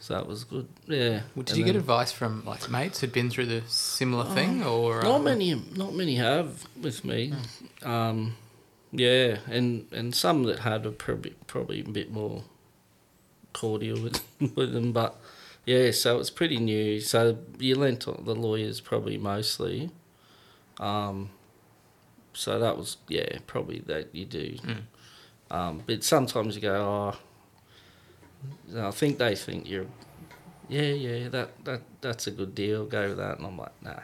so 0.00 0.14
that 0.14 0.26
was 0.26 0.44
good. 0.44 0.66
Yeah. 0.86 1.20
Well, 1.34 1.44
did 1.44 1.50
And 1.50 1.58
you 1.58 1.64
get 1.64 1.76
advice 1.76 2.10
from 2.10 2.44
like 2.46 2.70
mates 2.70 3.00
who'd 3.00 3.12
been 3.12 3.30
through 3.30 3.46
the 3.46 3.62
similar 3.66 4.24
thing, 4.34 4.62
or 4.64 5.02
not 5.02 5.16
um, 5.16 5.24
many, 5.24 5.54
not 5.76 5.94
many 5.94 6.16
have 6.16 6.66
with 6.80 7.04
me. 7.04 7.34
Um, 7.82 8.36
yeah, 8.92 9.38
and 9.46 9.86
and 9.92 10.14
some 10.14 10.44
that 10.44 10.60
had 10.60 10.86
are 10.86 10.90
probably 10.90 11.34
probably 11.46 11.80
a 11.80 11.84
bit 11.84 12.10
more 12.10 12.44
cordial 13.52 14.02
with 14.02 14.22
with 14.56 14.72
them, 14.72 14.92
but 14.92 15.20
yeah, 15.66 15.90
so 15.90 16.18
it's 16.18 16.30
pretty 16.30 16.58
new. 16.58 17.00
So 17.00 17.36
you 17.58 17.74
lent 17.76 18.08
on 18.08 18.22
the 18.24 18.34
lawyers 18.34 18.80
probably 18.80 19.18
mostly. 19.18 19.90
Um, 20.78 21.28
so 22.32 22.58
that 22.58 22.76
was 22.76 22.96
yeah, 23.08 23.38
probably 23.46 23.80
that 23.86 24.08
you 24.14 24.24
do. 24.24 24.56
Um, 25.50 25.82
but 25.86 26.04
sometimes 26.04 26.54
you 26.54 26.62
go, 26.62 26.74
oh, 28.74 28.86
I 28.86 28.90
think 28.92 29.18
they 29.18 29.34
think 29.34 29.68
you're, 29.68 29.86
yeah, 30.68 30.82
yeah, 30.82 31.28
that 31.28 31.64
that 31.64 31.82
that's 32.00 32.26
a 32.26 32.30
good 32.30 32.54
deal. 32.54 32.86
Go 32.86 33.08
with 33.08 33.16
that, 33.18 33.38
and 33.38 33.46
I'm 33.46 33.58
like, 33.58 33.82
nah, 33.82 34.00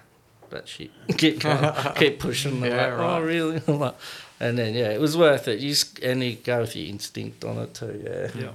that 0.51 0.69
shit. 0.69 0.91
Keep 1.19 1.41
going, 1.41 1.73
keep 1.97 2.19
pushing. 2.19 2.61
They're 2.61 2.71
Yeah, 2.71 2.87
like, 2.89 2.99
right. 2.99 3.19
Oh, 3.19 3.23
really? 3.23 3.61
Like, 3.79 3.95
and 4.41 4.59
then 4.59 4.75
yeah, 4.75 4.91
it 4.91 5.01
was 5.01 5.17
worth 5.17 5.49
it. 5.49 5.61
You 5.61 5.71
just, 5.71 5.99
and 6.01 6.23
you 6.23 6.35
go 6.37 6.61
with 6.61 6.77
your 6.77 6.87
instinct 6.89 7.45
on 7.45 7.59
it 7.59 7.73
too. 7.75 8.03
Yeah. 8.05 8.43
Yeah. 8.43 8.51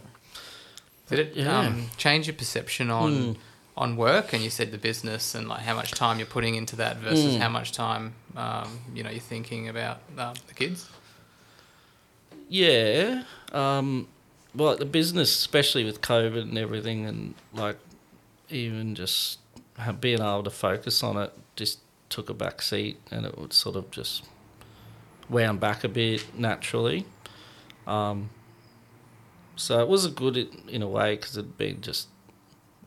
did 1.10 1.20
it 1.20 1.36
Yeah. 1.36 1.60
um, 1.60 1.90
change 1.98 2.28
your 2.28 2.36
perception 2.36 2.90
on 2.92 3.12
Mm. 3.12 3.38
On 3.78 3.96
work, 3.96 4.34
and 4.34 4.44
you 4.44 4.50
said 4.50 4.72
the 4.72 4.78
business 4.78 5.34
and 5.34 5.48
like 5.48 5.62
how 5.62 5.74
much 5.76 5.92
time 5.92 6.18
you're 6.20 6.26
putting 6.28 6.56
into 6.56 6.76
that 6.76 6.98
versus 6.98 7.36
Mm. 7.36 7.40
how 7.40 7.50
much 7.50 7.72
time 7.72 8.14
um, 8.36 8.80
you 8.94 9.02
know 9.04 9.10
you're 9.10 9.20
thinking 9.20 9.70
about 9.70 10.00
um, 10.18 10.34
the 10.48 10.54
kids. 10.54 10.90
Yeah. 12.50 13.24
Um, 13.54 14.08
well, 14.54 14.76
the 14.76 14.86
business, 14.86 15.32
especially 15.32 15.84
with 15.86 16.02
COVID 16.02 16.42
and 16.42 16.58
everything, 16.58 17.06
and 17.06 17.34
like 17.54 17.78
even 18.50 18.96
just 18.96 19.40
being 20.00 20.20
able 20.20 20.44
to 20.44 20.50
focus 20.50 21.02
on 21.04 21.18
it, 21.18 21.32
just 21.56 21.80
took 22.10 22.30
a 22.30 22.34
back 22.34 22.62
seat, 22.62 23.00
and 23.10 23.26
it 23.26 23.38
would 23.38 23.54
sort 23.54 23.76
of 23.78 23.90
just 23.92 24.26
wound 25.30 25.60
back 25.62 25.84
a 25.86 25.88
bit 25.88 26.26
naturally. 26.38 27.06
Um, 27.88 28.30
so 29.56 29.80
it 29.80 29.88
was 29.88 30.06
a 30.06 30.10
good 30.10 30.36
in, 30.36 30.50
in 30.68 30.82
a 30.82 30.88
way 30.90 31.16
because 31.16 31.38
it'd 31.38 31.58
been 31.58 31.80
just 31.82 32.08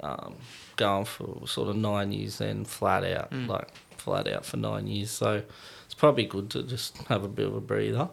um, 0.01 0.35
going 0.77 1.05
for 1.05 1.47
sort 1.47 1.69
of 1.69 1.77
nine 1.77 2.13
years, 2.13 2.39
then 2.39 2.65
flat 2.65 3.05
out, 3.05 3.31
Mm. 3.31 3.49
like 3.49 3.69
flat 3.97 4.27
out 4.29 4.45
for 4.45 4.57
nine 4.57 4.87
years. 4.87 5.11
So 5.11 5.43
it's 5.87 5.95
probably 5.95 6.25
good 6.25 6.51
to 6.51 6.63
just 6.63 6.99
have 7.09 7.25
a 7.25 7.29
bit 7.29 7.47
of 7.47 7.55
a 7.55 7.61
breather 7.61 8.09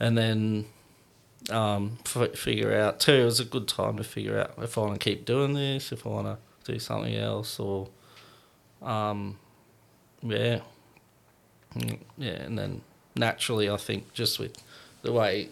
and 0.00 0.16
then 0.16 0.66
um, 1.50 1.98
f- 2.04 2.34
figure 2.36 2.74
out 2.74 3.00
too. 3.00 3.12
It 3.14 3.24
was 3.24 3.40
a 3.40 3.44
good 3.44 3.66
time 3.68 3.96
to 3.96 4.04
figure 4.04 4.38
out 4.38 4.52
if 4.62 4.76
I 4.76 4.82
want 4.82 5.00
to 5.00 5.04
keep 5.10 5.24
doing 5.24 5.54
this, 5.54 5.92
if 5.92 6.06
I 6.06 6.10
want 6.10 6.26
to 6.26 6.72
do 6.72 6.78
something 6.78 7.14
else, 7.14 7.58
or 7.58 7.88
um, 8.82 9.38
yeah, 10.22 10.60
yeah. 12.16 12.30
And 12.42 12.58
then 12.58 12.82
naturally, 13.16 13.70
I 13.70 13.76
think 13.76 14.12
just 14.12 14.38
with 14.38 14.62
the 15.02 15.12
way 15.12 15.48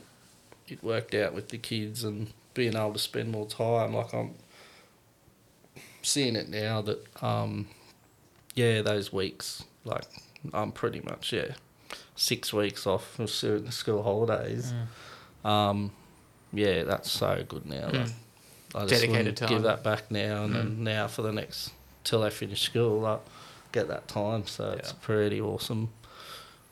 it 0.69 0.83
worked 0.83 1.15
out 1.15 1.33
with 1.35 1.49
the 1.51 1.59
kids 1.59 2.05
and 2.05 2.33
being 2.55 2.75
able 2.75 2.93
to 2.95 2.99
spend 2.99 3.31
more 3.31 3.47
time, 3.47 3.95
like 3.95 4.13
I'm 4.13 4.35
seeing 6.07 6.37
it 6.37 6.49
now 6.49 6.83
that 6.83 7.23
um, 7.23 7.67
yeah, 8.55 8.83
those 8.83 9.13
weeks, 9.13 9.65
like 9.85 10.05
I'm 10.53 10.73
pretty 10.73 11.01
much 11.01 11.33
yeah 11.33 11.53
six 12.15 12.53
weeks 12.53 12.87
off 12.87 13.19
of 13.19 13.31
school 13.31 14.03
holidays. 14.03 14.73
Um, 15.45 15.93
yeah, 16.53 16.85
that's 16.85 17.11
so 17.11 17.45
good 17.47 17.67
now. 17.67 17.89
Like, 17.93 18.09
I 18.75 18.87
just 18.87 19.03
Dedicated 19.03 19.37
time. 19.37 19.49
give 19.49 19.63
that 19.63 19.83
back 19.83 20.11
now 20.11 20.45
and 20.45 20.55
then 20.55 20.85
now 20.85 21.07
for 21.07 21.23
the 21.23 21.33
next 21.33 21.73
till 22.05 22.23
I 22.23 22.31
finish 22.31 22.63
school, 22.63 23.01
like 23.01 23.21
get 23.73 23.89
that 23.89 24.09
time. 24.09 24.47
So 24.47 24.75
it's 24.79 24.93
pretty 24.93 25.41
awesome. 25.41 25.91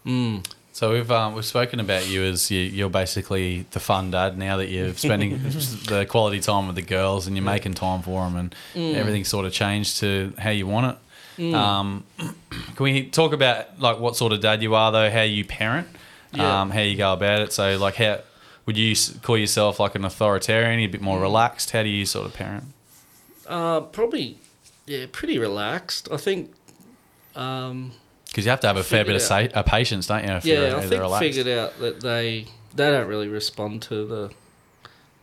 Mm. 0.04 0.46
So 0.74 0.92
we've 0.92 1.08
um, 1.12 1.34
we've 1.34 1.44
spoken 1.44 1.78
about 1.78 2.08
you 2.08 2.24
as 2.24 2.50
you, 2.50 2.60
you're 2.60 2.90
basically 2.90 3.64
the 3.70 3.78
fun 3.78 4.10
dad 4.10 4.36
now 4.36 4.56
that 4.56 4.70
you're 4.70 4.92
spending 4.94 5.38
the 5.86 6.04
quality 6.08 6.40
time 6.40 6.66
with 6.66 6.74
the 6.74 6.82
girls 6.82 7.28
and 7.28 7.36
you're 7.36 7.44
making 7.44 7.74
time 7.74 8.02
for 8.02 8.24
them 8.24 8.34
and 8.36 8.54
Mm. 8.74 8.94
everything's 8.96 9.28
sort 9.28 9.46
of 9.46 9.52
changed 9.52 9.98
to 10.00 10.32
how 10.36 10.50
you 10.50 10.66
want 10.66 10.98
it. 11.38 11.54
Um, 11.54 12.02
can 12.18 12.82
we 12.84 13.06
talk 13.06 13.32
about 13.32 13.78
like 13.80 14.00
what 14.00 14.16
sort 14.16 14.32
of 14.32 14.40
dad 14.40 14.62
you 14.64 14.74
are 14.74 14.90
though? 14.90 15.10
How 15.10 15.22
you 15.22 15.44
parent, 15.44 15.86
Yeah. 16.32 16.62
um, 16.62 16.70
how 16.70 16.80
you 16.80 16.96
go 16.96 17.12
about 17.12 17.40
it. 17.42 17.52
So 17.52 17.78
like 17.78 17.94
how 17.94 18.18
would 18.66 18.76
you 18.76 18.96
call 19.22 19.38
yourself 19.38 19.78
like 19.78 19.94
an 19.94 20.04
authoritarian? 20.04 20.80
A 20.80 20.88
bit 20.88 21.00
Mm. 21.00 21.04
more 21.04 21.20
relaxed. 21.20 21.70
How 21.70 21.84
do 21.84 21.88
you 21.88 22.04
sort 22.04 22.26
of 22.26 22.34
parent? 22.34 22.64
Uh, 23.46 23.80
probably, 23.82 24.38
yeah, 24.86 25.06
pretty 25.12 25.38
relaxed. 25.38 26.08
I 26.10 26.16
think. 26.16 26.52
Um, 27.36 27.92
Because 28.34 28.46
you 28.46 28.50
have 28.50 28.58
to 28.60 28.66
have 28.66 28.76
a 28.76 28.82
fair 28.82 29.04
bit 29.04 29.14
of 29.14 29.22
sa- 29.22 29.46
uh, 29.54 29.62
patience, 29.62 30.08
don't 30.08 30.24
you? 30.24 30.32
If 30.32 30.44
you're, 30.44 30.66
yeah, 30.66 30.74
I 30.74 30.78
if 30.80 30.88
think 30.88 31.00
relaxed. 31.00 31.20
figured 31.20 31.46
out 31.56 31.78
that 31.78 32.00
they 32.00 32.46
they 32.74 32.90
don't 32.90 33.06
really 33.06 33.28
respond 33.28 33.82
to 33.82 34.04
the 34.06 34.30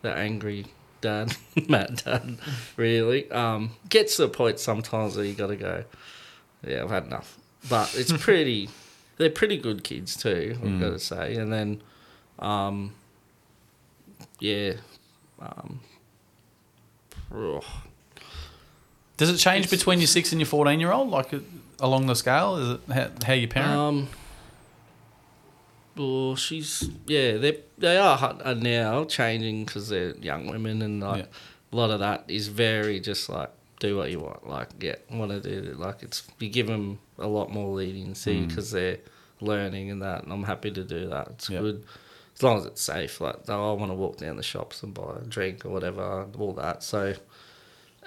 the 0.02 0.14
angry 0.16 0.68
dad, 1.02 1.36
Matt 1.68 2.06
dad, 2.06 2.38
really. 2.78 3.30
Um, 3.30 3.72
gets 3.90 4.16
to 4.16 4.22
the 4.22 4.30
point 4.30 4.60
sometimes 4.62 5.18
where 5.18 5.26
you 5.26 5.34
got 5.34 5.48
to 5.48 5.58
go, 5.58 5.84
yeah, 6.66 6.84
I've 6.84 6.90
had 6.90 7.04
enough. 7.04 7.38
But 7.70 7.94
it's 7.96 8.14
pretty, 8.18 8.70
they're 9.18 9.30
pretty 9.30 9.58
good 9.58 9.84
kids 9.84 10.16
too, 10.16 10.52
I've 10.62 10.66
Mm. 10.70 10.80
got 10.80 10.90
to 10.92 11.00
say. 11.00 11.36
And 11.36 11.52
then, 11.52 11.82
um, 12.40 12.94
yeah, 14.40 14.76
um, 15.42 15.82
oh, 17.36 17.62
Does 19.18 19.30
it 19.30 19.38
change 19.38 19.66
It's- 19.66 19.80
between 19.80 20.00
your 20.00 20.08
six 20.08 20.32
and 20.32 20.40
your 20.40 20.48
fourteen 20.48 20.80
year 20.80 20.92
old, 20.94 21.10
like 21.10 21.34
along 21.82 22.08
the 22.08 22.16
scale? 22.16 22.56
Is 22.56 22.70
it 22.76 22.82
how, 22.94 23.10
how 23.28 23.34
you 23.34 23.48
parent? 23.48 23.72
Um, 23.72 24.08
well, 25.98 26.36
she's 26.36 26.90
yeah, 27.06 27.38
they 27.38 27.60
they 27.78 27.98
are 27.98 28.38
are 28.46 28.56
now 28.56 29.04
changing 29.06 29.66
because 29.66 29.90
they're 29.90 30.16
young 30.18 30.48
women, 30.48 30.82
and 30.82 31.02
like 31.02 31.28
a 31.72 31.76
lot 31.76 31.90
of 31.92 32.00
that 32.00 32.24
is 32.30 32.48
very 32.48 33.00
just 33.00 33.28
like 33.30 33.50
do 33.80 33.98
what 33.98 34.10
you 34.12 34.20
want, 34.20 34.48
like 34.48 34.70
yeah, 34.80 34.96
want 35.12 35.32
to 35.32 35.42
do 35.42 35.70
it. 35.72 35.80
like 35.80 36.02
it's 36.04 36.24
you 36.40 36.50
give 36.50 36.68
them 36.68 37.00
a 37.20 37.28
lot 37.28 37.52
more 37.52 37.76
leniency 37.76 38.42
Mm. 38.42 38.48
because 38.48 38.72
they're 38.72 39.00
learning 39.42 39.92
and 39.92 40.02
that, 40.02 40.24
and 40.24 40.32
I'm 40.32 40.44
happy 40.44 40.72
to 40.72 40.84
do 40.84 41.08
that. 41.10 41.28
It's 41.32 41.50
Yeah. 41.50 41.60
good 41.60 41.84
as 42.36 42.44
long 42.44 42.58
as 42.60 42.66
it's 42.66 42.82
safe. 42.82 43.20
Like 43.20 43.50
I 43.50 43.56
want 43.74 43.92
to 43.92 43.96
walk 43.96 44.18
down 44.18 44.38
the 44.38 44.44
shops 44.44 44.84
and 44.84 44.94
buy 44.94 45.18
a 45.22 45.26
drink 45.26 45.66
or 45.66 45.70
whatever, 45.70 46.26
all 46.40 46.54
that. 46.54 46.84
So. 46.84 47.16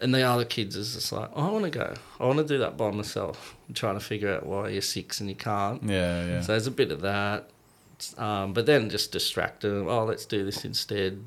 And 0.02 0.12
the 0.14 0.22
other 0.22 0.44
kids 0.44 0.74
is 0.76 0.94
just 0.94 1.12
like, 1.12 1.30
I 1.37 1.48
want 1.50 1.64
to 1.64 1.70
go. 1.70 1.94
I 2.18 2.26
want 2.26 2.38
to 2.38 2.44
do 2.44 2.59
that 2.59 2.76
by 2.76 2.90
myself. 2.90 3.54
I'm 3.68 3.74
trying 3.74 3.94
to 3.94 4.04
figure 4.04 4.35
out 4.35 4.44
why 4.44 4.68
you're 4.70 4.83
six 4.83 5.20
and 5.20 5.28
you 5.28 5.37
can't. 5.37 5.83
yeah, 5.85 6.24
yeah. 6.26 6.40
So 6.40 6.48
there's 6.52 6.66
a 6.66 6.72
bit 6.72 6.90
of 6.90 7.00
that. 7.02 7.48
Um, 8.18 8.52
but 8.52 8.66
then 8.66 8.90
just 8.90 9.12
distract 9.12 9.61
them. 9.62 9.87
Oh, 9.88 10.04
let's 10.04 10.26
do 10.26 10.44
this 10.44 10.64
instead. 10.64 11.24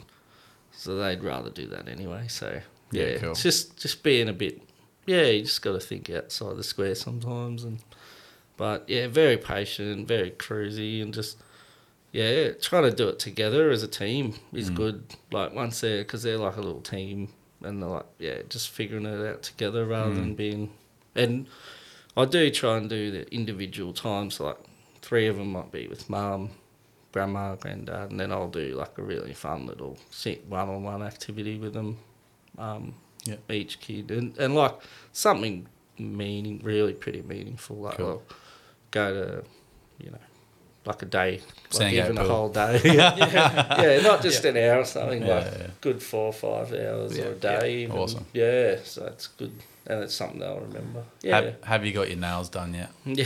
So 0.73 0.97
they'd 0.97 1.23
rather 1.23 1.49
do 1.49 1.65
that 1.67 1.87
anyway. 1.87 2.25
So 2.27 2.61
Yeah, 2.91 3.03
yeah, 3.05 3.17
cool. 3.19 3.31
it's 3.31 3.41
just 3.41 3.77
just 3.77 4.03
being 4.03 4.27
a 4.29 4.33
bit. 4.33 4.61
Yeah, 5.05 5.23
you 5.27 5.43
just 5.43 5.61
got 5.61 5.71
to 5.71 5.79
think 5.79 6.09
outside 6.09 6.57
the 6.57 6.63
square 6.63 6.93
sometimes. 6.93 7.63
And 7.63 7.79
but 8.57 8.83
yeah, 8.87 9.07
very 9.07 9.37
patient, 9.37 10.07
very 10.09 10.31
cruisy, 10.31 11.01
and 11.01 11.13
just 11.13 11.37
yeah, 12.11 12.51
trying 12.61 12.83
to 12.83 12.91
do 12.91 13.07
it 13.07 13.17
together 13.17 13.71
as 13.71 13.81
a 13.81 13.87
team 13.87 14.33
is 14.51 14.69
Mm. 14.69 14.75
good. 14.75 15.03
Like 15.31 15.53
once 15.53 15.79
they're 15.81 15.99
because 15.99 16.21
they're 16.23 16.37
like 16.37 16.57
a 16.57 16.61
little 16.61 16.81
team, 16.81 17.29
and 17.63 17.81
they're 17.81 17.89
like 17.89 18.05
yeah, 18.19 18.41
just 18.49 18.69
figuring 18.69 19.05
it 19.05 19.25
out 19.27 19.43
together 19.43 19.85
rather 19.85 20.13
than 20.13 20.33
Mm. 20.33 20.37
being. 20.37 20.73
And 21.15 21.47
I 22.15 22.25
do 22.25 22.49
try 22.51 22.77
and 22.77 22.89
do 22.89 23.11
the 23.11 23.31
individual 23.33 23.93
times. 23.93 24.39
Like 24.39 24.57
three 25.01 25.27
of 25.27 25.37
them 25.37 25.51
might 25.51 25.71
be 25.71 25.87
with 25.87 26.09
mum, 26.09 26.51
grandma, 27.11 27.55
granddad, 27.55 28.11
and 28.11 28.19
then 28.19 28.31
I'll 28.31 28.49
do 28.49 28.75
like 28.75 28.97
a 28.97 29.01
really 29.03 29.33
fun 29.33 29.65
little 29.65 29.97
one-on-one 30.47 31.01
activity 31.03 31.57
with 31.57 31.73
them. 31.73 31.97
Um, 32.57 32.93
Yeah. 33.25 33.35
each 33.49 33.79
kid, 33.79 34.11
and 34.11 34.37
and 34.37 34.55
like 34.55 34.75
something 35.11 35.67
meaning, 35.99 36.59
really 36.63 36.93
pretty 36.93 37.21
meaningful. 37.23 37.77
Like 37.77 37.97
Cool. 37.97 38.07
I'll 38.07 38.23
go 38.91 39.13
to, 39.13 39.43
you 40.03 40.11
know, 40.11 40.19
like 40.87 41.01
a 41.01 41.05
day, 41.05 41.41
like 41.77 41.93
even 41.93 42.17
a 42.17 42.23
whole 42.23 42.49
day. 42.49 42.79
yeah. 42.85 43.81
yeah, 43.81 44.01
not 44.01 44.21
just 44.23 44.43
an 44.45 44.57
hour 44.57 44.79
or 44.81 44.85
something. 44.85 45.21
Yeah, 45.21 45.35
like 45.35 45.45
yeah. 45.59 45.67
good 45.81 46.01
four 46.01 46.27
or 46.27 46.33
five 46.33 46.73
hours 46.73 47.17
Yeah, 47.17 47.25
or 47.25 47.31
a 47.31 47.35
day. 47.35 47.59
yeah. 47.71 47.83
even. 47.83 47.97
Awesome. 47.97 48.25
Yeah, 48.33 48.75
so 48.83 49.05
it's 49.07 49.27
good, 49.27 49.51
and 49.85 50.03
it's 50.03 50.13
something 50.15 50.41
I'll 50.41 50.59
remember. 50.59 51.03
Yeah, 51.21 51.35
Have, 51.41 51.63
have 51.63 51.85
you 51.85 51.93
got 51.93 52.07
your 52.09 52.17
nails 52.17 52.49
done 52.49 52.73
yet? 52.73 52.89
yeah, 53.05 53.25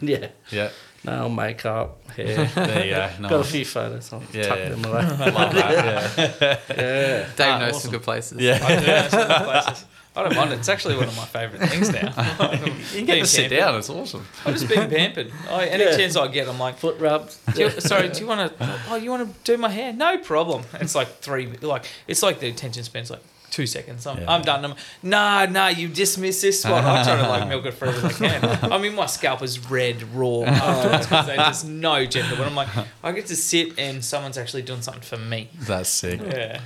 yeah. 0.00 0.28
Yeah. 0.50 0.70
Nail, 1.02 1.30
makeup, 1.30 2.06
hair. 2.10 2.44
There 2.54 2.84
you 2.84 2.94
go. 2.94 3.28
Got 3.30 3.40
a 3.40 3.44
few 3.44 3.64
photos. 3.64 4.12
I'll 4.12 4.22
Yeah, 4.34 4.42
tuck 4.42 4.58
yeah. 4.58 4.68
them 4.68 4.84
away. 4.84 5.02
Love 5.02 5.54
that. 5.54 6.18
Yeah. 6.18 6.58
yeah. 6.76 7.26
Dave 7.36 7.40
Ah, 7.40 7.58
knows 7.58 7.68
awesome. 7.70 7.80
some 7.80 7.90
good 7.92 8.02
places. 8.02 8.38
Yeah. 8.38 8.58
I 8.62 8.76
do 8.78 8.86
know 8.86 9.08
some 9.08 9.20
other 9.30 9.44
places. 9.64 9.84
I 10.16 10.24
don't 10.24 10.34
mind 10.34 10.52
it. 10.52 10.58
It's 10.58 10.68
actually 10.68 10.96
one 10.96 11.06
of 11.08 11.16
my 11.16 11.24
favourite 11.24 11.68
things 11.68 11.90
now. 11.92 12.12
You 12.94 13.04
get 13.06 13.20
to 13.20 13.26
sit 13.26 13.48
down. 13.48 13.76
It's 13.76 13.88
awesome. 13.88 14.26
I'm 14.44 14.54
just 14.54 14.68
being 14.68 14.90
pampered. 14.90 15.30
I, 15.50 15.66
any 15.66 15.84
Yeah. 15.84 15.96
chance 15.96 16.16
I 16.16 16.26
get, 16.28 16.48
I'm 16.48 16.58
like, 16.58 16.78
Foot 16.78 16.98
rubs. 16.98 17.38
do 17.54 17.62
you, 17.62 17.70
sorry, 17.80 18.08
do 18.08 18.18
you 18.20 18.26
want 18.26 18.58
to? 18.58 18.78
Oh, 18.90 18.96
you 18.96 19.10
want 19.10 19.28
to 19.32 19.40
do 19.44 19.56
my 19.56 19.68
hair? 19.68 19.92
No 19.92 20.18
problem. 20.18 20.64
It's 20.74 20.94
like 20.96 21.08
three, 21.20 21.46
like 21.62 21.84
it's 22.08 22.22
like 22.24 22.40
the 22.40 22.48
attention 22.48 22.82
span's 22.82 23.10
like 23.10 23.22
two 23.50 23.66
seconds. 23.66 24.04
I'm, 24.06 24.18
Yeah. 24.18 24.32
I'm 24.32 24.42
done. 24.42 24.64
I'm, 24.64 24.74
nah, 25.02 25.46
nah, 25.46 25.68
you 25.68 25.86
dismiss 25.88 26.40
this 26.40 26.64
one. 26.64 26.84
I 26.84 27.02
try 27.04 27.16
to 27.16 27.28
like 27.28 27.48
milk 27.48 27.66
it 27.66 27.72
for 27.74 27.86
as 27.86 28.04
I 28.04 28.12
can. 28.12 28.72
I 28.72 28.78
mean, 28.78 28.94
my 28.96 29.06
scalp 29.06 29.42
is 29.42 29.70
red 29.70 30.02
raw 30.14 30.42
afterwards 30.42 31.06
because 31.06 31.26
there's 31.26 31.38
just 31.38 31.66
no 31.68 32.04
gender. 32.04 32.34
But 32.36 32.46
I'm 32.48 32.54
like, 32.56 32.68
I 33.04 33.12
get 33.12 33.26
to 33.26 33.36
sit 33.36 33.78
and 33.78 34.04
someone's 34.04 34.38
actually 34.38 34.62
doing 34.62 34.82
something 34.82 35.02
for 35.02 35.16
me. 35.18 35.50
That's 35.60 35.88
sick. 35.88 36.20
Yeah. 36.20 36.60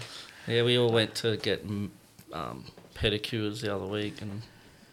Yeah, 0.47 0.63
we 0.63 0.79
all 0.79 0.91
went 0.93 1.15
to 1.17 1.37
get 1.39 1.67
mm, 1.67 1.89
um, 2.33 2.65
pedicures 2.95 3.61
the 3.61 3.75
other 3.75 3.87
week, 3.87 4.21
and 4.23 4.43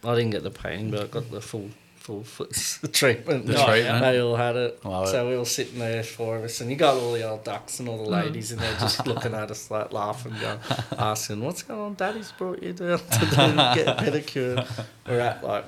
I 0.04 0.14
didn't 0.14 0.30
get 0.30 0.42
the 0.42 0.50
painting, 0.50 0.90
but 0.90 1.00
I 1.02 1.06
got 1.06 1.30
the 1.30 1.40
full 1.40 1.70
full 2.02 2.24
foot 2.24 2.50
treatment. 2.92 3.46
The 3.46 3.54
treatment. 3.54 4.00
They 4.02 4.20
all 4.20 4.36
had 4.36 4.56
it. 4.56 4.84
Love 4.84 5.08
so 5.08 5.28
we 5.28 5.36
were 5.36 5.44
sitting 5.44 5.78
there, 5.78 6.02
four 6.02 6.36
of 6.36 6.44
us, 6.44 6.60
and 6.60 6.70
you 6.70 6.76
got 6.76 6.96
all 6.96 7.12
the 7.12 7.28
old 7.28 7.44
ducks 7.44 7.78
and 7.80 7.88
all 7.88 7.98
the 7.98 8.04
hmm. 8.04 8.26
ladies 8.26 8.52
in 8.52 8.58
there 8.58 8.74
just 8.78 9.06
looking 9.06 9.34
at 9.34 9.50
us 9.50 9.70
like 9.70 9.92
laughing, 9.92 10.34
going, 10.40 10.58
asking, 10.98 11.42
"What's 11.42 11.62
going 11.62 11.80
on? 11.80 11.94
Daddy's 11.94 12.32
brought 12.32 12.62
you 12.62 12.72
down 12.72 12.98
to 13.10 13.20
do, 13.20 13.36
get 13.36 13.88
a 13.88 13.96
pedicure." 14.02 14.84
We're 15.06 15.20
at 15.20 15.44
like 15.44 15.64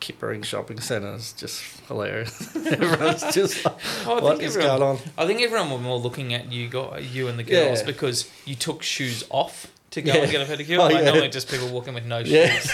Kippa-Ring 0.00 0.42
Shopping 0.42 0.80
Centre. 0.80 1.14
It's 1.14 1.32
just 1.32 1.62
hilarious. 1.86 2.54
Everyone's 2.54 3.34
just 3.34 3.64
like, 3.64 3.76
Oh, 4.06 4.20
"What 4.20 4.42
is 4.42 4.56
everyone- 4.56 4.78
going 4.78 4.98
on?" 4.98 4.98
I 5.16 5.26
think 5.26 5.40
everyone 5.40 5.70
were 5.70 5.78
more 5.78 5.98
looking 5.98 6.34
at 6.34 6.52
you, 6.52 6.68
got 6.68 7.02
you 7.02 7.28
and 7.28 7.38
the 7.38 7.44
girls 7.44 7.80
Yeah. 7.80 7.86
because 7.86 8.30
you 8.44 8.54
took 8.54 8.82
shoes 8.82 9.24
off 9.30 9.71
to 9.92 10.02
go 10.02 10.12
Yeah. 10.12 10.22
and 10.22 10.30
get 10.30 10.48
a 10.48 10.52
pedicure? 10.52 10.78
Oh, 10.78 10.82
like 10.84 10.94
yeah. 10.96 11.04
normally 11.10 11.28
just 11.28 11.48
people 11.48 11.68
walking 11.68 11.94
with 11.94 12.04
no 12.04 12.22
shoes. 12.24 12.32
Yeah. 12.34 12.60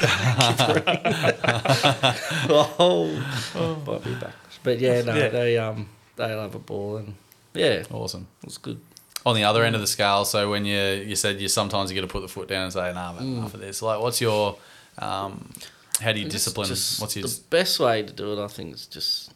oh, 2.50 3.82
might 3.86 4.04
be 4.04 4.14
back. 4.14 4.34
But 4.62 4.78
yeah, 4.80 5.02
no, 5.02 5.14
Yeah. 5.14 5.28
they 5.28 5.58
um 5.58 5.88
they 6.16 6.34
love 6.34 6.54
a 6.54 6.58
ball 6.58 6.96
and 6.96 7.14
yeah, 7.54 7.82
Awesome. 7.90 8.26
it's 8.42 8.58
good. 8.58 8.80
On 9.26 9.34
the 9.34 9.44
other 9.44 9.64
end 9.64 9.74
of 9.74 9.80
the 9.80 9.86
scale, 9.86 10.24
so 10.24 10.50
when 10.50 10.64
you 10.64 10.78
you 10.80 11.16
said 11.16 11.40
you 11.40 11.48
sometimes 11.48 11.90
you 11.90 12.00
got 12.00 12.06
to 12.06 12.12
put 12.12 12.20
the 12.22 12.28
foot 12.28 12.48
down 12.48 12.64
and 12.64 12.72
say, 12.72 12.92
"Nah, 12.92 13.12
I've 13.14 13.20
enough 13.20 13.54
of 13.54 13.60
this." 13.60 13.82
Like, 13.82 14.00
what's 14.00 14.20
your 14.20 14.56
um, 14.98 15.52
how 16.00 16.12
do 16.12 16.20
you 16.20 16.28
discipline? 16.28 16.68
just 16.68 17.00
what's 17.00 17.16
your 17.16 17.26
the 17.26 17.40
best 17.50 17.80
way 17.80 18.02
to 18.02 18.12
do 18.12 18.32
it? 18.32 18.42
I 18.44 18.48
think 18.48 18.74
is 18.74 18.86
just 18.86 19.32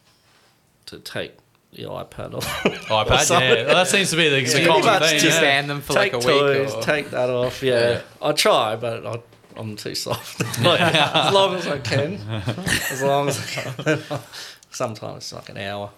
to 0.86 0.98
take 1.00 1.32
the 1.72 1.84
iPad 1.84 2.34
off. 2.34 2.66
Oh, 2.66 2.70
iPad? 3.04 3.20
something. 3.24 3.48
Yeah, 3.48 3.64
well, 3.66 3.74
that 3.76 3.88
seems 3.88 4.10
to 4.10 4.16
be 4.16 4.28
the, 4.28 4.44
the 4.44 4.50
Pretty 4.50 4.66
common 4.66 4.84
much 4.84 5.10
theme. 5.10 5.20
Just 5.20 5.36
yeah. 5.36 5.40
ban 5.40 5.66
them 5.68 5.80
for 5.80 5.94
take 5.94 6.12
like 6.12 6.24
a 6.24 6.26
week. 6.26 6.26
toys, 6.40 6.74
or- 6.74 6.82
take 6.82 7.10
that 7.10 7.30
off. 7.30 7.62
Yeah, 7.62 7.90
Yeah. 7.90 8.00
I 8.20 8.32
try, 8.32 8.76
but 8.76 9.06
I, 9.06 9.20
I'm 9.58 9.76
too 9.76 9.94
soft. 9.94 10.40
Like, 10.62 10.80
as 10.80 11.32
long 11.32 11.54
as 11.54 11.66
I 11.66 11.78
can, 11.78 12.14
as 12.14 13.02
long 13.02 13.28
as 13.28 13.38
I 13.40 13.96
can. 13.96 14.20
Sometimes 14.70 15.16
it's 15.18 15.32
like 15.32 15.48
an 15.50 15.58
hour. 15.58 15.90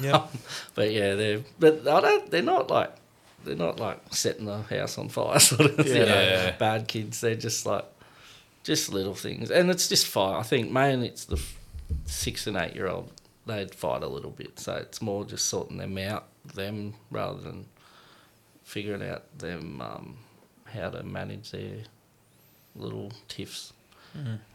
Yeah. 0.00 0.26
But 0.74 0.92
yeah, 0.92 1.14
they're 1.14 1.40
but 1.58 1.86
I 1.86 2.00
don't. 2.00 2.30
They're 2.30 2.42
not 2.42 2.70
like 2.70 2.90
they're 3.44 3.54
not 3.56 3.78
like 3.78 4.00
setting 4.10 4.46
the 4.46 4.62
house 4.62 4.96
on 4.96 5.08
fire 5.10 5.38
sort 5.38 5.78
of 5.78 5.86
you 5.86 5.94
know, 5.94 6.04
Yeah. 6.06 6.50
bad 6.52 6.88
kids. 6.88 7.20
They're 7.20 7.34
just 7.34 7.66
like 7.66 7.84
just 8.62 8.90
little 8.92 9.14
things, 9.14 9.50
and 9.50 9.70
it's 9.70 9.88
just 9.88 10.06
fine. 10.06 10.36
I 10.36 10.42
think 10.42 10.70
mainly 10.70 11.08
it's 11.08 11.26
the 11.26 11.38
six 12.06 12.46
and 12.46 12.56
eight 12.56 12.74
year 12.74 12.88
old. 12.88 13.10
They'd 13.46 13.74
fight 13.74 14.02
a 14.02 14.08
little 14.08 14.30
bit, 14.30 14.58
so 14.58 14.74
it's 14.74 15.02
more 15.02 15.24
just 15.24 15.46
sorting 15.48 15.76
them 15.76 15.98
out, 15.98 16.24
them 16.54 16.94
rather 17.10 17.40
than 17.40 17.66
figuring 18.62 19.02
out 19.08 19.24
them 19.38 19.80
um, 19.82 20.16
how 20.64 20.88
to 20.90 21.02
manage 21.02 21.50
their 21.50 21.78
little 22.74 23.12
tiffs. 23.28 23.72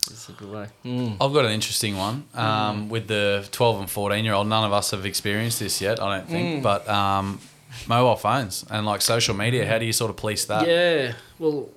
It's 0.08 0.30
a 0.30 0.32
good 0.32 0.50
way. 0.52 0.68
Mm. 0.86 1.18
I've 1.20 1.34
got 1.34 1.44
an 1.46 1.52
interesting 1.52 1.98
one 1.98 2.24
um, 2.34 2.88
with 2.90 3.08
the 3.08 3.46
12 3.52 3.82
and 3.82 3.90
14 3.90 4.24
year 4.24 4.34
old. 4.34 4.48
None 4.48 4.64
of 4.64 4.72
us 4.72 4.92
have 4.92 5.06
experienced 5.06 5.60
this 5.60 5.82
yet, 5.82 6.02
I 6.02 6.18
don't 6.18 6.28
Mm. 6.28 6.32
think. 6.32 6.64
But 6.64 6.88
um, 6.88 7.42
mobile 7.86 8.16
phones 8.16 8.66
and 8.72 8.86
like 8.86 9.02
social 9.02 9.36
media, 9.36 9.68
how 9.68 9.78
do 9.78 9.86
you 9.86 9.92
sort 9.94 10.10
of 10.12 10.16
police 10.18 10.46
that? 10.46 10.66
Yeah, 10.68 11.14
well, 11.38 11.70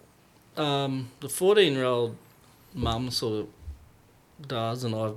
um, 0.57 1.09
the 1.21 1.29
14 1.29 1.73
year 1.73 1.85
old 1.85 2.17
mum 2.73 3.11
sort 3.11 3.41
of 3.41 3.49
does, 4.49 4.85
and 4.85 4.95
I 4.95 5.11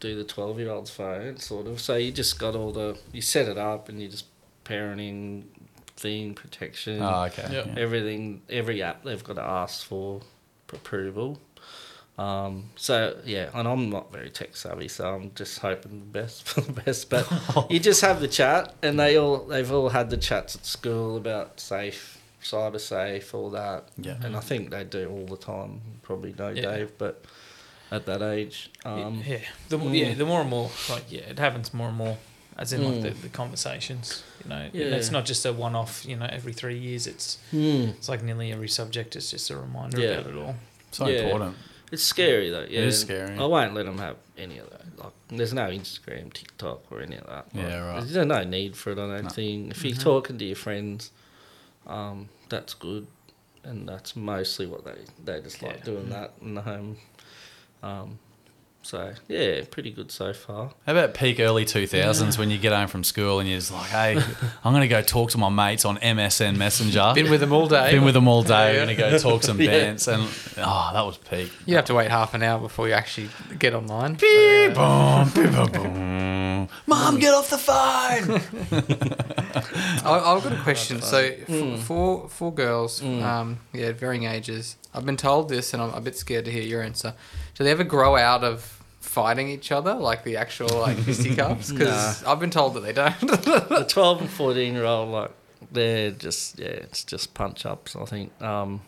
do 0.00 0.16
the 0.16 0.24
12 0.24 0.58
year 0.58 0.70
old's 0.70 0.90
phone, 0.90 1.36
sort 1.36 1.66
of. 1.66 1.80
So 1.80 1.96
you 1.96 2.10
just 2.10 2.38
got 2.38 2.56
all 2.56 2.72
the, 2.72 2.98
you 3.12 3.20
set 3.22 3.48
it 3.48 3.58
up 3.58 3.88
and 3.88 4.00
you 4.00 4.08
just 4.08 4.24
parenting, 4.64 5.44
thing, 5.96 6.34
protection, 6.34 7.02
Oh, 7.02 7.24
okay. 7.24 7.48
Yeah. 7.52 7.64
Yeah. 7.66 7.74
everything, 7.80 8.42
every 8.48 8.82
app 8.82 9.04
they've 9.04 9.22
got 9.22 9.36
to 9.36 9.42
ask 9.42 9.84
for 9.86 10.20
approval. 10.72 11.38
Um, 12.18 12.64
so 12.76 13.16
yeah, 13.24 13.48
and 13.54 13.66
I'm 13.66 13.88
not 13.88 14.12
very 14.12 14.28
tech 14.28 14.54
savvy, 14.54 14.88
so 14.88 15.14
I'm 15.14 15.32
just 15.34 15.58
hoping 15.60 16.00
the 16.00 16.18
best 16.20 16.42
for 16.48 16.60
the 16.60 16.72
best. 16.72 17.08
But 17.08 17.26
you 17.70 17.78
just 17.90 18.02
have 18.02 18.20
the 18.20 18.28
chat, 18.28 18.74
and 18.82 19.00
they 19.00 19.16
all 19.16 19.38
they've 19.46 19.70
all 19.72 19.88
had 19.88 20.10
the 20.10 20.18
chats 20.18 20.54
at 20.54 20.66
school 20.66 21.16
about 21.16 21.60
safe, 21.60 22.20
cyber 22.42 22.78
safe, 22.80 23.34
all 23.34 23.48
that. 23.50 23.88
Yeah. 23.96 24.16
And 24.22 24.36
I 24.36 24.40
think 24.40 24.70
they 24.70 24.84
do 24.84 25.08
all 25.08 25.24
the 25.26 25.38
time. 25.38 25.80
Probably 26.02 26.34
know 26.38 26.48
Yeah. 26.50 26.62
Dave, 26.76 26.92
but 26.98 27.24
at 27.90 28.06
that 28.06 28.22
age, 28.22 28.70
um, 28.84 29.22
yeah, 29.26 29.38
the, 29.68 29.78
mm. 29.78 29.98
yeah, 29.98 30.14
the 30.14 30.24
more 30.24 30.40
and 30.40 30.50
more, 30.50 30.70
like, 30.88 31.10
yeah, 31.10 31.20
it 31.22 31.38
happens 31.38 31.74
more 31.74 31.88
and 31.88 31.96
more, 31.96 32.16
as 32.56 32.72
in, 32.72 32.84
like, 32.84 32.94
Mm. 32.94 33.02
the, 33.02 33.10
the 33.22 33.28
conversations, 33.28 34.22
you 34.44 34.50
know, 34.50 34.68
Yeah. 34.72 34.86
it's 34.96 35.10
not 35.10 35.24
just 35.24 35.44
a 35.44 35.52
one 35.52 35.74
off, 35.74 36.04
you 36.06 36.16
know, 36.16 36.26
every 36.30 36.52
three 36.52 36.78
years, 36.78 37.06
it's 37.06 37.38
hmm, 37.50 37.88
it's 37.96 38.08
like 38.08 38.22
nearly 38.22 38.52
every 38.52 38.68
subject 38.68 39.16
is 39.16 39.30
just 39.30 39.50
a 39.50 39.56
reminder 39.56 40.00
Yeah. 40.00 40.10
about 40.18 40.32
it 40.32 40.36
all. 40.36 40.54
So 40.92 41.06
Yeah. 41.08 41.20
important. 41.22 41.56
it's 41.92 42.02
scary 42.04 42.50
though. 42.50 42.66
Yeah, 42.68 42.80
is 42.80 43.02
and 43.02 43.08
scary. 43.10 43.36
I 43.38 43.44
won't 43.46 43.74
let 43.74 43.86
them 43.86 43.98
have 43.98 44.16
any 44.38 44.58
of 44.58 44.70
that. 44.70 44.82
Like, 45.02 45.12
there's 45.28 45.52
no 45.52 45.68
Instagram, 45.68 46.32
TikTok, 46.32 46.82
or 46.92 47.00
any 47.00 47.16
of 47.16 47.26
that. 47.26 47.46
Like, 47.54 47.64
Yeah, 47.66 47.78
right. 47.80 48.00
There's 48.06 48.26
no 48.26 48.44
need 48.44 48.76
for 48.76 48.90
it. 48.92 48.98
I 48.98 49.06
don't 49.08 49.24
No. 49.24 49.28
think. 49.30 49.72
If 49.72 49.84
you're 49.84 49.96
Mhm. 49.96 50.00
talking 50.02 50.38
to 50.38 50.44
your 50.44 50.56
friends, 50.56 51.10
um, 51.86 52.28
that's 52.48 52.74
good, 52.74 53.06
and 53.64 53.88
that's 53.88 54.14
mostly 54.16 54.66
what 54.66 54.84
they 54.84 54.94
they 55.24 55.40
just 55.40 55.62
like 55.62 55.78
Yeah. 55.78 55.84
doing 55.84 56.08
that 56.10 56.32
in 56.40 56.54
the 56.54 56.62
home. 56.62 56.98
Um, 57.82 58.18
so 58.82 59.12
yeah, 59.28 59.60
pretty 59.70 59.90
good 59.90 60.10
so 60.10 60.32
far. 60.32 60.70
How 60.86 60.92
about 60.92 61.12
peak 61.12 61.38
early 61.38 61.66
2000s 61.66 62.38
when 62.38 62.50
you 62.50 62.56
get 62.56 62.72
home 62.72 62.88
from 62.88 63.04
school 63.04 63.38
and 63.38 63.48
you're 63.48 63.58
just 63.58 63.72
like, 63.72 63.88
hey, 63.90 64.16
I'm 64.64 64.72
going 64.72 64.80
to 64.80 64.88
go 64.88 65.02
talk 65.02 65.30
to 65.32 65.38
my 65.38 65.50
mates 65.50 65.84
on 65.84 65.98
MSN 65.98 66.56
Messenger. 66.56 67.12
Been 67.14 67.30
with 67.30 67.40
them 67.40 67.52
all 67.52 67.68
day. 67.68 67.90
Been 67.92 68.04
with 68.04 68.14
them 68.14 68.26
all 68.26 68.42
day. 68.42 68.72
Yeah. 68.74 68.80
We're 68.80 68.86
going 68.86 68.96
to 68.96 69.10
go 69.10 69.18
talk 69.18 69.42
some 69.42 69.60
Yeah. 69.60 69.70
dance. 69.70 70.08
And 70.08 70.22
oh, 70.58 70.90
that 70.94 71.02
was 71.04 71.18
peak. 71.18 71.52
You 71.66 71.76
have 71.76 71.84
to 71.86 71.94
wait 71.94 72.10
half 72.10 72.32
an 72.32 72.42
hour 72.42 72.58
before 72.58 72.88
you 72.88 72.94
actually 72.94 73.28
get 73.58 73.74
online. 73.74 74.12
But, 74.14 74.20
Beep, 74.22 74.30
yeah. 74.30 75.24
boom, 75.34 75.44
beep, 75.44 75.52
boom, 75.54 75.72
boom. 75.72 76.39
Mom, 76.90 77.18
get 77.18 77.32
off 77.32 77.48
the 77.50 77.56
phone. 77.58 78.40
I, 80.04 80.18
I've 80.34 80.42
got 80.42 80.52
a 80.52 80.60
question. 80.62 81.00
So, 81.02 81.18
f- 81.18 81.46
Mm. 81.48 81.78
for 81.78 82.28
for 82.28 82.52
girls, 82.52 83.00
Mm. 83.00 83.22
um, 83.22 83.58
yeah, 83.72 83.92
varying 83.92 84.24
ages. 84.24 84.76
I've 84.94 85.06
been 85.06 85.16
told 85.16 85.48
this, 85.48 85.72
and 85.72 85.82
I'm 85.82 85.94
a 85.94 86.00
bit 86.00 86.16
scared 86.16 86.44
to 86.46 86.50
hear 86.50 86.62
your 86.62 86.82
answer. 86.82 87.14
Do 87.54 87.64
they 87.64 87.70
ever 87.70 87.84
grow 87.84 88.16
out 88.16 88.42
of 88.44 88.62
fighting 89.00 89.48
each 89.48 89.70
other, 89.72 89.94
like 89.94 90.24
the 90.24 90.36
actual 90.36 90.68
like 90.80 90.96
fisticuffs? 91.08 91.70
Because 91.72 92.22
I've 92.24 92.40
been 92.40 92.50
told 92.50 92.74
that 92.74 92.80
they 92.80 92.92
don't. 92.92 93.18
the 93.20 93.84
12 93.88 94.20
and 94.22 94.30
14 94.30 94.74
year 94.74 94.84
old 94.84 95.10
like 95.10 95.30
they're 95.72 96.10
just 96.10 96.58
yeah 96.58 96.66
it's 96.68 97.04
just 97.04 97.34
punch 97.34 97.66
ups 97.66 97.94
i 97.94 98.04
think 98.06 98.32
um 98.42 98.80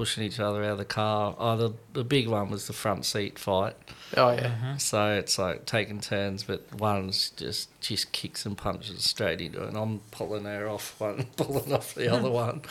pushing 0.00 0.24
each 0.24 0.40
other 0.40 0.64
out 0.64 0.70
of 0.70 0.78
the 0.78 0.84
car 0.86 1.36
oh 1.38 1.58
the, 1.58 1.74
the 1.92 2.02
big 2.02 2.26
one 2.26 2.48
was 2.48 2.66
the 2.66 2.72
front 2.72 3.04
seat 3.04 3.38
fight 3.38 3.76
oh 4.16 4.30
yeah. 4.30 4.46
Mm-hmm. 4.46 4.78
so 4.78 5.12
it's 5.12 5.38
like 5.38 5.66
taking 5.66 6.00
turns 6.00 6.42
but 6.42 6.62
one's 6.80 7.28
just 7.36 7.68
just 7.82 8.10
kicks 8.10 8.46
and 8.46 8.56
punches 8.56 9.04
straight 9.04 9.42
into 9.42 9.62
it 9.62 9.68
and 9.68 9.76
i'm 9.76 10.00
pulling 10.10 10.44
her 10.44 10.70
off 10.70 10.98
one 10.98 11.26
pulling 11.36 11.70
off 11.74 11.94
the 11.94 12.10
other 12.10 12.30
one 12.44 12.62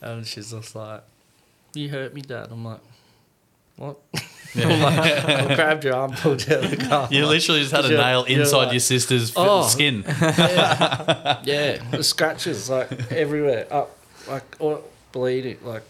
and 0.00 0.24
she's 0.28 0.52
just 0.52 0.76
like 0.76 1.02
you 1.74 1.88
hurt 1.88 2.14
me 2.14 2.20
dad 2.20 2.52
i'm 2.52 2.64
like 2.64 2.78
what 3.74 3.98
I'm 4.54 4.80
like, 4.80 4.98
I 5.00 5.54
grabbed 5.56 5.84
your 5.84 5.96
arm 5.96 6.12
pulled 6.12 6.46
you 6.46 6.54
out 6.54 6.64
of 6.64 6.70
the 6.70 6.76
car 6.76 7.08
You 7.10 7.26
literally 7.26 7.62
just 7.62 7.72
had 7.72 7.84
a 7.84 7.90
nail 7.90 8.22
inside 8.22 8.56
like, 8.56 8.72
your 8.72 8.80
sister's 8.80 9.32
"Oh." 9.34 9.66
skin. 9.66 10.04
yeah, 10.06 11.42
yeah, 11.44 11.90
the 11.90 12.02
scratches 12.02 12.70
like 12.70 13.12
everywhere, 13.12 13.66
up, 13.70 13.98
like 14.26 14.44
or 14.60 14.80
bleeding. 15.12 15.58
Like, 15.62 15.82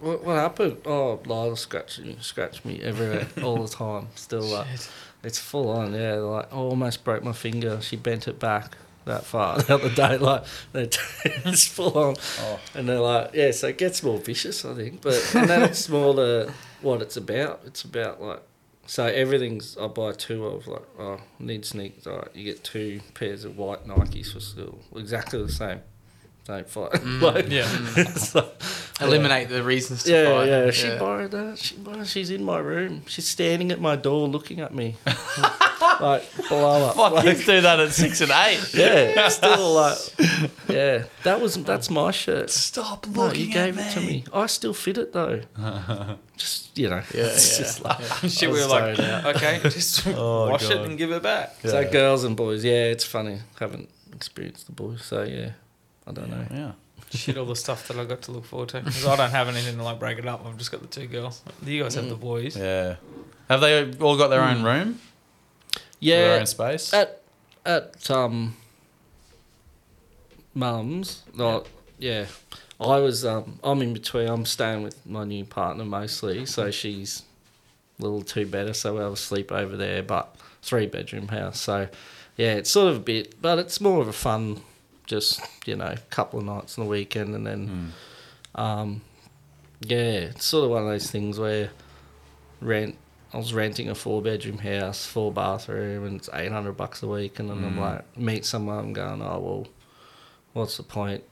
what, 0.00 0.24
what 0.24 0.36
happened? 0.36 0.78
Oh, 0.84 1.20
Lila 1.26 1.56
scratched 1.56 2.00
me, 2.00 2.16
scratched 2.20 2.64
me 2.64 2.80
everywhere, 2.82 3.26
all 3.42 3.62
the 3.64 3.68
time. 3.68 4.08
Still, 4.14 4.42
like, 4.42 4.66
it's 5.22 5.38
full 5.38 5.70
on. 5.70 5.94
Yeah, 5.94 6.14
like 6.14 6.52
I 6.52 6.56
almost 6.56 7.04
broke 7.04 7.22
my 7.22 7.32
finger. 7.32 7.80
She 7.80 7.96
bent 7.96 8.26
it 8.28 8.38
back 8.38 8.76
that 9.04 9.24
far 9.24 9.58
the 9.62 9.74
other 9.74 9.90
day. 9.90 10.16
Like, 10.18 10.44
it's 10.74 11.66
full 11.66 11.96
on, 11.98 12.16
Oh. 12.40 12.60
and 12.74 12.88
they're 12.88 13.00
like, 13.00 13.30
yeah. 13.34 13.50
So 13.50 13.68
it 13.68 13.78
gets 13.78 14.02
more 14.02 14.18
vicious, 14.18 14.64
I 14.64 14.74
think. 14.74 15.02
But 15.02 15.34
and 15.34 15.48
then 15.48 15.62
it's 15.62 15.88
more 15.88 16.14
the 16.14 16.52
what 16.82 17.02
it's 17.02 17.16
about. 17.16 17.60
It's 17.66 17.82
about 17.84 18.22
like. 18.22 18.42
So 18.86 19.04
everything's 19.06 19.76
I 19.78 19.86
buy 19.86 20.10
two 20.12 20.44
of 20.46 20.66
like 20.66 20.82
oh 20.98 21.20
need 21.38 21.64
sneakers 21.64 22.08
all 22.08 22.16
right 22.16 22.28
you 22.34 22.42
get 22.42 22.64
two 22.64 23.00
pairs 23.14 23.44
of 23.44 23.56
white 23.56 23.86
Nikes 23.86 24.32
for 24.32 24.40
school 24.40 24.80
exactly 24.96 25.40
the 25.40 25.48
same 25.52 25.80
don't 26.50 26.68
fight 26.68 26.92
mm, 26.92 27.20
like, 27.34 27.48
Yeah. 27.50 27.66
so, 28.14 28.50
Eliminate 29.00 29.48
the 29.48 29.62
reasons 29.62 30.02
to 30.04 30.12
yeah 30.12 30.24
fight. 30.26 30.48
yeah 30.48 30.70
she 30.70 30.88
borrowed 30.98 31.30
that. 31.30 31.58
She 31.58 31.76
borrowed, 31.76 32.06
she's 32.06 32.30
in 32.30 32.44
my 32.44 32.58
room. 32.58 33.02
She's 33.06 33.26
standing 33.26 33.72
at 33.72 33.80
my 33.80 33.96
door 33.96 34.28
looking 34.28 34.60
at 34.60 34.74
me. 34.74 34.96
Like 36.00 36.24
blow 36.48 36.86
up. 36.88 36.94
Fuck, 36.96 37.12
like, 37.12 37.24
kids 37.24 37.44
do 37.44 37.60
that 37.60 37.78
at 37.80 37.92
six 37.92 38.20
and 38.22 38.30
eight. 38.30 38.72
yeah 38.74 39.28
still 39.28 39.72
like 39.74 39.98
yeah. 40.68 41.04
That 41.24 41.40
was 41.42 41.62
that's 41.62 41.90
my 41.90 42.10
shirt. 42.10 42.48
Stop 42.50 43.06
no, 43.06 43.24
looking 43.26 43.46
you 43.48 43.52
gave 43.52 43.78
at 43.78 43.96
it 43.96 44.00
to 44.00 44.06
me. 44.06 44.24
I 44.32 44.46
still 44.46 44.72
fit 44.72 44.96
it 44.98 45.12
though. 45.12 45.40
Just 46.36 46.78
you 46.78 46.88
know 46.88 47.02
Yeah, 47.14 47.24
it's 47.24 47.52
yeah. 47.58 47.64
just 47.64 47.84
like 47.84 48.00
Shit, 48.30 48.48
we 48.50 48.54
was 48.56 48.66
were 48.66 48.68
like, 48.68 48.98
okay, 49.36 49.60
just 49.64 50.06
Oh, 50.06 50.50
wash 50.50 50.70
it 50.70 50.78
and 50.78 50.96
give 50.96 51.12
it 51.12 51.22
back. 51.22 51.56
So 51.62 51.80
Yeah. 51.80 51.90
girls 51.90 52.24
and 52.24 52.34
boys, 52.36 52.64
yeah, 52.64 52.84
it's 52.84 53.04
funny. 53.04 53.38
Haven't 53.58 53.88
experienced 54.14 54.66
the 54.66 54.72
boys, 54.72 55.02
so 55.04 55.22
yeah, 55.22 55.50
I 56.10 56.12
don't 56.12 56.30
know. 56.30 56.46
Yeah. 56.50 56.72
Shit, 57.12 57.38
all 57.38 57.46
the 57.46 57.56
stuff 57.56 57.88
that 57.88 57.98
I 57.98 58.04
got 58.04 58.22
to 58.22 58.32
look 58.32 58.44
forward 58.44 58.68
to. 58.70 58.80
Because 58.80 59.06
I 59.06 59.16
don't 59.16 59.30
have 59.30 59.48
anything 59.48 59.76
to 59.76 59.82
like 59.82 59.98
break 59.98 60.18
it 60.18 60.26
up. 60.26 60.46
I've 60.46 60.58
just 60.58 60.70
got 60.70 60.80
the 60.80 60.86
two 60.86 61.06
girls. 61.06 61.42
You 61.64 61.82
guys 61.82 61.94
have 61.94 62.08
the 62.08 62.14
boys. 62.14 62.56
Yeah. 62.56 62.96
Have 63.48 63.60
they 63.60 63.90
all 63.98 64.16
got 64.16 64.28
their 64.28 64.42
own 64.42 64.62
room? 64.62 65.00
Yeah. 65.98 66.16
Their 66.20 66.40
own 66.40 66.46
space? 66.46 66.94
at 66.94 67.20
at 67.64 68.10
um, 68.10 68.56
mum's, 70.54 71.22
like 71.34 71.66
yeah, 71.98 72.26
I 72.80 72.98
was 72.98 73.24
um, 73.24 73.58
I'm 73.62 73.82
in 73.82 73.92
between. 73.92 74.28
I'm 74.28 74.46
staying 74.46 74.82
with 74.82 75.04
my 75.06 75.24
new 75.24 75.44
partner 75.44 75.84
mostly, 75.84 76.46
so 76.46 76.70
she's 76.70 77.22
a 77.98 78.02
little 78.02 78.22
too 78.22 78.46
better. 78.46 78.72
So 78.72 78.94
we'll 78.94 79.16
sleep 79.16 79.52
over 79.52 79.76
there, 79.76 80.02
but 80.02 80.34
three 80.62 80.86
bedroom 80.86 81.28
house. 81.28 81.60
So 81.60 81.88
yeah, 82.36 82.54
it's 82.54 82.70
sort 82.70 82.88
of 82.88 82.96
a 82.96 83.00
bit, 83.00 83.40
but 83.42 83.58
it's 83.58 83.80
more 83.80 84.00
of 84.00 84.08
a 84.08 84.12
fun, 84.12 84.62
just 85.06 85.40
you 85.66 85.76
know, 85.76 85.86
a 85.86 85.96
couple 86.10 86.38
of 86.40 86.44
nights 86.46 86.78
on 86.78 86.84
the 86.84 86.90
weekend, 86.90 87.34
and 87.34 87.46
then. 87.46 87.92
Hmm. 88.54 88.60
Um, 88.60 89.00
Yeah, 89.82 90.28
it's 90.28 90.44
sort 90.44 90.64
of 90.64 90.70
one 90.70 90.82
of 90.82 90.88
those 90.88 91.10
things 91.10 91.38
where 91.38 91.70
rent. 92.60 92.96
I 93.32 93.38
was 93.38 93.54
renting 93.54 93.88
a 93.88 93.94
four 93.94 94.20
bedroom 94.20 94.58
house, 94.58 95.06
four 95.06 95.32
bathroom, 95.32 96.04
and 96.04 96.16
it's 96.16 96.28
eight 96.34 96.50
hundred 96.52 96.72
bucks 96.76 97.02
a 97.02 97.06
week. 97.08 97.38
And 97.38 97.48
then 97.48 97.64
I'm 97.64 97.76
Mm. 97.76 97.78
like, 97.78 98.18
meet 98.18 98.44
someone, 98.44 98.78
I'm 98.78 98.92
going, 98.92 99.22
oh 99.22 99.38
well, 99.38 99.66
what's 100.52 100.76
the 100.76 100.82
point? 100.82 101.22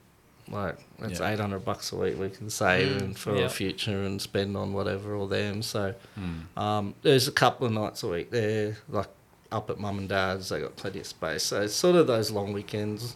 Like, 0.48 0.78
it's 1.00 1.20
Yeah. 1.20 1.28
eight 1.30 1.40
hundred 1.40 1.64
bucks 1.64 1.92
a 1.92 1.96
week 1.96 2.18
we 2.18 2.30
can 2.30 2.48
save 2.50 2.88
Mm, 2.96 3.02
and 3.02 3.18
for 3.18 3.36
yeah. 3.36 3.42
our 3.42 3.48
future 3.50 4.02
and 4.04 4.22
spend 4.22 4.56
on 4.56 4.72
whatever 4.72 5.14
or 5.14 5.28
them. 5.28 5.60
So, 5.62 5.94
Mm. 6.18 6.56
um, 6.56 6.94
there's 7.02 7.28
a 7.28 7.32
couple 7.32 7.66
of 7.66 7.72
nights 7.72 8.02
a 8.02 8.08
week 8.08 8.30
there, 8.30 8.78
like 8.88 9.08
up 9.52 9.68
at 9.68 9.78
mum 9.78 9.98
and 9.98 10.08
dad's. 10.08 10.48
They 10.50 10.60
got 10.60 10.76
plenty 10.76 11.00
of 11.00 11.06
space. 11.06 11.42
So 11.42 11.62
it's 11.62 11.74
sort 11.74 11.96
of 11.96 12.06
those 12.06 12.30
long 12.30 12.52
weekends. 12.54 13.14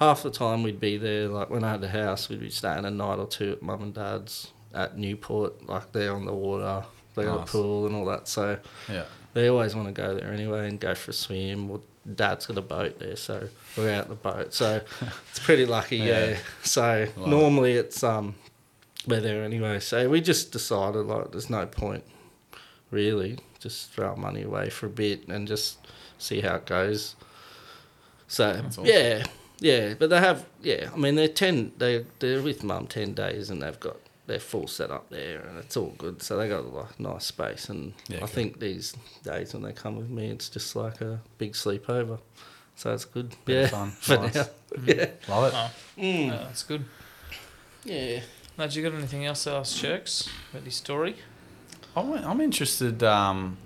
Half 0.00 0.22
the 0.22 0.30
time 0.30 0.62
we'd 0.62 0.80
be 0.80 0.96
there, 0.96 1.28
like 1.28 1.50
when 1.50 1.62
I 1.62 1.70
had 1.72 1.80
the 1.82 1.88
house, 1.88 2.28
we'd 2.28 2.40
be 2.40 2.50
staying 2.50 2.84
a 2.86 2.90
night 2.90 3.18
or 3.18 3.26
two 3.26 3.52
at 3.52 3.62
mum 3.62 3.82
and 3.82 3.94
dad's 3.94 4.48
at 4.74 4.96
Newport, 4.96 5.68
like 5.68 5.92
there 5.92 6.14
on 6.14 6.24
the 6.24 6.32
water. 6.32 6.84
They 7.14 7.24
got 7.24 7.40
Nice. 7.40 7.48
a 7.48 7.52
pool 7.52 7.86
and 7.86 7.94
all 7.94 8.06
that. 8.06 8.26
So 8.26 8.58
Yeah. 8.88 9.04
they 9.34 9.48
always 9.48 9.74
want 9.76 9.88
to 9.88 9.92
go 9.92 10.14
there 10.14 10.32
anyway 10.32 10.68
and 10.68 10.80
go 10.80 10.94
for 10.94 11.10
a 11.10 11.14
swim. 11.14 11.68
Well, 11.68 11.82
dad's 12.14 12.46
got 12.46 12.56
a 12.56 12.62
boat 12.62 12.98
there, 12.98 13.16
so 13.16 13.48
we're 13.76 13.92
out 13.92 14.08
the 14.08 14.14
boat. 14.14 14.54
So 14.54 14.80
it's 15.30 15.38
pretty 15.38 15.66
lucky, 15.66 15.98
yeah. 15.98 16.30
Yeah. 16.30 16.38
So 16.62 17.06
Wow. 17.18 17.26
normally 17.26 17.72
it's 17.74 18.02
um 18.02 18.36
we're 19.06 19.20
there 19.20 19.44
anyway. 19.44 19.80
So 19.80 20.08
we 20.08 20.20
just 20.22 20.50
decided 20.50 21.04
like 21.06 21.30
there's 21.32 21.50
no 21.50 21.66
point 21.66 22.04
really 22.90 23.38
just 23.58 23.90
throw 23.92 24.08
our 24.08 24.16
money 24.16 24.42
away 24.42 24.70
for 24.70 24.86
a 24.86 24.90
bit 24.90 25.28
and 25.28 25.46
just 25.46 25.76
see 26.16 26.40
how 26.40 26.54
it 26.56 26.64
goes. 26.64 27.16
So 28.28 28.62
awesome. 28.66 28.86
yeah, 28.86 29.24
yeah, 29.60 29.94
but 29.98 30.10
they 30.10 30.18
have 30.18 30.44
yeah. 30.62 30.90
I 30.92 30.96
mean 30.96 31.14
they're 31.14 31.28
ten. 31.28 31.72
They 31.78 32.04
they're 32.18 32.42
with 32.42 32.64
mum 32.64 32.86
ten 32.88 33.14
days 33.14 33.50
and 33.50 33.62
they've 33.62 33.78
got 33.78 33.96
their 34.26 34.40
full 34.40 34.66
set 34.68 34.90
up 34.90 35.08
there 35.10 35.40
and 35.40 35.58
it's 35.58 35.76
all 35.76 35.94
good. 35.98 36.22
So 36.22 36.36
they 36.36 36.48
got 36.48 36.64
a 36.64 37.02
nice 37.02 37.24
space 37.26 37.68
and 37.68 37.92
Yeah, 38.08 38.18
I 38.18 38.20
good. 38.20 38.28
think 38.30 38.60
these 38.60 38.94
days 39.24 39.52
when 39.54 39.62
they 39.62 39.72
come 39.72 39.96
with 39.96 40.08
me, 40.10 40.28
it's 40.30 40.48
just 40.48 40.74
like 40.76 41.00
a 41.00 41.20
big 41.38 41.52
sleepover. 41.52 42.18
So 42.76 42.92
it's 42.94 43.04
good. 43.04 43.34
Bit 43.44 43.54
yeah, 43.54 43.62
of 43.64 43.70
fun. 43.70 43.90
for 44.00 44.16
Nice. 44.18 44.34
now. 44.36 44.46
yeah, 44.86 45.06
Love 45.28 45.44
it. 45.52 45.54
Oh, 45.56 45.70
mm. 45.98 46.28
no, 46.28 46.36
that's 46.38 46.62
good. 46.62 46.84
yeah. 47.84 48.20
Lad, 48.56 48.74
you 48.74 48.82
got 48.82 48.94
anything 48.96 49.24
else 49.26 49.44
to 49.44 49.52
ask 49.52 49.76
Cherks 49.76 50.28
about 50.52 50.64
his 50.64 50.74
story? 50.76 51.16
I'm, 51.96 52.12
I'm 52.12 52.40
interested. 52.40 53.02
Um, 53.02 53.56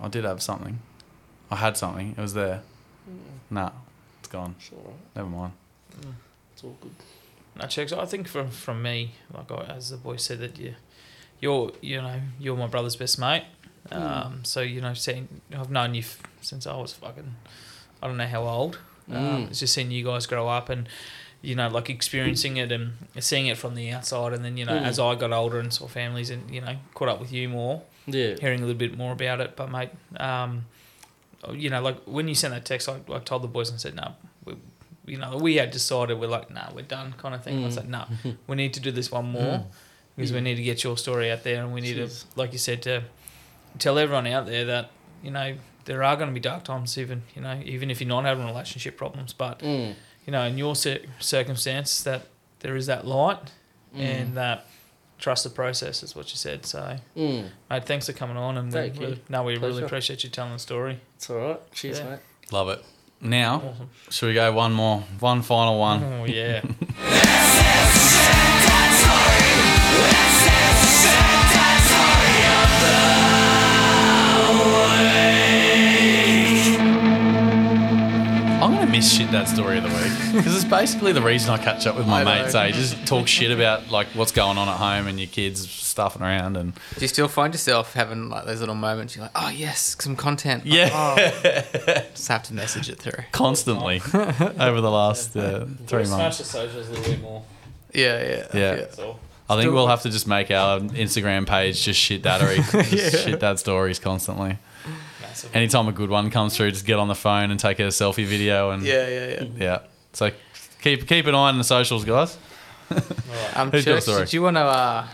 I 0.00 0.08
did 0.08 0.24
have 0.24 0.40
something. 0.42 0.78
I 1.50 1.56
had 1.56 1.76
something. 1.76 2.14
It 2.16 2.20
was 2.20 2.32
there. 2.34 2.62
Nah, 3.50 3.70
it's 3.83 3.83
gone. 4.38 4.54
It's 4.58 4.70
all 4.72 4.84
right. 4.90 5.16
Never 5.16 5.28
mind. 5.28 5.52
It's 6.52 6.64
all 6.64 6.76
good. 6.80 6.92
No, 7.56 7.64
Cherks. 7.66 7.92
I 7.92 8.04
think 8.06 8.26
from 8.28 8.50
from 8.50 8.82
me, 8.82 9.12
like 9.32 9.50
I, 9.50 9.64
as 9.76 9.90
the 9.90 9.96
boy 9.96 10.16
said, 10.16 10.38
that 10.40 10.58
you, 10.58 10.74
you're 11.40 11.70
you 11.80 12.02
know 12.02 12.20
you're 12.38 12.56
my 12.56 12.66
brother's 12.66 12.96
best 12.96 13.18
mate. 13.18 13.44
Um, 13.92 14.40
so 14.44 14.60
you 14.60 14.80
know, 14.80 14.94
seen 14.94 15.28
I've 15.56 15.70
known 15.70 15.94
you 15.94 16.00
f- 16.02 16.22
since 16.40 16.66
I 16.66 16.76
was 16.76 16.92
fucking, 16.94 17.34
I 18.02 18.06
don't 18.08 18.16
know 18.16 18.26
how 18.26 18.42
old. 18.58 18.78
Um, 19.10 19.16
Mm. 19.16 19.50
it's 19.50 19.60
just 19.60 19.74
seeing 19.74 19.90
you 19.90 20.02
guys 20.02 20.24
grow 20.26 20.48
up 20.48 20.70
and, 20.70 20.88
you 21.42 21.54
know, 21.54 21.68
like 21.68 21.90
experiencing 21.90 22.56
it 22.56 22.72
and 22.72 22.94
seeing 23.20 23.46
it 23.48 23.58
from 23.58 23.74
the 23.74 23.90
outside, 23.92 24.32
and 24.32 24.42
then 24.44 24.56
you 24.56 24.64
know, 24.64 24.72
Mm. 24.80 24.86
as 24.90 24.98
I 24.98 25.14
got 25.14 25.30
older 25.32 25.58
and 25.60 25.72
saw 25.72 25.86
families 25.86 26.30
and 26.30 26.42
you 26.54 26.60
know 26.62 26.76
caught 26.94 27.08
up 27.10 27.20
with 27.20 27.30
you 27.32 27.48
more, 27.48 27.82
Yeah. 28.06 28.34
hearing 28.40 28.60
a 28.60 28.66
little 28.66 28.78
bit 28.86 28.96
more 28.96 29.12
about 29.12 29.40
it. 29.40 29.54
But 29.54 29.70
mate, 29.70 29.90
um, 30.16 30.64
you 31.52 31.70
know, 31.70 31.82
like 31.82 31.98
when 32.06 32.28
you 32.28 32.34
sent 32.34 32.54
that 32.54 32.64
text, 32.64 32.88
I, 32.88 33.00
I 33.12 33.18
told 33.18 33.42
the 33.42 33.48
boys 33.48 33.70
and 33.70 33.80
said, 33.80 33.94
no, 33.94 34.14
we, 34.44 34.54
you 35.06 35.18
know, 35.18 35.36
we 35.36 35.56
had 35.56 35.70
decided 35.70 36.18
we're 36.18 36.26
like, 36.28 36.50
nah, 36.50 36.70
we're 36.74 36.82
done, 36.82 37.14
kind 37.18 37.34
of 37.34 37.42
thing. 37.44 37.64
I 37.64 37.68
Mm. 37.68 37.72
said, 37.72 37.88
nah, 37.88 38.06
we 38.46 38.56
need 38.56 38.72
to 38.74 38.80
do 38.80 38.90
this 38.90 39.10
one 39.10 39.26
more 39.30 39.64
because 40.16 40.32
we 40.32 40.40
need 40.40 40.54
to 40.56 40.62
get 40.62 40.82
your 40.84 40.96
story 40.96 41.30
out 41.30 41.42
there, 41.44 41.62
and 41.62 41.74
we 41.74 41.80
need 41.80 41.94
Cheers. 41.96 42.24
to, 42.24 42.38
like 42.38 42.52
you 42.52 42.58
said, 42.58 42.82
to 42.82 43.02
tell 43.78 43.98
everyone 43.98 44.26
out 44.28 44.46
there 44.46 44.64
that 44.66 44.90
you 45.22 45.30
know 45.30 45.56
there 45.86 46.02
are 46.02 46.16
going 46.16 46.28
to 46.28 46.32
be 46.34 46.40
dark 46.40 46.62
times, 46.64 46.96
even 46.96 47.22
you 47.34 47.42
know, 47.42 47.60
even 47.64 47.90
if 47.90 48.00
you're 48.00 48.08
not 48.08 48.24
having 48.24 48.46
relationship 48.46 48.96
problems, 48.96 49.32
but 49.32 49.58
Mm. 49.60 49.94
you 50.26 50.30
know, 50.32 50.42
in 50.44 50.56
your 50.56 50.74
cir- 50.76 51.00
circumstance, 51.18 52.02
that 52.04 52.26
there 52.60 52.76
is 52.76 52.86
that 52.86 53.06
light 53.06 53.50
Mm. 53.94 54.00
and 54.00 54.36
that 54.36 54.66
trust 55.24 55.42
the 55.42 55.48
process 55.48 56.02
is 56.02 56.14
what 56.14 56.30
you 56.30 56.36
said. 56.36 56.66
So, 56.66 56.98
Mm. 57.16 57.48
mate, 57.70 57.86
thanks 57.86 58.04
for 58.06 58.12
coming 58.12 58.36
on, 58.36 58.58
and 58.58 58.70
Thank 58.70 58.98
we, 58.98 59.06
you. 59.06 59.10
we, 59.12 59.20
no, 59.30 59.42
we 59.42 59.56
really 59.56 59.82
appreciate 59.82 60.22
you 60.22 60.28
telling 60.28 60.52
the 60.52 60.58
story. 60.58 61.00
It's 61.16 61.30
all 61.30 61.36
right. 61.38 61.72
Cheers, 61.72 62.00
Yeah. 62.00 62.10
mate. 62.10 62.18
Love 62.52 62.68
it. 62.68 62.84
Now, 63.22 63.54
Awesome. 63.56 63.88
should 64.10 64.26
we 64.26 64.34
go 64.34 64.52
one 64.52 64.72
more, 64.74 64.98
one 65.20 65.40
final 65.40 65.78
one? 65.80 66.04
Oh 66.04 66.24
yeah. 66.26 66.60
Miss 78.94 79.12
shit 79.16 79.30
that 79.32 79.48
story 79.48 79.76
of 79.78 79.82
the 79.82 79.88
week 79.90 80.32
because 80.34 80.54
it's 80.54 80.64
basically 80.64 81.12
the 81.12 81.20
reason 81.22 81.50
I 81.50 81.58
catch 81.58 81.86
up 81.86 81.96
with 81.96 82.06
my 82.06 82.20
I 82.20 82.24
know. 82.24 82.42
mates. 82.42 82.54
Eh? 82.54 82.70
Just 82.70 83.06
talk 83.06 83.26
shit 83.26 83.50
about 83.50 83.90
like 83.90 84.06
what's 84.08 84.30
going 84.30 84.56
on 84.56 84.68
at 84.68 84.76
home 84.76 85.08
and 85.08 85.18
your 85.18 85.28
kids 85.28 85.68
stuffing 85.68 86.22
around 86.22 86.56
and 86.56 86.74
Do 86.74 87.00
you 87.00 87.08
still 87.08 87.26
find 87.28 87.52
yourself 87.52 87.94
having 87.94 88.28
like 88.28 88.44
those 88.46 88.60
little 88.60 88.74
moments? 88.76 89.16
You're 89.16 89.24
like, 89.24 89.32
oh 89.34 89.48
yes, 89.48 89.96
some 89.98 90.14
content. 90.14 90.64
Like, 90.64 90.74
Yeah. 90.74 90.90
oh, 90.92 92.02
just 92.14 92.28
have 92.28 92.44
to 92.44 92.54
message 92.54 92.88
it 92.88 92.98
through. 92.98 93.24
constantly 93.32 94.00
over 94.14 94.80
the 94.80 94.90
last 94.90 95.36
uh, 95.36 95.66
three 95.86 96.04
Smash 96.04 96.18
months. 96.18 96.38
the 96.38 96.44
socials 96.44 96.88
a 96.88 96.90
little 96.92 97.04
bit 97.12 97.20
more. 97.20 97.42
Yeah, 97.92 98.22
yeah, 98.22 98.46
Yeah. 98.54 98.74
That's 98.76 98.98
all. 99.00 99.18
I 99.50 99.60
think 99.60 99.72
we'll 99.74 99.88
have 99.88 100.02
to 100.02 100.10
just 100.10 100.26
make 100.26 100.50
our 100.50 100.78
Instagram 100.80 101.46
page 101.46 101.82
just 101.82 102.00
shit 102.00 102.22
daddery, 102.22 102.56
just 102.90 103.24
shit 103.24 103.40
dad 103.40 103.58
stories 103.58 103.98
constantly. 103.98 104.56
Massive. 105.34 105.56
Anytime 105.56 105.88
a 105.88 105.92
good 105.92 106.10
one 106.10 106.30
comes 106.30 106.56
through, 106.56 106.70
just 106.70 106.86
get 106.86 106.98
on 106.98 107.08
the 107.08 107.14
phone 107.16 107.50
and 107.50 107.58
take 107.58 107.80
a 107.80 107.84
selfie 107.88 108.24
video 108.24 108.70
and 108.70 108.84
Yeah, 108.84 109.08
yeah, 109.08 109.26
yeah. 109.28 109.44
yeah. 109.56 109.78
So 110.12 110.30
keep 110.80 111.08
keep 111.08 111.26
an 111.26 111.34
eye 111.34 111.48
on 111.48 111.58
the 111.58 111.64
socials, 111.64 112.04
guys. 112.04 112.38
Um, 113.56 113.70
Who's 113.72 113.84
your 113.84 113.96
Cherks, 113.96 114.02
story? 114.02 114.20
did 114.26 114.32
you 114.32 114.42
want 114.42 114.56
to 114.56 114.60
uh, 114.62 115.06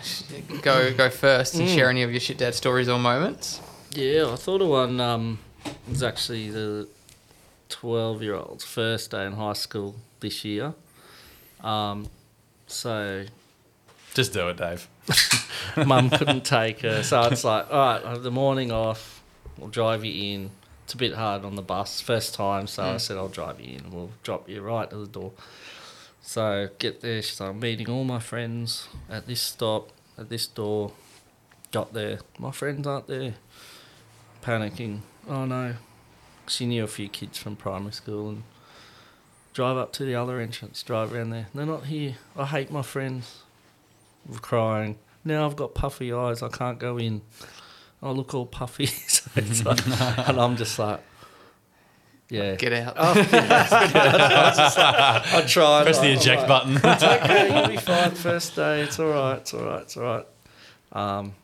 go 0.60 0.92
go 0.92 1.08
first 1.08 1.54
and 1.54 1.66
share 1.66 1.88
any 1.88 2.02
of 2.02 2.10
your 2.10 2.20
shit 2.20 2.36
dad 2.36 2.54
stories 2.54 2.86
or 2.88 2.98
moments? 2.98 3.60
Yeah, 3.92 4.30
I 4.30 4.36
thought 4.36 4.60
of 4.60 4.68
one. 4.68 5.00
Um, 5.00 5.38
it 5.64 5.74
was 5.88 6.02
actually 6.02 6.50
the 6.50 6.86
twelve-year-old's 7.70 8.64
first 8.64 9.10
day 9.12 9.24
in 9.24 9.32
high 9.32 9.54
school 9.54 9.94
this 10.20 10.44
year. 10.44 10.74
Um, 11.62 12.08
so 12.66 13.24
Just 14.14 14.32
do 14.34 14.48
it, 14.48 14.56
Dave. 14.58 14.86
mum 15.86 16.10
couldn't 16.10 16.44
take 16.44 16.80
her, 16.80 17.02
so 17.02 17.22
it's 17.22 17.44
like, 17.44 17.72
all 17.72 17.78
right, 17.78 18.04
I 18.04 18.10
have 18.10 18.22
the 18.22 18.30
morning 18.30 18.70
off. 18.70 19.19
We'll 19.60 19.68
drive 19.68 20.04
you 20.04 20.34
in. 20.34 20.50
It's 20.84 20.94
a 20.94 20.96
bit 20.96 21.14
hard 21.14 21.44
on 21.44 21.54
the 21.54 21.62
bus, 21.62 22.00
first 22.00 22.34
time, 22.34 22.66
so 22.66 22.82
I 22.82 22.94
mm. 22.94 23.00
said 23.00 23.16
I'll 23.16 23.28
drive 23.28 23.60
you 23.60 23.76
in. 23.76 23.90
We'll 23.92 24.10
drop 24.24 24.48
you 24.48 24.60
right 24.60 24.90
to 24.90 24.96
the 24.96 25.06
door. 25.06 25.32
So 26.22 26.68
get 26.78 27.00
there. 27.00 27.22
She's 27.22 27.40
like, 27.40 27.50
I'm 27.50 27.60
meeting 27.60 27.88
all 27.88 28.04
my 28.04 28.18
friends 28.18 28.88
at 29.08 29.26
this 29.26 29.40
stop, 29.40 29.90
at 30.18 30.28
this 30.28 30.46
door. 30.46 30.92
Got 31.70 31.92
there. 31.92 32.18
My 32.38 32.50
friends 32.50 32.86
aren't 32.86 33.06
there. 33.06 33.34
Panicking. 34.42 35.00
Oh 35.28 35.44
no. 35.44 35.74
She 36.48 36.66
knew 36.66 36.82
a 36.82 36.88
few 36.88 37.08
kids 37.08 37.38
from 37.38 37.54
primary 37.54 37.92
school 37.92 38.28
and 38.30 38.42
drive 39.52 39.76
up 39.76 39.92
to 39.94 40.04
the 40.04 40.16
other 40.16 40.40
entrance, 40.40 40.82
drive 40.82 41.12
around 41.14 41.30
there. 41.30 41.46
They're 41.54 41.66
not 41.66 41.84
here. 41.84 42.16
I 42.36 42.46
hate 42.46 42.70
my 42.70 42.82
friends. 42.82 43.42
Crying. 44.40 44.98
Now 45.24 45.46
I've 45.46 45.56
got 45.56 45.74
puffy 45.74 46.12
eyes. 46.12 46.42
I 46.42 46.48
can't 46.48 46.78
go 46.78 46.98
in. 46.98 47.22
I 48.02 48.10
look 48.10 48.34
all 48.34 48.46
puffy. 48.46 48.86
so 49.08 49.30
it's 49.36 49.64
like, 49.66 49.86
and 50.28 50.40
I'm 50.40 50.56
just 50.56 50.78
like, 50.78 51.00
yeah. 52.28 52.54
Get 52.54 52.72
out. 52.72 52.94
Oh, 52.96 53.14
I 54.12 55.44
tried. 55.46 55.82
Press 55.82 55.98
the 55.98 56.06
I'm 56.12 56.16
eject 56.16 56.42
like, 56.42 56.48
button. 56.48 56.76
It's 56.76 57.02
okay, 57.02 57.54
you'll 57.54 57.68
be 57.68 57.76
fine 57.76 58.12
first 58.12 58.54
day. 58.56 58.82
It's 58.82 58.98
all 59.00 59.08
right. 59.10 59.38
It's 59.38 59.52
all 59.52 59.64
right. 59.64 59.82
It's 59.82 59.96
all 59.96 60.02
right. 60.04 60.26
Um, 60.92 61.34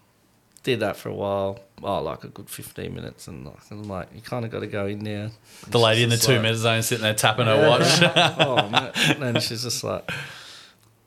did 0.63 0.81
that 0.81 0.97
for 0.97 1.09
a 1.09 1.15
while. 1.15 1.59
Oh, 1.83 2.01
like 2.03 2.25
a 2.25 2.29
good 2.29 2.49
15 2.49 2.95
minutes. 2.95 3.27
And 3.29 3.47
like- 3.47 3.57
I'm 3.71 3.83
like, 3.89 4.09
you 4.15 4.21
kind 4.21 4.45
of 4.45 4.51
got 4.51 4.61
to 4.61 4.67
go 4.67 4.87
in 4.87 5.03
there. 5.05 5.31
the 5.69 5.79
lady 5.79 6.03
in 6.05 6.09
the 6.09 6.17
two 6.17 6.33
like- 6.35 6.43
minute 6.43 6.57
zone 6.59 6.83
sitting 6.83 7.03
there 7.03 7.15
tapping 7.15 7.47
her 7.47 7.69
watch. 7.69 8.01
oh, 8.41 8.69
man. 8.69 8.93
And 9.09 9.23
then 9.23 9.41
she's 9.41 9.63
just 9.65 9.83
like, 9.85 10.09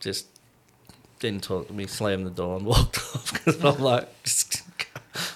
just 0.02 0.28
didn't 1.20 1.44
talk 1.44 1.68
to 1.68 1.74
me, 1.74 1.88
slammed 1.88 2.26
the 2.26 2.32
door 2.32 2.58
and 2.58 2.66
walked 2.66 2.98
off. 2.98 3.32
Because 3.34 3.64
I'm 3.64 3.80
like, 3.82 4.24
just, 4.24 4.49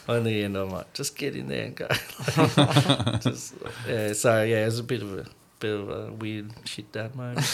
on 0.08 0.24
the 0.24 0.44
end, 0.44 0.58
I'm 0.58 0.70
like, 0.70 0.94
just 0.94 1.16
get 1.18 1.36
in 1.36 1.48
there 1.48 1.66
and 1.66 1.76
go. 1.76 1.88
just, 3.20 3.54
yeah, 3.88 4.14
so 4.14 4.44
yeah, 4.44 4.64
it 4.64 4.66
was 4.66 4.80
a 4.80 4.84
bit 4.84 5.02
of 5.02 5.18
a 5.20 5.26
bit 5.60 5.80
of 5.80 5.90
a 5.90 6.12
weird 6.12 6.52
shit 6.66 6.92
dad 6.92 7.16
moment. 7.16 7.46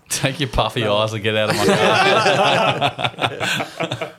Take 0.08 0.40
your 0.40 0.48
puffy 0.48 0.84
eyes 0.84 1.12
and 1.12 1.22
get 1.22 1.36
out 1.36 1.50
of 1.50 1.56
my 1.56 1.66
car. 3.76 4.12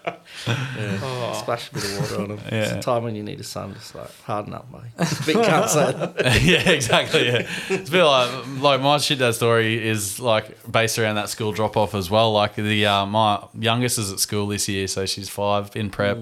Yeah. 0.47 0.99
Oh, 1.03 1.37
Splash 1.41 1.69
a 1.69 1.73
bit 1.73 1.83
of 1.83 1.99
water 1.99 2.21
on 2.21 2.27
them. 2.29 2.39
Yeah. 2.49 2.61
It's 2.61 2.71
a 2.71 2.81
time 2.81 3.03
when 3.03 3.15
you 3.15 3.23
need 3.23 3.39
a 3.39 3.43
sun, 3.43 3.73
just 3.73 3.93
like 3.93 4.09
harden 4.21 4.53
up, 4.53 4.71
mate. 4.71 4.81
But 4.97 5.27
you 5.27 5.33
can't 5.41 5.69
say 5.69 5.91
that. 5.91 6.41
yeah, 6.41 6.69
exactly. 6.69 7.27
Yeah, 7.27 7.47
it's 7.69 7.89
a 7.89 7.91
bit 7.91 8.03
like 8.05 8.45
like 8.59 8.81
my 8.81 8.97
shit 8.99 9.19
dad 9.19 9.35
story 9.35 9.85
is 9.85 10.19
like 10.19 10.71
based 10.71 10.97
around 10.97 11.15
that 11.15 11.27
school 11.29 11.51
drop 11.51 11.75
off 11.75 11.93
as 11.93 12.09
well. 12.09 12.31
Like 12.31 12.55
the 12.55 12.85
uh, 12.85 13.05
my 13.05 13.43
youngest 13.53 13.97
is 13.97 14.11
at 14.13 14.19
school 14.19 14.47
this 14.47 14.69
year, 14.69 14.87
so 14.87 15.05
she's 15.05 15.27
five 15.29 15.75
in 15.75 15.89
prep, 15.89 16.19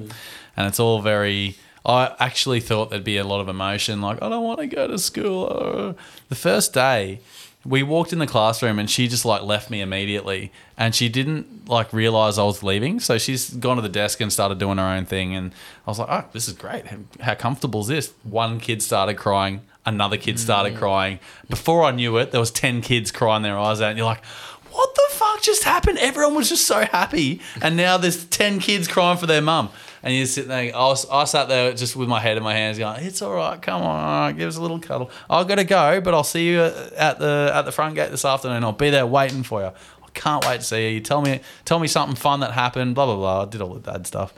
and 0.57 0.67
it's 0.67 0.79
all 0.79 1.01
very. 1.01 1.55
I 1.85 2.13
actually 2.19 2.59
thought 2.59 2.89
there'd 2.89 3.05
be 3.05 3.15
a 3.17 3.23
lot 3.23 3.39
of 3.39 3.47
emotion, 3.47 4.01
like 4.01 4.21
I 4.21 4.27
don't 4.27 4.43
want 4.43 4.59
to 4.59 4.67
go 4.67 4.87
to 4.87 4.97
school. 4.97 5.47
Uh, 5.49 5.93
The 6.27 6.35
first 6.35 6.73
day, 6.73 7.21
we 7.65 7.81
walked 7.83 8.11
in 8.11 8.19
the 8.19 8.27
classroom 8.27 8.77
and 8.79 8.89
she 8.89 9.07
just 9.07 9.23
like 9.23 9.41
left 9.41 9.69
me 9.69 9.79
immediately, 9.81 10.51
and 10.77 10.93
she 10.93 11.07
didn't 11.07 11.69
like 11.69 11.93
realize 11.93 12.37
I 12.37 12.43
was 12.43 12.61
leaving, 12.63 12.99
so 12.99 13.17
she's 13.17 13.49
gone 13.51 13.77
to 13.77 13.81
the 13.81 13.87
desk 13.89 14.19
and 14.19 14.33
started 14.33 14.57
doing 14.57 14.77
her 14.79 14.83
own 14.83 15.05
thing, 15.05 15.33
and 15.33 15.53
I 15.85 15.89
was 15.91 15.99
like, 15.99 16.09
oh, 16.11 16.25
this 16.33 16.47
is 16.49 16.53
great. 16.55 16.87
How- 16.87 16.97
How 17.21 17.35
comfortable 17.35 17.81
is 17.81 17.87
this? 17.87 18.11
One 18.23 18.59
kid 18.59 18.81
started 18.81 19.13
crying, 19.15 19.61
another 19.85 20.17
kid 20.17 20.39
started 20.39 20.75
crying. 20.75 21.19
Before 21.49 21.83
I 21.85 21.91
knew 21.91 22.17
it, 22.17 22.31
there 22.31 22.41
was 22.41 22.51
ten 22.51 22.81
kids 22.81 23.11
crying 23.11 23.43
their 23.43 23.57
eyes 23.57 23.79
out, 23.81 23.89
and 23.91 23.97
you're 23.97 24.07
like. 24.07 24.23
What 24.69 24.93
the 24.93 25.07
fuck 25.15 25.41
just 25.41 25.63
happened? 25.63 25.97
Everyone 25.97 26.35
was 26.35 26.49
just 26.49 26.67
so 26.67 26.81
happy, 26.85 27.41
and 27.63 27.75
now 27.75 27.97
there's 27.97 28.25
ten 28.25 28.59
kids 28.59 28.87
crying 28.87 29.17
for 29.17 29.25
their 29.25 29.41
mum. 29.41 29.69
And 30.03 30.13
you 30.13 30.25
sit 30.25 30.47
there. 30.47 30.75
I, 30.75 30.87
was, 30.87 31.09
I 31.09 31.23
sat 31.25 31.47
there 31.47 31.73
just 31.73 31.95
with 31.95 32.07
my 32.07 32.19
head 32.19 32.37
in 32.37 32.43
my 32.43 32.53
hands, 32.53 32.77
going, 32.77 33.03
"It's 33.03 33.21
all 33.21 33.33
right. 33.33 33.61
Come 33.61 33.81
on, 33.81 34.35
give 34.37 34.47
us 34.47 34.57
a 34.57 34.61
little 34.61 34.79
cuddle. 34.79 35.09
I've 35.29 35.47
got 35.47 35.55
to 35.55 35.63
go, 35.63 35.99
but 36.01 36.13
I'll 36.13 36.23
see 36.23 36.47
you 36.49 36.61
at 36.61 37.19
the 37.19 37.51
at 37.53 37.63
the 37.63 37.71
front 37.71 37.95
gate 37.95 38.11
this 38.11 38.23
afternoon. 38.23 38.63
I'll 38.63 38.71
be 38.73 38.89
there 38.89 39.05
waiting 39.07 39.43
for 39.43 39.61
you. 39.61 39.67
I 39.67 40.09
can't 40.13 40.45
wait 40.45 40.59
to 40.59 40.65
see 40.65 40.93
you. 40.93 40.99
Tell 40.99 41.21
me 41.21 41.41
tell 41.65 41.79
me 41.79 41.87
something 41.87 42.15
fun 42.15 42.41
that 42.41 42.51
happened. 42.51 42.95
Blah 42.95 43.05
blah 43.07 43.15
blah. 43.15 43.41
I 43.43 43.45
did 43.45 43.61
all 43.61 43.73
the 43.73 43.91
dad 43.91 44.05
stuff, 44.05 44.33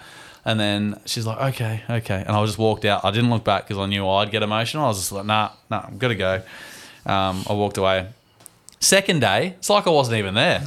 and 0.45 0.59
then 0.59 0.99
she's 1.05 1.25
like, 1.27 1.39
"Okay, 1.55 1.83
okay," 1.89 2.23
and 2.25 2.35
I 2.35 2.45
just 2.45 2.57
walked 2.57 2.85
out. 2.85 3.03
I 3.03 3.11
didn't 3.11 3.29
look 3.29 3.43
back 3.43 3.67
because 3.67 3.81
I 3.81 3.85
knew 3.85 4.07
I'd 4.07 4.31
get 4.31 4.43
emotional. 4.43 4.85
I 4.85 4.87
was 4.87 4.97
just 4.97 5.11
like, 5.11 5.25
"Nah, 5.25 5.51
nah, 5.69 5.85
I'm 5.87 5.97
gonna 5.97 6.15
go." 6.15 6.41
Um, 7.05 7.43
I 7.49 7.53
walked 7.53 7.77
away. 7.77 8.07
Second 8.79 9.19
day, 9.19 9.55
it's 9.57 9.69
like 9.69 9.87
I 9.87 9.89
wasn't 9.89 10.17
even 10.17 10.35
there. 10.35 10.63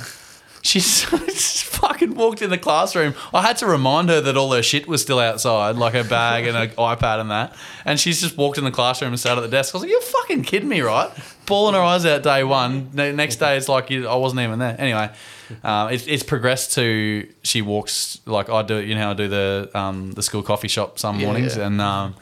She 0.65 0.79
just 0.81 1.65
fucking 1.65 2.15
walked 2.15 2.41
in 2.41 2.49
the 2.51 2.57
classroom. 2.59 3.15
I 3.35 3.43
had 3.43 3.57
to 3.59 3.67
remind 3.67 4.09
her 4.11 4.21
that 4.21 4.37
all 4.37 4.53
her 4.53 4.63
shit 4.63 4.87
was 4.87 5.03
still 5.03 5.19
outside, 5.19 5.75
like 5.77 5.93
her 5.95 6.05
bag 6.05 6.47
and 6.47 6.57
her 6.57 6.69
iPad 6.79 7.21
and 7.21 7.31
that. 7.33 7.55
And 7.85 7.99
she's 7.99 8.21
just 8.21 8.37
walked 8.37 8.59
in 8.59 8.65
the 8.65 8.71
classroom 8.71 9.11
and 9.13 9.19
sat 9.21 9.37
at 9.37 9.41
the 9.41 9.49
desk. 9.49 9.75
I 9.75 9.79
was 9.79 9.83
like, 9.83 9.91
"You're 9.91 10.01
fucking 10.01 10.45
kidding 10.45 10.69
me, 10.69 10.81
right?" 10.81 11.11
Bawling 11.47 11.75
her 11.75 11.81
eyes 11.81 12.07
out 12.07 12.23
day 12.23 12.45
one. 12.45 12.91
Next 12.95 13.37
day, 13.37 13.57
it's 13.57 13.69
like 13.69 13.91
you, 13.91 14.07
I 14.07 14.15
wasn't 14.15 14.41
even 14.43 14.61
there. 14.61 14.77
Anyway, 14.79 15.11
um, 15.65 15.89
it's 15.91 16.07
it's 16.07 16.23
progressed 16.23 16.75
to 16.75 17.29
she 17.43 17.61
walks 17.61 18.21
like 18.27 18.49
I 18.49 18.63
do. 18.63 18.77
You 18.81 18.95
know, 18.95 19.11
I 19.11 19.15
do 19.15 19.27
the 19.29 19.69
um, 19.75 20.13
the 20.13 20.23
school 20.23 20.45
coffee 20.45 20.69
shop 20.69 20.99
some 21.01 21.19
Yeah, 21.19 21.27
mornings, 21.27 21.57
yeah. 21.57 21.67
and 21.67 21.81
um, 21.81 22.15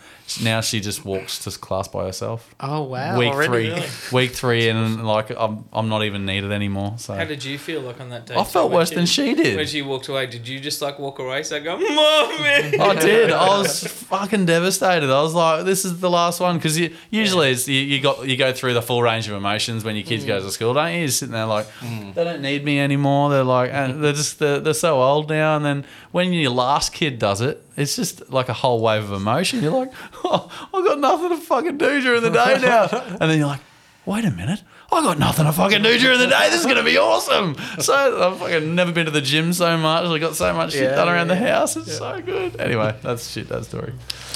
now 0.42 0.60
she 0.60 0.80
just 0.80 1.04
walks 1.04 1.38
to 1.40 1.50
class 1.58 1.88
by 1.88 2.04
herself 2.04 2.54
Oh 2.60 2.82
wow! 2.82 3.18
week 3.18 3.32
already? 3.32 3.48
three, 3.48 3.70
Really? 3.70 3.88
week 4.12 4.32
three, 4.32 4.68
and 4.68 5.06
like 5.06 5.30
I'm, 5.36 5.64
I'm 5.72 5.88
not 5.88 6.04
even 6.04 6.26
needed 6.26 6.52
anymore. 6.52 6.94
So 6.98 7.14
How 7.14 7.24
did 7.24 7.44
you 7.44 7.58
feel 7.58 7.80
like 7.80 8.00
on 8.00 8.10
that 8.10 8.26
day? 8.26 8.34
I 8.36 8.44
felt 8.44 8.70
when 8.70 8.78
worse 8.78 8.90
than 8.90 9.06
she 9.06 9.34
did. 9.34 9.56
When 9.56 9.66
she 9.66 9.82
walked 9.82 10.08
away, 10.08 10.26
did 10.26 10.46
you 10.46 10.60
just 10.60 10.82
like 10.82 10.98
walk 10.98 11.18
away? 11.18 11.42
So 11.42 11.56
I 11.56 11.60
go, 11.60 11.76
Mom. 11.76 11.88
I 11.88 12.96
did. 13.00 13.30
I 13.30 13.58
was 13.58 13.84
fucking 13.84 14.46
devastated. 14.46 15.10
I 15.10 15.22
was 15.22 15.34
like, 15.34 15.64
"This 15.64 15.84
is 15.84 16.00
the 16.00 16.10
last 16.10 16.40
one," 16.40 16.56
because 16.56 16.78
you, 16.78 16.94
usually 17.10 17.50
it's, 17.50 17.66
you, 17.66 17.80
you 17.80 18.00
got 18.00 18.26
you 18.26 18.36
go 18.36 18.52
through 18.52 18.74
the 18.74 18.82
full 18.82 19.02
range 19.02 19.28
of 19.28 19.34
emotions 19.34 19.84
when 19.84 19.96
your 19.96 20.04
kids 20.04 20.24
go 20.24 20.40
mm. 20.40 20.44
to 20.44 20.50
school, 20.50 20.74
don't 20.74 20.92
you? 20.92 21.00
You're 21.00 21.08
sitting 21.08 21.32
there 21.32 21.46
like, 21.46 21.66
mm. 21.80 22.14
they 22.14 22.24
don't 22.24 22.42
need 22.42 22.64
me 22.64 22.78
anymore. 22.78 23.30
They're 23.30 23.44
like, 23.44 23.70
and 23.72 24.02
they're 24.02 24.12
just 24.12 24.38
they're, 24.38 24.60
they're 24.60 24.74
so 24.74 25.00
old 25.00 25.28
now. 25.28 25.56
And 25.56 25.64
then 25.64 25.84
when 26.12 26.32
your 26.32 26.50
last 26.50 26.92
kid 26.92 27.18
does 27.18 27.40
it, 27.40 27.62
it's 27.80 27.96
just 27.96 28.30
like 28.30 28.48
a 28.48 28.52
whole 28.52 28.80
wave 28.80 29.04
of 29.04 29.12
emotion. 29.12 29.62
You're 29.62 29.72
like, 29.72 29.92
oh, 30.24 30.50
I've 30.74 30.84
got 30.84 30.98
nothing 30.98 31.30
to 31.30 31.36
fucking 31.38 31.78
do 31.78 32.00
during 32.00 32.22
the 32.22 32.30
day 32.30 32.58
now. 32.60 32.88
And 33.20 33.30
then 33.30 33.38
you're 33.38 33.46
like, 33.46 33.60
wait 34.06 34.24
a 34.24 34.30
minute. 34.30 34.62
I 34.92 35.02
got 35.02 35.18
nothing 35.18 35.44
to 35.44 35.52
fucking 35.52 35.82
do 35.82 35.98
during 35.98 36.18
the 36.18 36.26
day. 36.26 36.50
This 36.50 36.60
is 36.60 36.66
gonna 36.66 36.82
be 36.82 36.98
awesome. 36.98 37.56
So 37.78 37.94
I've 37.94 38.38
fucking 38.38 38.74
never 38.74 38.90
been 38.90 39.04
to 39.04 39.12
the 39.12 39.20
gym 39.20 39.52
so 39.52 39.76
much. 39.78 40.04
I 40.06 40.18
got 40.18 40.34
so 40.34 40.52
much 40.52 40.72
shit 40.72 40.82
Yeah, 40.82 40.96
done 40.96 41.08
around 41.08 41.28
the 41.28 41.36
house. 41.36 41.76
It's 41.76 41.96
so 41.96 42.20
good. 42.20 42.60
Anyway, 42.60 42.96
that's 43.02 43.30
shit. 43.30 43.48
That 43.48 43.64
story. 43.64 43.92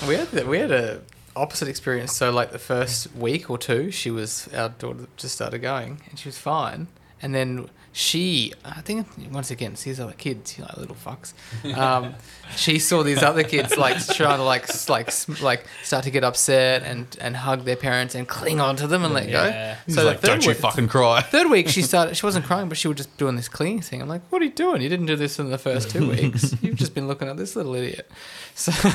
We 0.07 0.15
had 0.15 0.29
the, 0.31 0.47
we 0.47 0.59
had 0.59 0.71
a 0.71 1.01
opposite 1.35 1.67
experience. 1.67 2.15
So 2.15 2.31
like 2.31 2.53
the 2.53 2.61
first 2.61 3.15
week 3.17 3.51
or 3.51 3.59
two, 3.59 3.91
she 3.91 4.13
was 4.13 4.49
our 4.55 4.69
daughter 4.69 5.09
just 5.17 5.35
started 5.35 5.59
going, 5.59 6.01
and 6.09 6.19
she 6.19 6.29
was 6.29 6.39
fine. 6.39 6.87
And 7.21 7.35
then 7.35 7.69
she, 7.97 8.53
I 8.65 8.81
think 8.81 9.07
once 9.31 9.53
again, 9.53 9.77
sees 9.77 10.01
other 10.01 10.15
kids, 10.15 10.59
you 10.59 10.65
know, 10.65 10.71
little 10.77 10.97
fucks. 10.97 11.33
Um, 11.79 12.15
she 12.57 12.81
saw 12.81 13.05
these 13.05 13.23
other 13.23 13.45
kids 13.45 13.77
like 13.77 14.05
trying 14.09 14.39
to 14.39 14.43
like 14.43 14.67
like 14.89 15.13
like 15.41 15.65
start 15.85 16.03
to 16.03 16.11
get 16.11 16.25
upset 16.25 16.83
and 16.83 17.07
and 17.21 17.37
hug 17.37 17.65
their 17.65 17.77
parents 17.77 18.17
and 18.17 18.27
cling 18.27 18.59
on 18.61 18.75
to 18.77 18.89
them 18.89 19.05
and 19.05 19.15
let 19.15 19.29
Yeah. 19.29 19.75
go. 19.75 19.79
He's 19.87 19.95
the 19.95 20.03
like, 20.05 20.21
don't 20.23 20.45
you 20.45 20.55
fucking 20.55 20.89
cry. 20.89 21.21
Third 21.23 21.49
week, 21.49 21.69
she 21.69 21.83
started. 21.83 22.17
She 22.17 22.27
wasn't 22.27 22.47
crying, 22.47 22.69
but 22.69 22.77
she 22.77 22.89
was 22.89 22.97
just 22.97 23.17
doing 23.17 23.37
this 23.37 23.49
cleaning 23.49 23.81
thing. 23.81 24.03
I'm 24.03 24.09
like, 24.09 24.23
"What 24.31 24.43
are 24.43 24.45
you 24.45 24.51
doing? 24.51 24.83
You 24.83 24.89
didn't 24.89 25.07
do 25.07 25.15
this 25.15 25.39
in 25.39 25.51
the 25.51 25.59
first 25.59 25.91
two 25.91 26.09
weeks. 26.11 26.53
You've 26.63 26.75
just 26.77 26.95
been 26.95 27.07
looking 27.07 27.29
at 27.29 27.37
this 27.37 27.55
little 27.55 27.77
idiot." 27.77 28.11
So, 28.57 28.73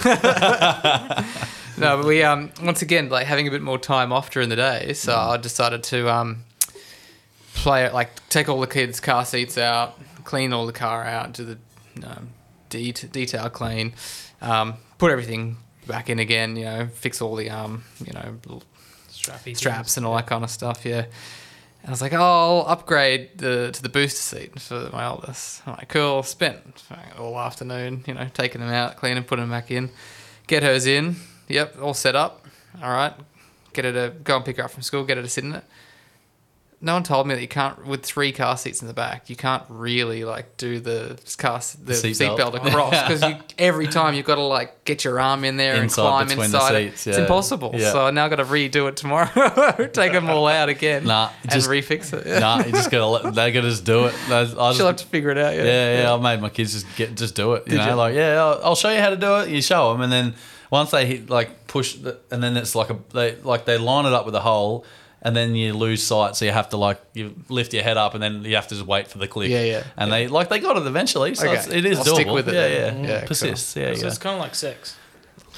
no, 1.78 1.98
but 1.98 2.06
we 2.06 2.24
um 2.24 2.52
once 2.62 2.82
again 2.82 3.10
like 3.10 3.28
having 3.28 3.48
a 3.48 3.52
bit 3.52 3.62
more 3.62 3.78
time 3.78 4.12
off 4.12 4.32
during 4.32 4.50
the 4.50 4.56
day. 4.56 4.94
So 4.94 5.16
I 5.16 5.38
decided 5.38 5.84
to 5.84 6.12
um 6.14 6.44
play 7.62 7.86
it 7.86 7.94
like 7.94 8.10
take 8.30 8.50
all 8.50 8.60
the 8.60 8.68
kids' 8.68 9.00
car 9.00 9.26
seats 9.26 9.58
out, 9.58 10.00
clean 10.24 10.54
all 10.54 10.66
the 10.66 10.74
car 10.74 11.04
out, 11.04 11.34
do 11.34 11.46
the 11.46 11.58
um, 12.08 12.30
det- 12.70 13.12
detail 13.12 13.50
clean, 13.50 13.94
um, 14.42 14.76
put 14.98 15.12
everything 15.12 15.58
back 15.88 16.10
in 16.10 16.20
again. 16.20 16.56
You 16.56 16.66
know, 16.66 16.88
fix 16.88 17.22
all 17.22 17.36
the 17.36 17.50
um 17.50 17.84
you 18.06 18.14
know 18.14 18.62
Strappy 19.10 19.56
straps 19.56 19.98
and 19.98 20.06
all 20.06 20.16
that 20.16 20.28
kind 20.28 20.44
of 20.44 20.50
stuff. 20.50 20.86
Yeah. 20.86 21.06
And 21.82 21.88
I 21.88 21.92
was 21.92 22.02
like, 22.02 22.14
oh, 22.14 22.20
I'll 22.66 22.66
upgrade 22.68 23.38
the 23.38 23.72
to 23.72 23.82
the 23.82 23.90
booster 23.90 24.38
seat 24.38 24.60
for 24.60 24.90
my 24.92 25.08
oldest. 25.08 25.62
I'm 25.66 25.74
like, 25.74 25.90
cool. 25.90 26.24
Spent 26.24 26.84
all 27.18 27.40
afternoon, 27.40 28.04
you 28.06 28.14
know, 28.14 28.28
taking 28.34 28.62
them 28.62 28.70
out, 28.70 28.98
cleaning, 28.98 29.24
putting 29.24 29.44
them 29.44 29.52
back 29.52 29.72
in. 29.72 29.90
Get 30.48 30.64
hers 30.64 30.86
in. 30.86 31.18
Yep, 31.48 31.82
all 31.82 31.94
set 31.94 32.16
up. 32.16 32.46
All 32.82 32.92
right. 32.92 33.14
Get 33.74 33.86
her 33.86 33.92
to 33.94 34.14
go 34.24 34.36
and 34.36 34.46
pick 34.46 34.58
her 34.58 34.64
up 34.64 34.72
from 34.72 34.84
school. 34.84 35.04
Get 35.04 35.18
her 35.18 35.24
to 35.24 35.30
sit 35.30 35.44
in 35.44 35.56
it. 35.56 35.64
No 36.82 36.94
one 36.94 37.04
told 37.04 37.28
me 37.28 37.36
that 37.36 37.42
you 37.42 37.48
can't 37.50 37.86
with 37.86 38.04
three 38.04 38.32
car 38.32 38.56
seats 38.56 38.82
in 38.82 38.88
the 38.88 38.94
back. 38.94 39.30
You 39.30 39.36
can't 39.36 39.64
really 39.68 40.24
like 40.24 40.56
do 40.56 40.80
the 40.80 41.20
car 41.38 41.60
the 41.84 41.94
Seat 41.94 42.14
seat 42.14 42.28
across 42.30 42.92
because 42.92 43.22
you 43.22 43.36
every 43.60 43.88
time 43.88 44.14
you've 44.14 44.26
got 44.26 44.36
to 44.36 44.44
like 44.44 44.86
get 44.86 45.04
your 45.04 45.20
arm 45.20 45.44
in 45.44 45.58
there 45.58 45.76
Inside 45.76 46.22
and 46.22 46.30
climb 46.30 46.46
inside. 46.46 46.70
seats, 46.92 47.08
It's 47.08 47.18
yeah. 47.18 47.24
impossible. 47.24 47.72
Yeah. 47.74 47.92
So 47.92 48.06
I 48.06 48.12
now 48.12 48.30
got 48.30 48.38
to 48.38 48.46
redo 48.46 48.88
it 48.88 48.96
tomorrow. 48.96 49.88
Take 49.94 50.14
them 50.14 50.30
all 50.30 50.48
out 50.48 50.70
again. 50.70 51.04
Nah, 51.04 51.32
and 51.44 51.52
just- 51.52 51.70
refix 51.70 52.14
it. 52.14 52.40
nah, 52.40 52.64
you 52.64 52.72
just 52.72 52.90
gotta 52.90 53.06
let 53.06 53.34
they 53.36 53.52
gotta 53.52 53.70
just 53.70 53.84
do 53.84 54.06
it. 54.06 54.16
I 54.30 54.46
just, 54.46 54.78
She'll 54.78 54.88
have 54.88 54.96
to 54.98 55.06
figure 55.06 55.32
it 55.32 55.38
out. 55.38 55.54
Yeah, 55.56 55.64
yeah, 55.64 56.02
yeah, 56.04 56.14
I've 56.14 56.22
made 56.22 56.40
my 56.40 56.50
kids 56.50 56.72
just 56.74 56.86
get 56.96 57.14
just 57.16 57.36
do 57.36 57.54
it. 57.56 57.64
You 57.66 57.72
Did 57.72 57.78
know, 57.80 57.90
you? 57.90 57.96
like 57.96 58.16
yeah, 58.16 58.42
I'll, 58.42 58.62
I'll 58.64 58.76
show 58.76 58.90
you 58.90 59.00
how 59.02 59.10
to 59.10 59.18
do 59.18 59.36
it. 59.40 59.50
You 59.50 59.62
show 59.62 59.92
them, 59.92 60.00
and 60.02 60.12
then 60.12 60.34
once 60.72 60.92
they 60.92 61.06
hit 61.06 61.30
like 61.30 61.68
push, 61.68 61.96
the, 61.96 62.20
and 62.32 62.42
then 62.42 62.56
it's 62.56 62.74
like 62.74 62.90
a 62.90 62.98
they 63.14 63.36
like 63.42 63.66
they 63.66 63.78
line 63.78 64.06
it 64.06 64.14
up 64.14 64.26
with 64.26 64.36
a 64.36 64.40
hole, 64.40 64.86
and 65.22 65.36
then 65.36 65.56
you 65.56 65.74
lose 65.74 66.04
sight. 66.04 66.36
So 66.36 66.46
you 66.46 66.52
have 66.52 66.70
to 66.70 66.78
like 66.78 67.02
you 67.14 67.36
lift 67.50 67.74
your 67.74 67.84
head 67.84 67.98
up, 67.98 68.14
and 68.14 68.24
then 68.24 68.44
you 68.44 68.56
have 68.56 68.68
to 68.68 68.76
just 68.76 68.88
wait 68.88 69.08
for 69.08 69.18
the 69.18 69.28
click. 69.28 69.50
Yeah, 69.50 69.64
yeah, 69.64 69.84
And 69.98 70.10
yeah. 70.12 70.18
they 70.18 70.28
like 70.28 70.50
they 70.50 70.60
got 70.60 70.78
it 70.78 70.86
eventually, 70.88 71.36
so 71.36 71.48
Okay. 71.48 71.58
it's, 71.58 71.68
it 71.68 71.86
is 71.86 72.00
I'll 72.00 72.06
doable. 72.06 72.14
stick 72.16 72.28
with 72.28 72.50
it 72.50 72.54
Yeah, 72.56 72.68
then. 72.68 73.04
yeah, 73.04 73.06
mm. 73.06 73.10
Yeah, 73.22 73.26
Persist. 73.28 73.76
Yeah, 73.76 73.94
So 73.96 74.02
yeah. 74.02 74.08
it's 74.08 74.18
kind 74.18 74.36
of 74.36 74.42
like 74.42 74.56
sex. 74.56 74.96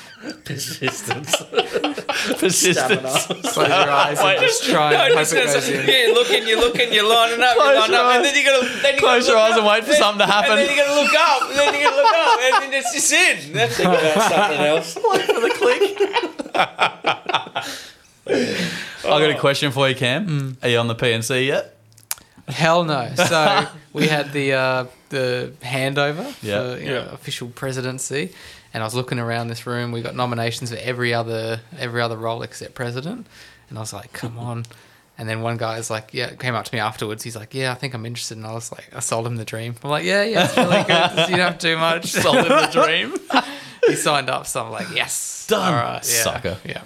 Persistence. 0.46 1.36
Persistence. 2.38 3.26
Close 3.26 3.56
your 3.56 3.90
eyes 3.90 4.18
and 4.20 4.40
just 4.40 4.64
try 4.64 4.92
and 4.94 5.14
hope 5.14 5.26
it 5.26 5.34
goes 5.52 5.68
in. 5.68 5.86
yeah, 5.88 6.06
you're 6.06 6.14
looking, 6.14 6.46
you're 6.48 6.60
looking, 6.60 6.92
you're 6.92 7.08
lining 7.08 7.42
up, 7.42 7.54
Close 7.56 7.66
you're 7.66 7.80
lining 7.80 7.92
your 7.94 8.04
up, 8.04 8.14
and 8.16 8.24
then 8.24 8.34
you 8.36 8.44
gotta, 8.44 8.82
then 8.82 8.94
you 8.94 9.00
Close 9.00 9.26
gotta 9.26 9.32
your 9.32 9.38
eyes 9.38 9.52
up, 9.52 9.58
and 9.58 9.66
wait 9.66 9.82
for 9.84 9.90
then- 9.90 10.00
something 10.00 10.26
to 10.26 10.32
happen. 10.32 10.50
And 10.52 10.60
then 10.60 10.70
you 10.70 10.76
gotta 10.76 11.00
look 11.02 11.14
up, 11.14 11.42
and 11.50 11.58
then 11.58 11.74
you 11.74 11.80
gotta 11.82 11.96
look 11.96 12.14
up, 12.14 12.40
and 12.40 12.62
then 12.62 12.72
it's 12.80 12.92
just 12.94 13.12
in. 13.12 13.52
That's 13.52 13.76
Think 13.76 13.88
about 13.88 14.30
something 14.30 14.60
else. 14.60 14.96
Wait 15.04 15.22
for 15.22 15.40
the 15.40 15.50
click. 15.58 15.82
I 19.04 19.20
got 19.20 19.30
a 19.30 19.38
question 19.38 19.72
for 19.72 19.88
you, 19.88 19.94
Cam. 19.94 20.56
Are 20.62 20.68
you 20.68 20.78
on 20.78 20.88
the 20.88 20.94
P&C 20.94 21.46
yet? 21.46 21.76
Hell 22.48 22.84
no. 22.84 23.12
So 23.16 23.66
we 23.92 24.06
had 24.08 24.32
the 24.32 24.52
uh, 24.52 24.84
the 25.08 25.52
handover 25.62 26.24
Yeah. 26.42 26.74
for 26.74 26.78
you 26.80 26.86
know, 26.86 26.94
Yeah. 27.06 27.12
official 27.14 27.48
presidency, 27.48 28.32
and 28.74 28.82
I 28.82 28.86
was 28.86 28.94
looking 28.94 29.18
around 29.18 29.48
this 29.48 29.66
room. 29.66 29.92
We 29.92 30.02
got 30.02 30.14
nominations 30.14 30.70
for 30.70 30.78
every 30.78 31.12
other 31.14 31.60
every 31.78 32.00
other 32.02 32.16
role 32.16 32.42
except 32.42 32.74
president, 32.74 33.26
and 33.68 33.78
I 33.78 33.80
was 33.80 33.92
like, 33.92 34.12
come 34.12 34.38
on. 34.38 34.64
And 35.18 35.26
then 35.26 35.40
one 35.40 35.56
guy 35.56 35.78
was 35.78 35.88
like, 35.88 36.12
yeah, 36.12 36.34
came 36.34 36.54
up 36.54 36.66
to 36.66 36.74
me 36.74 36.78
afterwards. 36.78 37.22
He's 37.22 37.34
like, 37.36 37.54
yeah, 37.54 37.72
I 37.72 37.74
think 37.74 37.94
I'm 37.94 38.04
interested. 38.04 38.36
And 38.36 38.46
I 38.46 38.52
was 38.52 38.70
like, 38.70 38.90
I 38.94 39.00
sold 39.00 39.26
him 39.26 39.36
the 39.36 39.46
dream. 39.46 39.74
I'm 39.82 39.88
like, 39.88 40.04
yeah, 40.04 40.22
yeah, 40.24 40.44
it's 40.44 40.54
really 40.58 40.82
good. 40.84 41.30
You 41.30 41.36
don't 41.38 41.52
have 41.52 41.58
to 41.58 41.66
do 41.68 41.78
much. 41.78 42.04
Sold 42.12 42.36
him 42.36 42.48
the 42.48 42.68
dream. 42.70 43.14
he 43.86 43.94
signed 43.94 44.28
up. 44.28 44.46
So 44.46 44.62
I'm 44.62 44.70
like, 44.70 44.88
yes, 44.94 45.46
Done. 45.48 45.72
All 45.72 45.80
right, 45.80 45.94
yeah, 46.06 46.22
Sucker. 46.22 46.58
Yeah, 46.66 46.82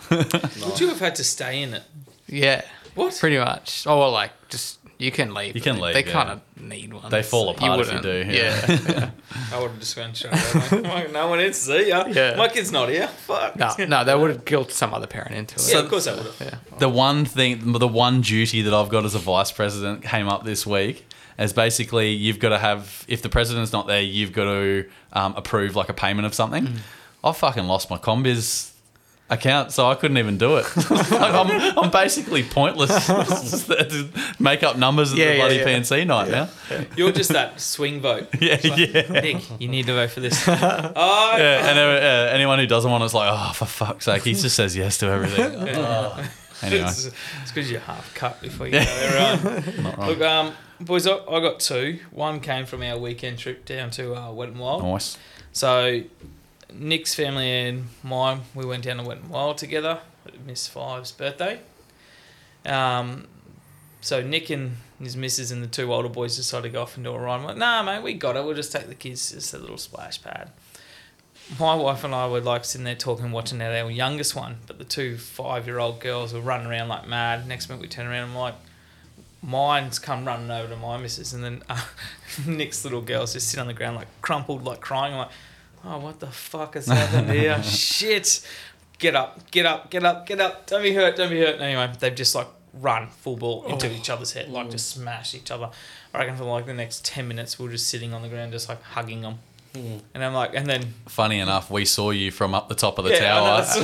Would 0.65 0.79
you 0.79 0.91
have 0.91 1.01
had 1.01 1.17
to 1.17 1.25
stay 1.25 1.61
in 1.61 1.75
it? 1.75 1.83
yeah. 2.29 2.63
What? 2.95 3.17
Pretty 3.19 3.37
much. 3.39 3.85
Oh, 3.89 3.99
well, 3.99 4.13
like 4.13 4.31
just 4.49 4.79
you 5.01 5.11
can 5.11 5.33
leave. 5.33 5.55
You 5.55 5.63
can 5.63 5.81
leave, 5.81 5.95
They 5.95 6.05
yeah. 6.05 6.13
kind 6.13 6.29
of 6.31 6.63
need 6.63 6.93
one. 6.93 7.11
They 7.11 7.23
fall 7.23 7.49
apart 7.51 7.81
if 7.81 7.93
you 7.93 8.01
do, 8.01 8.25
yeah. 8.29 8.33
Yeah. 8.69 8.79
yeah. 8.89 9.11
I 9.53 9.61
would 9.61 9.71
have 9.71 9.81
just 9.81 9.97
gone 9.97 10.15
straight 10.15 10.33
away. 10.33 10.83
Like, 10.83 11.13
no 11.13 11.29
one 11.29 11.39
needs 11.39 11.59
to 11.59 11.65
see 11.65 11.89
ya. 11.89 12.05
Yeah. 12.07 12.37
My 12.37 12.49
kid's 12.49 12.71
not 12.71 12.89
here. 12.91 13.09
Fuck. 13.09 13.57
No, 13.57 13.75
no, 13.87 14.05
they 14.05 14.15
would 14.15 14.31
have 14.31 14.45
guilt 14.45 14.71
some 14.71 14.93
other 14.93 15.07
parent 15.07 15.35
into 15.35 15.55
it. 15.57 15.69
Yeah, 15.73 15.81
of 15.81 15.89
course 15.89 16.07
I 16.07 16.15
would 16.15 16.27
have. 16.27 16.41
Yeah. 16.41 16.79
the 16.79 16.89
one 16.89 17.25
thing, 17.25 17.73
the 17.73 17.89
one 17.89 18.21
duty 18.21 18.63
that 18.63 18.75
I've 18.75 18.91
got 18.91 19.05
as 19.05 19.15
a 19.15 19.19
vice 19.19 19.51
president 19.51 20.03
came 20.03 20.29
up 20.29 20.45
this 20.45 20.67
week. 20.67 21.07
Is 21.39 21.55
basically 21.55 22.11
you've 22.11 22.39
got 22.39 22.51
to 22.51 22.59
have 22.59 23.07
if 23.09 23.23
the 23.23 23.31
president's 23.31 23.73
not 23.73 23.87
there, 23.87 24.03
you've 24.03 24.33
got 24.33 24.45
to 24.45 24.87
um, 25.15 25.33
approve 25.37 25.75
like 25.75 25.89
a 25.89 25.95
payment 25.95 26.27
of 26.27 26.35
something. 26.35 26.67
Mm. 26.67 26.79
I 27.25 27.33
fucking 27.33 27.65
lost 27.65 27.89
my 27.89 27.97
CommBiz 27.97 28.73
account, 29.31 29.73
so 29.73 29.89
I 29.89 29.95
couldn't 29.95 30.19
even 30.19 30.37
do 30.39 30.57
it. 30.57 30.67
like 30.91 31.13
I'm, 31.13 31.79
I'm 31.79 31.91
basically 31.91 32.43
pointless. 32.43 33.07
To 33.07 34.09
make 34.39 34.63
up 34.63 34.77
numbers 34.77 35.13
at 35.13 35.19
Yeah, 35.19 35.25
the 35.27 35.33
yeah, 35.33 35.39
bloody 35.39 35.57
yeah. 35.57 35.79
P&C 35.79 36.05
night 36.05 36.29
now. 36.31 36.49
You're 36.97 37.13
just 37.13 37.31
that 37.33 37.61
swing 37.61 38.01
vote. 38.01 38.29
Yeah, 38.41 38.55
It's 38.61 38.65
like, 38.69 38.93
yeah. 39.15 39.21
Nick, 39.21 39.61
you 39.61 39.69
need 39.69 39.87
to 39.87 39.95
vote 39.95 40.11
for 40.11 40.21
this. 40.21 40.43
oh, 40.49 40.53
Yeah, 41.39 41.69
and 41.71 41.79
uh, 41.79 42.33
anyone 42.33 42.59
who 42.59 42.67
doesn't 42.67 42.91
want 42.91 43.05
it's 43.05 43.15
like, 43.15 43.31
oh, 43.33 43.53
for 43.55 43.67
fuck's 43.67 44.05
sake, 44.07 44.25
he 44.25 44.35
just 44.35 44.57
says 44.57 44.77
yes 44.77 44.99
to 44.99 45.07
everything. 45.07 45.55
Oh. 45.77 46.31
Anyway, 46.63 46.83
It's 46.83 47.11
because 47.47 47.71
you're 47.71 47.81
half 47.81 48.15
cut 48.15 48.41
before 48.43 48.67
you 48.67 48.73
go 48.73 48.81
there, 48.85 49.43
right? 49.43 49.79
not 49.83 49.97
wrong. 49.99 50.09
Look, 50.09 50.21
um, 50.21 50.53
boys, 50.81 51.07
I, 51.07 51.17
I 51.17 51.41
got 51.41 51.59
two. 51.61 52.01
One 52.11 52.41
came 52.41 52.67
from 52.67 52.83
our 52.83 52.99
weekend 52.99 53.39
trip 53.39 53.65
down 53.65 53.91
to 53.93 54.15
uh, 54.15 54.31
Wet 54.33 54.51
and 54.51 54.59
Wild. 54.59 54.83
Nice. 54.83 55.17
So, 55.53 56.03
Nick's 56.75 57.15
family 57.15 57.51
and 57.51 57.89
mine, 58.03 58.43
we 58.55 58.65
went 58.65 58.85
down 58.85 58.99
to 58.99 59.03
Wet 59.03 59.25
Wild 59.25 59.59
together 59.59 60.01
at 60.27 60.41
Miss 60.45 60.69
Five's 60.69 61.13
birthday. 61.13 61.61
Um, 62.65 63.27
so 64.01 64.23
Nick 64.23 64.51
and 64.51 64.77
his 65.03 65.17
missus 65.17 65.51
and 65.51 65.63
the 65.63 65.67
two 65.67 65.93
older 65.93 66.09
boys 66.09 66.37
decided 66.37 66.69
to 66.69 66.73
go 66.73 66.83
off 66.83 66.97
and 66.97 67.05
do 67.05 67.13
a 67.13 67.19
ride. 67.19 67.37
I'm 67.37 67.45
like, 67.45 67.57
nah, 67.57 67.83
mate, 67.83 68.03
we 68.03 68.15
got 68.15 68.37
it. 68.37 68.45
We'll 68.45 68.55
just 68.55 68.73
take 68.73 68.87
the 68.87 68.95
kids, 68.95 69.33
just 69.33 69.55
a 69.55 69.59
little 69.59 69.79
splash 69.79 70.23
pad. 70.23 70.51
My 71.59 71.75
wife 71.75 72.05
and 72.05 72.15
I 72.15 72.29
were 72.29 72.41
like 72.41 72.65
sitting 72.65 72.85
there 72.85 72.95
talking, 72.95 73.33
watching 73.33 73.61
our, 73.61 73.91
youngest 73.91 74.37
one, 74.37 74.59
but 74.67 74.79
the 74.79 74.85
two 74.85 75.17
five-year-old 75.17 76.01
girls 76.01 76.33
were 76.33 76.41
running 76.41 76.67
around 76.67 76.89
like 76.89 77.09
mad. 77.09 77.47
Next 77.49 77.69
minute 77.69 77.81
we 77.81 77.89
turn 77.89 78.07
around, 78.07 78.25
and 78.25 78.33
I'm 78.33 78.39
like, 78.39 78.55
mine's 79.43 79.99
come 79.99 80.25
running 80.25 80.51
over 80.51 80.69
to 80.69 80.77
my 80.77 80.97
missus, 80.99 81.33
and 81.33 81.43
then 81.43 81.63
uh, 81.69 81.83
Nick's 82.47 82.85
little 82.85 83.01
girl's 83.01 83.33
just 83.33 83.49
sitting 83.49 83.63
on 83.63 83.67
the 83.67 83.75
ground 83.75 83.97
like 83.97 84.09
crumpled, 84.23 84.65
like 84.65 84.81
crying. 84.81 85.15
I'm 85.15 85.21
like, 85.21 85.31
oh, 85.85 85.99
what 85.99 86.21
the 86.21 86.29
fuck 86.29 86.75
has 86.75 86.87
happened 86.87 87.31
here? 87.31 87.63
Shit! 87.63 88.47
Get 88.99 89.15
up, 89.15 89.51
get 89.51 89.65
up, 89.65 89.91
get 89.91 90.05
up, 90.05 90.27
get 90.27 90.41
up! 90.41 90.67
Don't 90.67 90.83
be 90.83 90.93
hurt, 90.93 91.17
don't 91.17 91.31
be 91.31 91.41
hurt. 91.41 91.61
Anyway, 91.61 91.91
they've 91.99 92.15
just 92.15 92.35
like 92.35 92.49
run 92.75 93.09
full 93.09 93.37
ball 93.37 93.65
into 93.67 93.89
oh. 93.89 93.93
each 93.93 94.11
other's 94.11 94.33
head, 94.33 94.51
like 94.51 94.71
just 94.71 94.91
smash 94.91 95.35
each 95.35 95.51
other. 95.51 95.71
I 96.13 96.19
reckon 96.19 96.37
for 96.37 96.45
like 96.45 96.67
the 96.67 96.75
next 96.75 97.05
ten 97.05 97.27
minutes, 97.29 97.59
we 97.59 97.65
we're 97.65 97.73
just 97.73 97.89
sitting 97.89 98.13
on 98.13 98.23
the 98.23 98.29
ground, 98.29 98.53
just 98.53 98.69
like 98.69 98.83
hugging 98.83 99.23
them. 99.23 99.39
And 99.73 100.25
I'm 100.25 100.35
like, 100.35 100.55
and 100.55 100.67
then 100.67 100.83
Funny 101.07 101.39
enough, 101.39 101.71
we 101.71 101.85
saw 101.85 102.11
you 102.11 102.33
from 102.33 102.55
up 102.55 102.69
the 102.69 102.75
top 102.75 102.99
of 102.99 103.05
the 103.05 103.13
yeah, 103.13 103.17
I 103.19 103.21
tower. 103.21 103.47
know, 103.47 103.57
that's- 103.63 103.77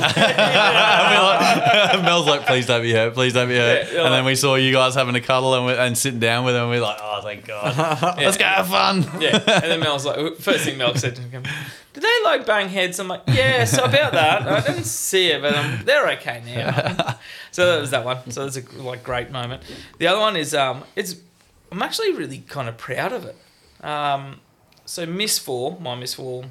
We're 1.15 1.95
like- 1.95 2.03
Mel's 2.03 2.27
like, 2.27 2.45
please 2.45 2.65
don't 2.65 2.81
be 2.81 2.91
hurt, 2.91 3.13
please 3.13 3.33
don't 3.33 3.47
be 3.47 3.55
hurt. 3.55 3.85
Yeah, 3.87 3.91
you're 3.93 4.03
and 4.05 4.13
then 4.13 4.23
like- 4.23 4.31
we 4.31 4.35
saw 4.35 4.55
you 4.55 4.73
guys 4.73 4.95
having 4.95 5.15
a 5.15 5.21
cuddle 5.21 5.53
and, 5.55 5.65
we 5.65 5.73
and 5.73 5.97
sitting 5.97 6.19
down 6.19 6.43
with 6.43 6.55
them. 6.55 6.63
And 6.63 6.71
we're 6.71 6.81
like, 6.81 6.97
oh, 7.01 7.21
thank 7.23 7.45
God. 7.45 7.77
Let's 8.17 8.35
go 8.37 8.43
have 8.45 8.67
fun. 8.67 9.03
yeah. 9.21 9.37
And 9.37 9.63
then 9.71 9.79
Mel's 9.79 10.05
like, 10.05 10.35
first 10.37 10.65
thing 10.65 10.77
Mel 10.77 10.93
said 10.95 11.15
to 11.15 11.21
him, 11.21 11.43
did 11.93 12.03
they 12.03 12.23
like 12.25 12.45
bang 12.45 12.67
heads? 12.67 12.99
I'm 12.99 13.07
like, 13.07 13.21
yeah, 13.27 13.63
so 13.63 13.85
about 13.85 14.11
that. 14.11 14.41
I 14.47 14.59
didn't 14.59 14.83
see 14.83 15.29
it, 15.29 15.41
but 15.41 15.55
um, 15.55 15.79
they're 15.85 16.09
okay 16.11 16.43
now. 16.45 17.17
so 17.51 17.65
that 17.65 17.79
was 17.81 17.91
that 17.91 18.03
one. 18.03 18.29
So 18.31 18.43
that's 18.47 18.57
a 18.57 18.81
like 18.81 19.03
great 19.03 19.31
moment. 19.31 19.63
The 19.99 20.07
other 20.07 20.19
one 20.19 20.35
is 20.35 20.53
um, 20.53 20.83
it's 20.97 21.15
I'm 21.71 21.81
actually 21.81 22.11
really 22.13 22.39
kind 22.39 22.67
of 22.69 22.77
proud 22.77 23.13
of 23.13 23.25
it. 23.25 23.35
Um, 23.85 24.41
so 24.87 25.05
Miss 25.05 25.37
Four, 25.37 25.77
my 25.81 25.95
Miss 25.95 26.13
Four, 26.13 26.45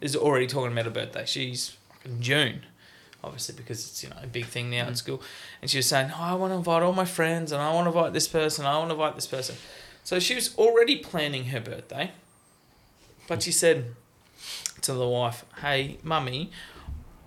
is 0.00 0.16
already 0.16 0.46
talking 0.46 0.72
about 0.72 0.86
her 0.86 0.90
birthday. 0.90 1.24
She's 1.26 1.76
in 2.04 2.20
June. 2.22 2.62
Obviously, 3.22 3.54
because 3.54 3.86
it's 3.86 4.02
you 4.02 4.10
know 4.10 4.16
a 4.22 4.26
big 4.26 4.46
thing 4.46 4.70
now 4.70 4.82
at 4.86 4.92
mm. 4.92 4.96
school, 4.96 5.22
and 5.62 5.70
she 5.70 5.78
was 5.78 5.86
saying, 5.86 6.10
"Oh, 6.14 6.22
I 6.22 6.34
want 6.34 6.52
to 6.52 6.56
invite 6.56 6.82
all 6.82 6.92
my 6.92 7.04
friends, 7.04 7.52
and 7.52 7.62
I 7.62 7.72
want 7.72 7.86
to 7.86 7.96
invite 7.96 8.12
this 8.12 8.28
person, 8.28 8.66
I 8.66 8.76
want 8.78 8.90
to 8.90 8.94
invite 8.94 9.14
this 9.14 9.26
person." 9.26 9.56
So 10.02 10.18
she 10.18 10.34
was 10.34 10.54
already 10.58 10.96
planning 10.96 11.46
her 11.46 11.60
birthday, 11.60 12.12
but 13.28 13.42
she 13.42 13.52
said 13.52 13.94
to 14.82 14.92
the 14.92 15.08
wife, 15.08 15.44
"Hey, 15.62 15.98
mummy," 16.02 16.50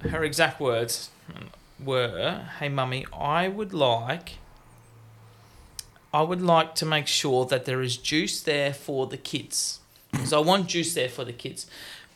her 0.01 0.23
exact 0.23 0.59
words 0.59 1.09
were, 1.83 2.45
"Hey, 2.59 2.69
mummy, 2.69 3.05
I 3.11 3.47
would 3.47 3.73
like, 3.73 4.33
I 6.13 6.21
would 6.21 6.41
like 6.41 6.75
to 6.75 6.85
make 6.85 7.07
sure 7.07 7.45
that 7.45 7.65
there 7.65 7.81
is 7.81 7.97
juice 7.97 8.39
there 8.41 8.73
for 8.73 9.07
the 9.07 9.17
kids, 9.17 9.79
because 10.18 10.34
I 10.34 10.39
want 10.39 10.68
juice 10.68 10.93
there 10.93 11.09
for 11.09 11.24
the 11.24 11.34
kids, 11.34 11.68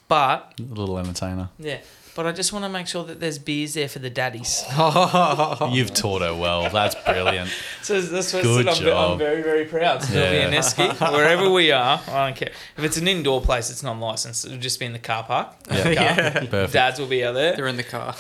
but 0.08 0.54
a 0.60 0.64
Little 0.64 0.98
entertainer. 0.98 1.50
yeah." 1.58 1.78
But 2.14 2.26
I 2.28 2.34
just 2.34 2.52
want 2.52 2.66
to 2.66 2.70
make 2.70 2.88
sure 2.88 3.06
that 3.06 3.22
there's 3.22 3.40
beers 3.40 3.74
there 3.76 3.88
for 3.88 4.00
the 4.00 4.10
daddies. 4.10 4.66
You've 5.72 5.94
taught 5.94 6.22
her 6.22 6.36
well. 6.36 6.70
That's 6.70 6.94
brilliant. 7.06 7.50
So 7.84 8.02
that's 8.02 8.34
what 8.34 8.44
Good 8.44 8.68
I 8.68 8.74
said. 8.74 8.84
I'm, 8.84 8.90
job. 8.90 9.12
I'm 9.14 9.18
very, 9.18 9.42
very 9.42 9.64
proud. 9.66 10.04
So 10.04 10.14
it'll 10.18 10.30
be 10.32 10.38
in 10.42 10.52
Yeah. 10.52 10.60
Eski, 10.60 10.88
wherever 11.06 11.50
we 11.50 11.72
are. 11.72 12.02
I 12.10 12.28
don't 12.28 12.36
care. 12.36 12.52
If 12.78 12.84
it's 12.84 12.98
an 12.98 13.08
indoor 13.08 13.42
place, 13.42 13.70
it's 13.72 13.82
non 13.82 14.02
licensed. 14.02 14.44
It'll 14.46 14.58
just 14.58 14.78
be 14.78 14.86
in 14.88 14.92
the 14.94 15.00
car 15.00 15.24
park. 15.24 15.56
Yeah. 15.72 15.94
Car. 16.34 16.42
Perfect. 16.48 16.74
Dads 16.74 17.00
will 17.00 17.08
be 17.08 17.24
out 17.24 17.32
there. 17.34 17.56
They're 17.56 17.68
in 17.68 17.78
the 17.78 17.84
car. 17.84 18.14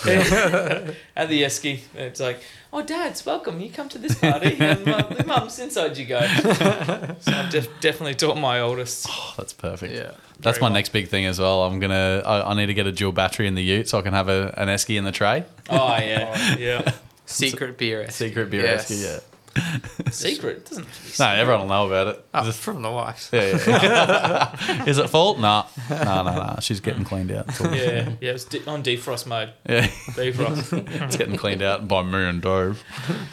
At 1.16 1.28
the 1.28 1.44
Eski, 1.44 1.84
it's 1.96 2.22
like, 2.22 2.42
oh, 2.74 2.82
dads, 2.82 3.26
welcome. 3.26 3.59
You 3.59 3.69
come 3.69 3.89
to 3.89 3.97
this 3.97 4.15
party. 4.15 4.55
And 4.59 4.86
mum, 4.86 5.15
mum's 5.26 5.59
inside 5.59 5.97
you 5.97 6.05
go. 6.05 6.19
so 7.19 7.32
I've 7.32 7.49
def- 7.51 7.80
definitely 7.82 8.15
taught 8.15 8.38
my 8.38 8.59
oldest. 8.61 9.07
Oh, 9.09 9.34
that's 9.38 9.53
perfect. 9.53 9.93
Yeah. 9.93 10.11
That's 10.39 10.59
my 10.59 10.65
well. 10.67 10.74
next 10.74 10.89
big 10.89 11.07
thing 11.07 11.26
as 11.26 11.39
well. 11.39 11.63
I'm 11.63 11.80
gonna. 11.80 12.24
I, 12.26 12.51
I 12.51 12.53
need 12.55 12.67
to 12.67 12.74
get 12.74 12.88
a 12.88 12.91
dual 12.91 13.11
battery 13.11 13.47
in 13.47 13.55
the 13.55 13.63
Ute 13.63 13.88
so 13.89 13.99
I 13.99 14.01
can 14.01 14.13
have 14.13 14.28
a, 14.30 14.53
an 14.57 14.67
esky 14.69 14.97
in 14.97 15.03
the 15.03 15.11
tray. 15.11 15.45
Oh, 15.69 15.97
yeah. 15.97 16.55
Yeah. 16.59 16.93
Secret 17.26 17.78
beer. 17.78 18.09
Secret 18.09 18.49
beer 18.49 18.63
Yes. 18.63 18.91
esky. 18.91 19.03
Yeah. 19.03 19.19
Secret. 20.12 20.58
It 20.58 20.66
doesn't 20.66 20.84
have 20.86 20.93
to 20.95 21.02
be 21.04 21.08
No, 21.08 21.12
secret. 21.12 21.39
everyone 21.39 21.62
will 21.62 21.68
know 21.70 21.88
about 21.88 22.08
it. 22.08 22.26
Oh, 22.34 22.43
Just- 22.45 22.60
from 22.60 22.82
the 22.82 22.89
wife. 22.91 23.30
yeah, 23.34 23.58
yeah, 23.68 24.56
yeah. 24.68 24.86
Is 24.88 24.97
it 24.97 25.10
fault? 25.10 25.39
Nah. 25.39 25.66
No, 25.89 26.24
no, 26.24 26.36
no. 26.36 26.56
She's 26.62 26.80
getting 26.80 27.04
cleaned 27.04 27.32
out. 27.32 27.47
It's 27.49 27.60
all- 27.62 27.76
Yeah. 27.76 28.10
Yeah. 28.22 28.32
It's 28.32 28.45
de- 28.45 28.66
on 28.70 28.82
defrost 28.84 29.28
mode. 29.28 29.54
Yeah. 29.68 29.88
Defrost. 29.88 30.88
It's 31.06 31.18
getting 31.18 31.36
cleaned 31.38 31.62
out 31.62 31.88
by 31.88 32.04
me 32.04 32.24
and 32.26 32.41
Dove. 32.41 32.82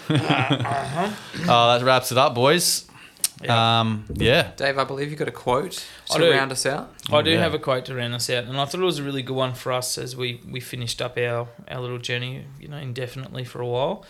uh-huh. 0.08 1.10
Oh, 1.48 1.78
that 1.78 1.84
wraps 1.84 2.10
it 2.12 2.18
up, 2.18 2.34
boys. 2.34 2.86
Yeah. 3.42 3.80
Um, 3.80 4.04
yeah. 4.14 4.50
Dave, 4.56 4.78
I 4.78 4.84
believe 4.84 5.10
you 5.12 5.16
got 5.16 5.28
a 5.28 5.32
quote 5.32 5.86
I 6.10 6.18
to 6.18 6.24
do. 6.24 6.30
round 6.32 6.50
us 6.50 6.66
out. 6.66 6.92
I 7.12 7.22
do 7.22 7.30
Yeah. 7.30 7.38
have 7.40 7.54
a 7.54 7.58
quote 7.60 7.84
to 7.84 7.94
round 7.94 8.14
us 8.14 8.28
out, 8.30 8.44
and 8.44 8.60
I 8.60 8.64
thought 8.64 8.80
it 8.80 8.84
was 8.84 8.98
a 8.98 9.04
really 9.04 9.22
good 9.22 9.36
one 9.36 9.54
for 9.54 9.72
us 9.72 9.96
as 9.96 10.16
we, 10.16 10.40
we 10.50 10.58
finished 10.58 11.00
up 11.00 11.16
our, 11.16 11.46
our 11.68 11.80
little 11.80 11.98
journey, 11.98 12.46
you 12.58 12.66
know, 12.66 12.78
indefinitely 12.78 13.44
for 13.44 13.60
a 13.60 13.66
while. 13.66 14.04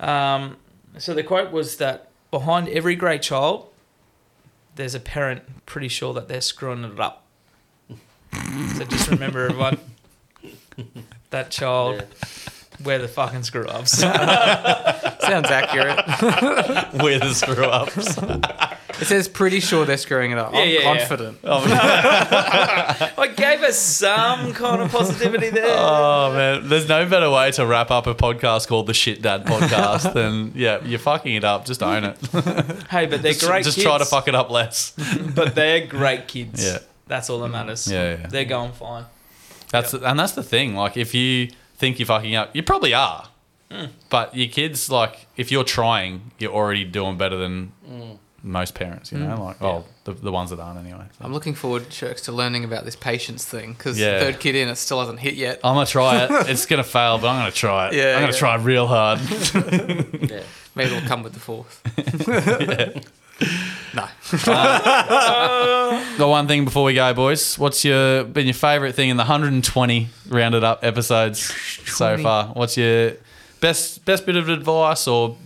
Um, 0.00 0.56
so 0.98 1.14
the 1.14 1.22
quote 1.22 1.50
was 1.52 1.76
that 1.76 2.08
behind 2.30 2.68
every 2.68 2.94
great 2.94 3.22
child, 3.22 3.68
there's 4.76 4.94
a 4.94 5.00
parent 5.00 5.42
pretty 5.66 5.88
sure 5.88 6.14
that 6.14 6.28
they're 6.28 6.40
screwing 6.40 6.84
it 6.84 6.98
up. 7.00 7.24
so 7.90 8.84
just 8.84 9.08
remember, 9.10 9.44
everyone, 9.46 9.78
that 11.30 11.50
child, 11.50 11.96
Yeah. 11.96 12.04
we're 12.84 12.98
the 12.98 13.08
fucking 13.08 13.42
screw 13.42 13.66
ups. 13.66 13.98
Sounds 13.98 15.50
accurate. 15.50 15.98
We're 17.02 17.18
the 17.20 17.32
screw 17.34 17.64
ups. 17.66 18.16
It 19.00 19.06
says 19.06 19.28
pretty 19.28 19.60
sure 19.60 19.84
they're 19.84 19.96
screwing 19.96 20.30
it 20.32 20.38
up. 20.38 20.52
Yeah, 20.52 20.60
I'm 20.60 20.68
yeah, 20.68 20.78
yeah. 20.78 20.98
confident. 20.98 21.38
I 21.44 23.32
gave 23.36 23.62
us 23.62 23.78
some 23.78 24.52
kind 24.52 24.82
of 24.82 24.90
positivity 24.90 25.50
there. 25.50 25.76
Oh 25.78 26.32
man, 26.32 26.68
there's 26.68 26.88
no 26.88 27.08
better 27.08 27.30
way 27.30 27.50
to 27.52 27.66
wrap 27.66 27.90
up 27.90 28.06
a 28.06 28.14
podcast 28.14 28.68
called 28.68 28.86
the 28.86 28.94
Shit 28.94 29.22
Dad 29.22 29.44
Podcast 29.44 30.12
than 30.14 30.52
yeah, 30.54 30.82
you're 30.84 30.98
fucking 30.98 31.34
it 31.34 31.44
up. 31.44 31.64
Just 31.64 31.82
own 31.82 32.04
it. 32.04 32.18
hey, 32.90 33.06
but 33.06 33.22
they're 33.22 33.32
just 33.32 33.46
great 33.46 33.64
just 33.64 33.76
kids. 33.76 33.86
try 33.86 33.98
to 33.98 34.04
fuck 34.04 34.28
it 34.28 34.34
up 34.34 34.50
less. 34.50 34.94
but 35.34 35.54
they're 35.54 35.86
great 35.86 36.28
kids. 36.28 36.64
Yeah. 36.64 36.78
That's 37.06 37.28
all 37.28 37.40
that 37.40 37.48
matters. 37.48 37.90
Yeah, 37.90 38.18
yeah. 38.18 38.26
They're 38.26 38.44
going 38.44 38.72
fine. 38.72 39.04
That's 39.70 39.94
and 39.94 40.18
that's 40.18 40.32
the 40.32 40.42
thing. 40.42 40.74
Like 40.74 40.96
if 40.96 41.14
you 41.14 41.48
think 41.76 41.98
you're 41.98 42.06
fucking 42.06 42.34
up, 42.34 42.54
you 42.54 42.62
probably 42.62 42.94
are. 42.94 43.28
Hmm. 43.70 43.86
But 44.10 44.36
your 44.36 44.48
kids, 44.48 44.90
like, 44.90 45.26
if 45.36 45.50
you're 45.50 45.64
trying, 45.64 46.32
you're 46.38 46.52
already 46.52 46.84
doing 46.84 47.16
better 47.16 47.36
than 47.36 47.72
most 48.42 48.74
parents. 48.74 49.12
You 49.12 49.18
know, 49.18 49.36
mm. 49.36 49.38
like, 49.38 49.62
oh, 49.62 49.84
the, 50.04 50.12
the 50.12 50.32
ones 50.32 50.50
that 50.50 50.58
aren't 50.58 50.78
anyway. 50.78 51.04
So. 51.18 51.24
I'm 51.24 51.32
looking 51.32 51.54
forward, 51.54 51.88
Cherks, 51.90 52.22
to 52.22 52.32
learning 52.32 52.64
about 52.64 52.84
this 52.84 52.96
patience 52.96 53.44
thing 53.44 53.72
because 53.72 53.98
Yeah. 53.98 54.20
third 54.20 54.40
kid 54.40 54.54
in, 54.54 54.68
it 54.68 54.76
still 54.76 55.00
hasn't 55.00 55.20
hit 55.20 55.34
yet. 55.34 55.60
I'm 55.62 55.74
gonna 55.74 55.86
try 55.86 56.24
it. 56.24 56.30
It's 56.48 56.66
gonna 56.66 56.84
fail, 56.84 57.18
but 57.18 57.28
I'm 57.28 57.40
gonna 57.40 57.52
try 57.52 57.88
it. 57.88 57.94
Yeah, 57.94 58.14
I'm 58.14 58.20
gonna 58.22 58.32
yeah. 58.32 58.38
try 58.38 58.54
real 58.56 58.86
hard. 58.86 59.20
Yeah. 60.32 60.42
Maybe 60.74 60.94
it'll 60.94 61.06
come 61.06 61.22
with 61.22 61.34
the 61.34 61.40
fourth. 61.40 61.82
no. 63.94 64.08
Uh, 64.50 66.16
the 66.16 66.26
one 66.26 66.46
thing 66.46 66.64
before 66.64 66.84
we 66.84 66.94
go, 66.94 67.12
boys. 67.12 67.58
What's 67.58 67.84
your 67.84 68.24
been 68.24 68.46
your 68.46 68.54
favourite 68.54 68.94
thing 68.94 69.10
in 69.10 69.16
the 69.18 69.22
120 69.22 70.08
rounded 70.28 70.64
up 70.64 70.82
episodes 70.82 71.40
so 71.86 72.16
far? 72.18 72.46
What's 72.48 72.78
your 72.78 73.12
best 73.60 74.04
best 74.06 74.24
bit 74.24 74.36
of 74.36 74.48
advice 74.48 75.06
or 75.06 75.36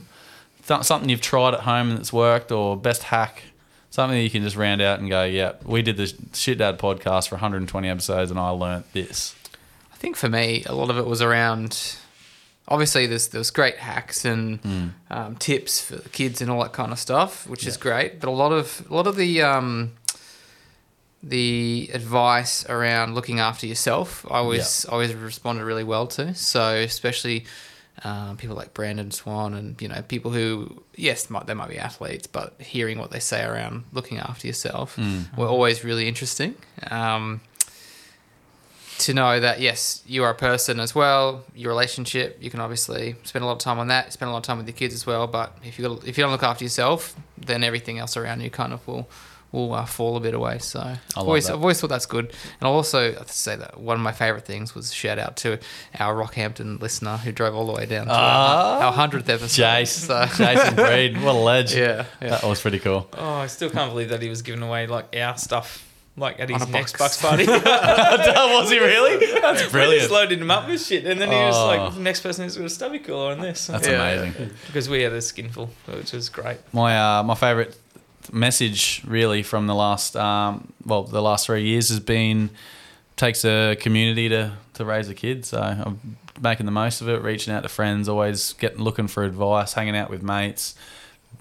th- 0.67 0.83
something 0.85 1.09
you've 1.09 1.21
tried 1.21 1.55
at 1.55 1.61
home 1.61 1.91
and 1.91 1.99
it's 1.99 2.13
worked, 2.13 2.51
or 2.53 2.77
best 2.77 3.05
hack, 3.05 3.43
something 3.91 4.17
that 4.19 4.23
you 4.23 4.31
can 4.31 4.43
just 4.43 4.57
round 4.57 4.81
out 4.83 4.99
and 5.01 5.09
go, 5.09 5.25
yeah, 5.25 5.53
we 5.65 5.83
did 5.83 5.97
the 5.97 6.13
Shit 6.35 6.59
Dad 6.59 6.79
podcast 6.79 7.29
for 7.29 7.37
120 7.37 7.89
episodes, 7.89 8.31
and 8.31 8.39
I 8.41 8.51
learnt 8.51 8.93
this. 8.93 9.35
I 9.93 9.97
think 9.97 10.17
for 10.17 10.29
me, 10.29 10.63
a 10.67 10.75
lot 10.75 10.91
of 10.91 10.99
it 10.99 11.07
was 11.07 11.23
around. 11.23 11.97
Obviously, 12.69 13.07
there's 13.07 13.29
there's 13.29 13.51
great 13.51 13.77
hacks 13.77 14.25
and 14.25 14.59
Hmm. 14.61 14.87
um, 15.09 15.37
tips 15.37 15.81
for 15.81 15.97
the 15.97 16.09
kids 16.09 16.43
and 16.43 16.51
all 16.51 16.63
that 16.63 16.73
kind 16.73 16.91
of 16.93 16.99
stuff, 16.99 17.47
which 17.49 17.67
is 17.67 17.77
great. 17.77 18.19
But 18.21 18.29
a 18.29 18.33
lot 18.33 18.53
of 18.53 18.85
a 18.91 18.95
lot 18.95 19.07
of 19.07 19.17
the 19.17 19.41
um, 19.43 19.93
the 21.23 21.91
advice 21.95 22.67
around 22.69 23.15
looking 23.15 23.41
after 23.41 23.67
yourself, 23.67 24.25
I 24.31 24.39
always 24.39 24.85
always 24.87 25.15
responded 25.15 25.65
really 25.65 25.85
well 25.85 26.07
to. 26.09 26.35
So 26.35 26.75
especially 26.75 27.47
um, 28.05 28.37
people 28.37 28.57
like 28.57 28.75
Brandon 28.75 29.11
Swan 29.11 29.55
and 29.55 29.81
you 29.81 29.89
know 29.89 30.03
people 30.03 30.31
who 30.31 30.83
yes 30.95 31.31
might, 31.31 31.47
they 31.47 31.55
might 31.55 31.71
be 31.71 31.79
athletes, 31.79 32.27
but 32.27 32.55
hearing 32.61 32.99
what 32.99 33.11
they 33.11 33.21
say 33.21 33.45
around 33.45 33.85
looking 33.93 34.19
after 34.19 34.47
yourself 34.47 34.99
were 35.37 35.47
always 35.47 35.85
really 35.85 36.07
interesting. 36.09 36.55
Um, 36.91 37.41
to 38.99 39.13
know 39.13 39.39
that 39.41 39.61
yes, 39.61 40.03
you 40.07 40.25
are 40.25 40.31
a 40.31 40.35
person 40.35 40.81
as 40.81 40.95
well. 40.95 41.45
Your 41.55 41.69
relationship, 41.71 42.39
you 42.41 42.51
can 42.51 42.61
obviously 42.61 43.17
spend 43.25 43.43
a 43.43 43.47
lot 43.47 43.53
of 43.53 43.59
time 43.59 43.79
on 43.79 43.89
that. 43.89 44.13
Spend 44.13 44.29
a 44.31 44.33
lot 44.33 44.39
of 44.39 44.45
time 44.45 44.57
with 44.59 44.67
your 44.67 44.77
kids 44.77 44.95
as 44.95 45.07
well. 45.07 45.27
But 45.27 45.57
if 45.65 45.79
you 45.79 46.01
if 46.07 46.17
you 46.17 46.23
don't 46.25 46.33
look 46.33 46.43
after 46.43 46.65
yourself, 46.65 47.15
then 47.37 47.63
everything 47.63 47.99
else 47.99 48.17
around 48.17 48.41
you 48.41 48.51
kind 48.51 48.73
of 48.73 48.87
will 48.87 49.07
will 49.53 49.73
uh, 49.75 49.85
fall 49.87 50.17
a 50.17 50.21
bit 50.21 50.35
away. 50.35 50.59
So 50.59 50.81
I've 50.81 50.99
love 51.17 51.27
always 51.29 51.47
that. 51.47 51.55
I've 51.55 51.61
always 51.63 51.81
thought 51.81 51.89
that's 51.91 52.07
good. 52.07 52.27
And 52.27 52.69
I'll 52.69 52.73
also 52.75 53.13
have 53.15 53.27
to 53.27 53.33
say 53.33 53.57
that 53.57 53.79
one 53.81 53.97
of 53.97 54.03
my 54.03 54.13
favorite 54.13 54.45
things 54.45 54.75
was 54.75 54.93
shout 54.93 55.19
out 55.19 55.37
to 55.39 55.59
our 55.99 56.15
Rockhampton 56.15 56.81
listener 56.81 57.17
who 57.19 57.33
drove 57.33 57.55
all 57.55 57.67
the 57.67 57.73
way 57.73 57.87
down 57.87 58.07
to 58.07 58.13
Ah, 58.13 58.77
our- 58.79 58.83
our 58.85 58.93
hundredth 58.93 59.29
episode. 59.29 59.63
Jace, 59.63 60.07
So, 60.07 60.27
Jason 60.37 60.75
Breed, 60.75 61.23
what 61.23 61.35
a 61.35 61.39
ledge. 61.39 61.75
yeah, 61.75 62.05
yeah. 62.21 62.29
That 62.31 62.43
was 62.45 62.61
pretty 62.61 62.79
cool. 62.81 63.09
Oh, 63.17 63.35
I 63.35 63.47
still 63.47 63.71
can't 63.71 63.91
believe 63.91 64.09
that 64.11 64.21
he 64.23 64.29
was 64.29 64.43
giving 64.43 64.63
away 64.63 64.87
like 64.87 65.15
our 65.17 65.37
stuff, 65.39 65.85
like 66.17 66.41
at 66.41 66.49
his 66.51 66.63
a 66.63 66.67
next 66.69 66.99
box. 66.99 67.21
Bucks 67.21 67.23
party. 67.23 67.47
was 67.47 68.71
he 68.71 68.79
really? 68.79 69.27
That's 69.41 69.65
We 69.65 69.71
brilliant. 69.71 70.01
just 70.01 70.11
loaded 70.13 70.41
him 70.41 70.51
up 70.51 70.67
with 70.69 70.85
shit, 70.85 71.05
and 71.07 71.21
then 71.21 71.29
he 71.31 71.35
was 71.37 71.55
Oh. 71.57 71.67
like, 71.67 71.95
"The 71.95 72.01
next 72.01 72.21
person 72.21 72.45
is 72.47 72.57
with 72.57 72.67
a 72.67 72.71
stubby 72.71 72.99
cooler 72.99 73.33
on 73.33 73.41
this," 73.41 73.67
That's 73.67 73.87
Yeah. 73.87 74.03
amazing. 74.11 74.51
because 74.67 74.89
we 74.89 75.03
had 75.03 75.13
a 75.13 75.23
skinful, 75.23 75.71
which 75.87 76.13
was 76.13 76.29
great. 76.29 76.59
My 76.73 77.19
uh, 77.19 77.23
my 77.23 77.35
favourite 77.35 77.75
message 78.33 79.03
really 79.07 79.43
from 79.43 79.67
the 79.67 79.75
last 79.75 80.17
um, 80.17 80.73
well 80.85 81.05
the 81.05 81.23
last 81.23 81.47
three 81.47 81.65
years 81.65 81.89
has 81.89 82.01
been 82.01 82.51
takes 83.17 83.45
a 83.45 83.77
community 83.81 84.29
to 84.29 84.53
to 84.75 84.85
raise 84.85 85.09
a 85.09 85.15
kid. 85.15 85.45
So 85.45 85.61
I'm 85.61 86.17
making 86.41 86.67
the 86.67 86.73
most 86.73 87.01
of 87.01 87.09
it, 87.09 87.23
reaching 87.23 87.53
out 87.53 87.63
to 87.63 87.69
friends, 87.69 88.09
always 88.09 88.53
getting 88.55 88.81
looking 88.81 89.09
for 89.09 89.25
advice, 89.25 89.73
hanging 89.73 89.97
out 89.97 90.11
with 90.11 90.23
mates, 90.23 90.75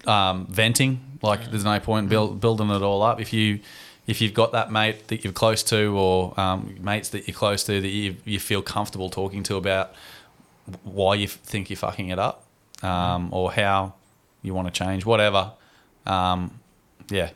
um, 0.06 0.46
venting. 0.46 1.18
Like 1.22 1.50
there's 1.50 1.64
no 1.64 1.78
point 1.80 2.08
build, 2.08 2.40
building 2.40 2.70
it 2.70 2.82
all 2.82 3.02
up 3.02 3.20
if 3.20 3.32
you. 3.32 3.60
If 4.06 4.20
you've 4.20 4.34
got 4.34 4.52
that 4.52 4.70
mate 4.70 5.08
that 5.08 5.24
you're 5.24 5.32
close 5.32 5.64
to, 5.64 5.98
or 5.98 6.38
um, 6.38 6.76
mates 6.78 7.08
that 7.08 7.26
you're 7.26 7.34
close 7.34 7.64
to 7.64 7.80
that 7.80 7.88
you, 7.88 8.14
you 8.24 8.38
feel 8.38 8.62
comfortable 8.62 9.10
talking 9.10 9.42
to 9.42 9.56
about 9.56 9.96
why 10.84 11.16
you 11.16 11.26
think 11.26 11.70
you're 11.70 11.76
fucking 11.76 12.10
it 12.10 12.18
up, 12.20 12.46
um, 12.84 13.30
or 13.32 13.50
how 13.50 13.94
you 14.42 14.54
want 14.54 14.68
to 14.68 14.72
change, 14.72 15.04
whatever. 15.04 15.50
Um, 16.06 16.60
yeah, 17.08 17.30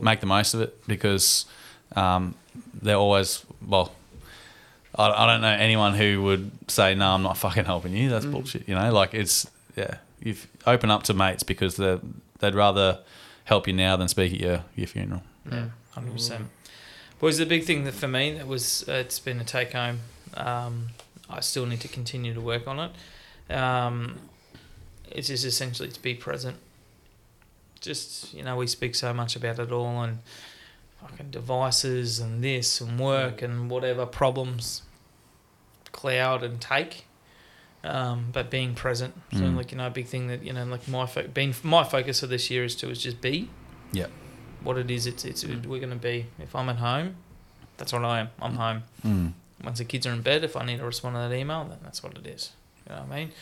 make 0.00 0.20
the 0.20 0.26
most 0.26 0.54
of 0.54 0.60
it 0.60 0.86
because 0.86 1.46
um, 1.96 2.34
they're 2.82 2.96
always 2.96 3.44
well. 3.66 3.92
I, 4.96 5.10
I 5.10 5.26
don't 5.26 5.40
know 5.40 5.48
anyone 5.48 5.94
who 5.94 6.22
would 6.22 6.70
say 6.70 6.94
no, 6.94 7.10
I'm 7.10 7.22
not 7.22 7.36
fucking 7.36 7.64
helping 7.64 7.92
you. 7.92 8.08
That's 8.10 8.26
bullshit. 8.26 8.68
You 8.68 8.74
know, 8.74 8.92
like 8.92 9.14
it's 9.14 9.50
yeah. 9.76 9.96
You 10.20 10.36
open 10.66 10.90
up 10.90 11.02
to 11.04 11.14
mates 11.14 11.42
because 11.42 11.76
they 11.76 11.98
they'd 12.38 12.54
rather 12.54 13.00
help 13.44 13.66
you 13.66 13.72
now 13.72 13.96
than 13.96 14.08
speak 14.08 14.32
at 14.32 14.40
your 14.40 14.64
your 14.74 14.86
funeral. 14.86 15.22
Yeah, 15.50 15.66
hundred 15.92 16.12
percent. 16.12 16.46
Was 17.20 17.38
the 17.38 17.46
big 17.46 17.64
thing 17.64 17.84
that 17.84 17.94
for 17.94 18.08
me 18.08 18.32
that 18.32 18.46
was 18.46 18.88
uh, 18.88 18.92
it's 18.92 19.18
been 19.18 19.40
a 19.40 19.44
take 19.44 19.72
home. 19.72 20.00
Um, 20.34 20.88
I 21.28 21.40
still 21.40 21.66
need 21.66 21.80
to 21.80 21.88
continue 21.88 22.34
to 22.34 22.40
work 22.40 22.66
on 22.66 22.78
it. 22.80 23.54
Um, 23.54 24.18
it's 25.10 25.28
just 25.28 25.44
essentially 25.44 25.88
to 25.88 26.02
be 26.02 26.14
present. 26.14 26.56
Just 27.84 28.32
you 28.34 28.42
know, 28.42 28.56
we 28.56 28.66
speak 28.66 28.94
so 28.94 29.12
much 29.14 29.36
about 29.36 29.58
it 29.58 29.70
all 29.70 30.02
and 30.02 30.18
fucking 31.00 31.30
devices 31.30 32.18
and 32.18 32.42
this 32.42 32.80
and 32.80 32.98
work 32.98 33.42
and 33.42 33.70
whatever 33.70 34.06
problems 34.06 34.82
cloud 35.92 36.42
and 36.42 36.60
take. 36.60 37.04
Um, 37.82 38.28
but 38.32 38.50
being 38.50 38.74
present, 38.74 39.12
so 39.30 39.40
Mm. 39.40 39.56
like 39.56 39.70
you 39.70 39.76
know, 39.76 39.86
a 39.86 39.90
big 39.90 40.06
thing 40.06 40.28
that 40.28 40.42
you 40.42 40.54
know, 40.54 40.64
like 40.64 40.88
my 40.88 41.04
fo- 41.04 41.28
being 41.28 41.54
my 41.62 41.84
focus 41.84 42.20
for 42.20 42.26
this 42.26 42.50
year 42.50 42.64
is 42.64 42.74
to 42.76 42.88
is 42.88 43.02
just 43.02 43.20
be 43.20 43.50
Yeah. 43.92 44.06
what 44.62 44.78
it 44.78 44.90
is. 44.90 45.06
It's 45.06 45.22
it's 45.26 45.44
we're 45.44 45.80
gonna 45.80 45.96
be. 45.96 46.26
If 46.38 46.56
I'm 46.56 46.70
at 46.70 46.76
home, 46.76 47.16
that's 47.76 47.92
what 47.92 48.02
I 48.02 48.20
am. 48.20 48.30
I'm 48.40 48.54
home. 48.54 48.82
Mm. 49.04 49.32
Once 49.62 49.78
the 49.80 49.84
kids 49.84 50.06
are 50.06 50.12
in 50.12 50.22
bed, 50.22 50.44
if 50.44 50.56
I 50.56 50.64
need 50.64 50.78
to 50.78 50.84
respond 50.86 51.16
to 51.16 51.28
that 51.28 51.32
email, 51.36 51.64
then 51.66 51.78
that's 51.82 52.02
what 52.02 52.16
it 52.16 52.26
is. 52.26 52.52
You 52.88 52.94
know 52.96 53.02
what 53.02 53.12
I 53.12 53.16
mean? 53.16 53.32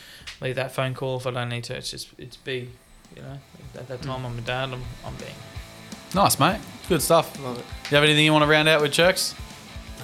Leave 0.41 0.55
that 0.55 0.73
phone 0.73 0.93
call 0.93 1.17
if 1.17 1.25
I 1.25 1.31
don't 1.31 1.47
need 1.49 1.63
to. 1.65 1.75
It's 1.77 1.91
just 1.91 2.09
it's 2.17 2.35
be. 2.35 2.71
You 3.15 3.21
know, 3.21 3.37
at 3.75 3.87
that 3.87 4.01
time 4.01 4.25
I'm 4.25 4.37
a 4.37 4.41
dad. 4.41 4.69
I'm 4.73 4.81
I'm 5.05 5.15
being. 5.15 5.31
Nice, 6.15 6.39
mate. 6.39 6.59
Good 6.89 7.01
stuff. 7.01 7.39
Love 7.43 7.57
it. 7.59 7.65
You 7.91 7.95
have 7.95 8.03
anything 8.03 8.25
you 8.25 8.31
want 8.33 8.43
to 8.43 8.49
round 8.49 8.67
out 8.67 8.81
with, 8.81 8.91
Cherks? 8.91 9.33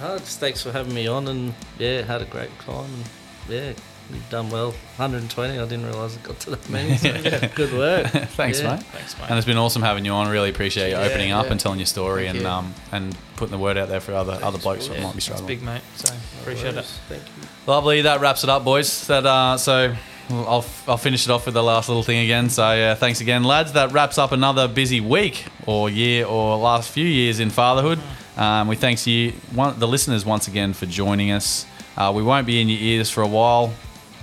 Oh, 0.01 0.18
just 0.18 0.39
thanks 0.39 0.64
for 0.64 0.72
having 0.72 0.93
me 0.93 1.07
on, 1.07 1.28
and 1.28 1.53
yeah, 1.78 2.01
had 2.03 2.22
a 2.22 2.26
great 2.26 2.49
time. 2.60 2.86
And 2.86 3.03
yeah, 3.49 3.74
you've 4.12 4.30
done 4.30 4.49
well. 4.49 4.72
120. 4.95 5.60
I 5.60 5.64
didn't 5.64 5.86
realise 5.86 6.16
it 6.16 6.24
got 6.24 6.39
to 6.41 6.51
that 6.51 6.70
many. 6.70 6.95
So 6.97 7.10
yeah, 7.10 7.47
good 7.55 7.74
work. 7.74 8.07
Thanks, 8.12 8.62
Yeah. 8.62 8.76
mate. 8.76 8.84
Thanks, 8.86 9.18
mate. 9.20 9.26
And 9.30 9.38
it's 9.38 9.45
been 9.45 9.57
awesome 9.57 9.82
having 9.82 10.05
you 10.05 10.12
on. 10.14 10.30
Really 10.30 10.49
appreciate 10.49 10.89
you 10.91 10.95
Yeah, 10.97 11.03
opening 11.03 11.32
up 11.32 11.45
yeah. 11.45 11.51
and 11.51 11.60
telling 11.60 11.80
your 11.80 11.86
story 11.86 12.24
Thank 12.26 12.36
and 12.38 12.43
you. 12.43 12.49
um 12.49 12.74
and 12.91 13.16
putting 13.36 13.51
the 13.51 13.57
word 13.60 13.78
out 13.78 13.89
there 13.89 13.99
for 13.99 14.14
other 14.14 14.39
other 14.41 14.57
blokes 14.57 14.88
that 14.88 14.97
yeah, 14.97 15.03
might 15.03 15.16
be 15.16 15.22
struggling. 15.22 15.57
it's 15.57 15.62
struggling. 15.62 15.82
big, 15.82 16.16
mate. 16.16 16.16
So 16.24 16.41
appreciate 16.41 16.76
it. 16.76 16.86
Thank 17.10 17.24
you. 17.24 17.43
Lovely. 17.68 18.01
That 18.03 18.22
wraps 18.22 18.43
it 18.43 18.49
up, 18.49 18.64
boys. 18.64 19.05
That 19.07 19.26
uh, 19.26 19.57
so 19.57 19.93
I'll 20.30 20.65
I'll 20.88 20.97
finish 20.97 21.25
it 21.25 21.32
off 21.32 21.45
with 21.45 21.55
the 21.55 21.63
last 21.63 21.89
little 21.89 22.03
thing 22.03 22.19
again. 22.19 22.49
So 22.49 22.73
yeah, 22.73 22.95
thanks 22.95 23.19
again, 23.21 23.43
lads. 23.43 23.73
That 23.73 23.91
wraps 23.91 24.17
up 24.17 24.32
another 24.32 24.67
busy 24.67 25.01
week 25.01 25.45
or 25.65 25.89
year 25.89 26.25
or 26.25 26.57
last 26.57 26.91
few 26.91 27.05
years 27.05 27.39
in 27.39 27.49
fatherhood. 27.49 27.99
Um, 28.38 28.67
we 28.67 28.75
thanks 28.75 29.05
you, 29.05 29.32
one, 29.53 29.77
the 29.80 29.88
listeners, 29.88 30.25
once 30.25 30.47
again 30.47 30.73
for 30.73 30.86
joining 30.86 31.32
us. 31.32 31.65
Uh, 31.97 32.13
we 32.15 32.23
won't 32.23 32.47
be 32.47 32.61
in 32.61 32.69
your 32.69 32.80
ears 32.80 33.09
for 33.09 33.21
a 33.21 33.27
while, 33.27 33.73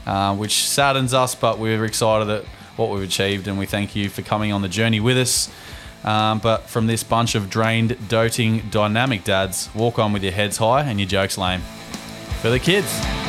uh, 0.07 0.35
which 0.35 0.65
saddens 0.65 1.13
us, 1.13 1.35
but 1.35 1.59
we're 1.59 1.85
excited 1.85 2.31
at 2.31 2.45
what 2.77 2.91
we've 2.91 3.03
achieved, 3.03 3.49
and 3.49 3.59
we 3.59 3.67
thank 3.67 3.95
you 3.95 4.09
for 4.09 4.23
coming 4.23 4.53
on 4.53 4.63
the 4.63 4.69
journey 4.69 5.01
with 5.01 5.19
us. 5.19 5.51
Um, 6.05 6.39
but 6.39 6.63
from 6.69 6.87
this 6.87 7.03
bunch 7.03 7.35
of 7.35 7.51
drained, 7.51 8.09
doting, 8.09 8.69
dynamic 8.71 9.25
dads, 9.25 9.69
walk 9.75 9.99
on 9.99 10.13
with 10.13 10.23
your 10.23 10.33
heads 10.33 10.57
high 10.59 10.83
and 10.83 11.01
your 11.01 11.09
jokes 11.09 11.37
lame. 11.37 11.61
For 12.41 12.49
the 12.49 12.61
kids. 12.61 13.26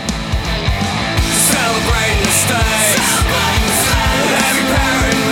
Celebrate 1.67 2.23
the 2.23 2.31
stakes. 2.31 3.11
Every 4.47 4.65
parent 4.71 5.26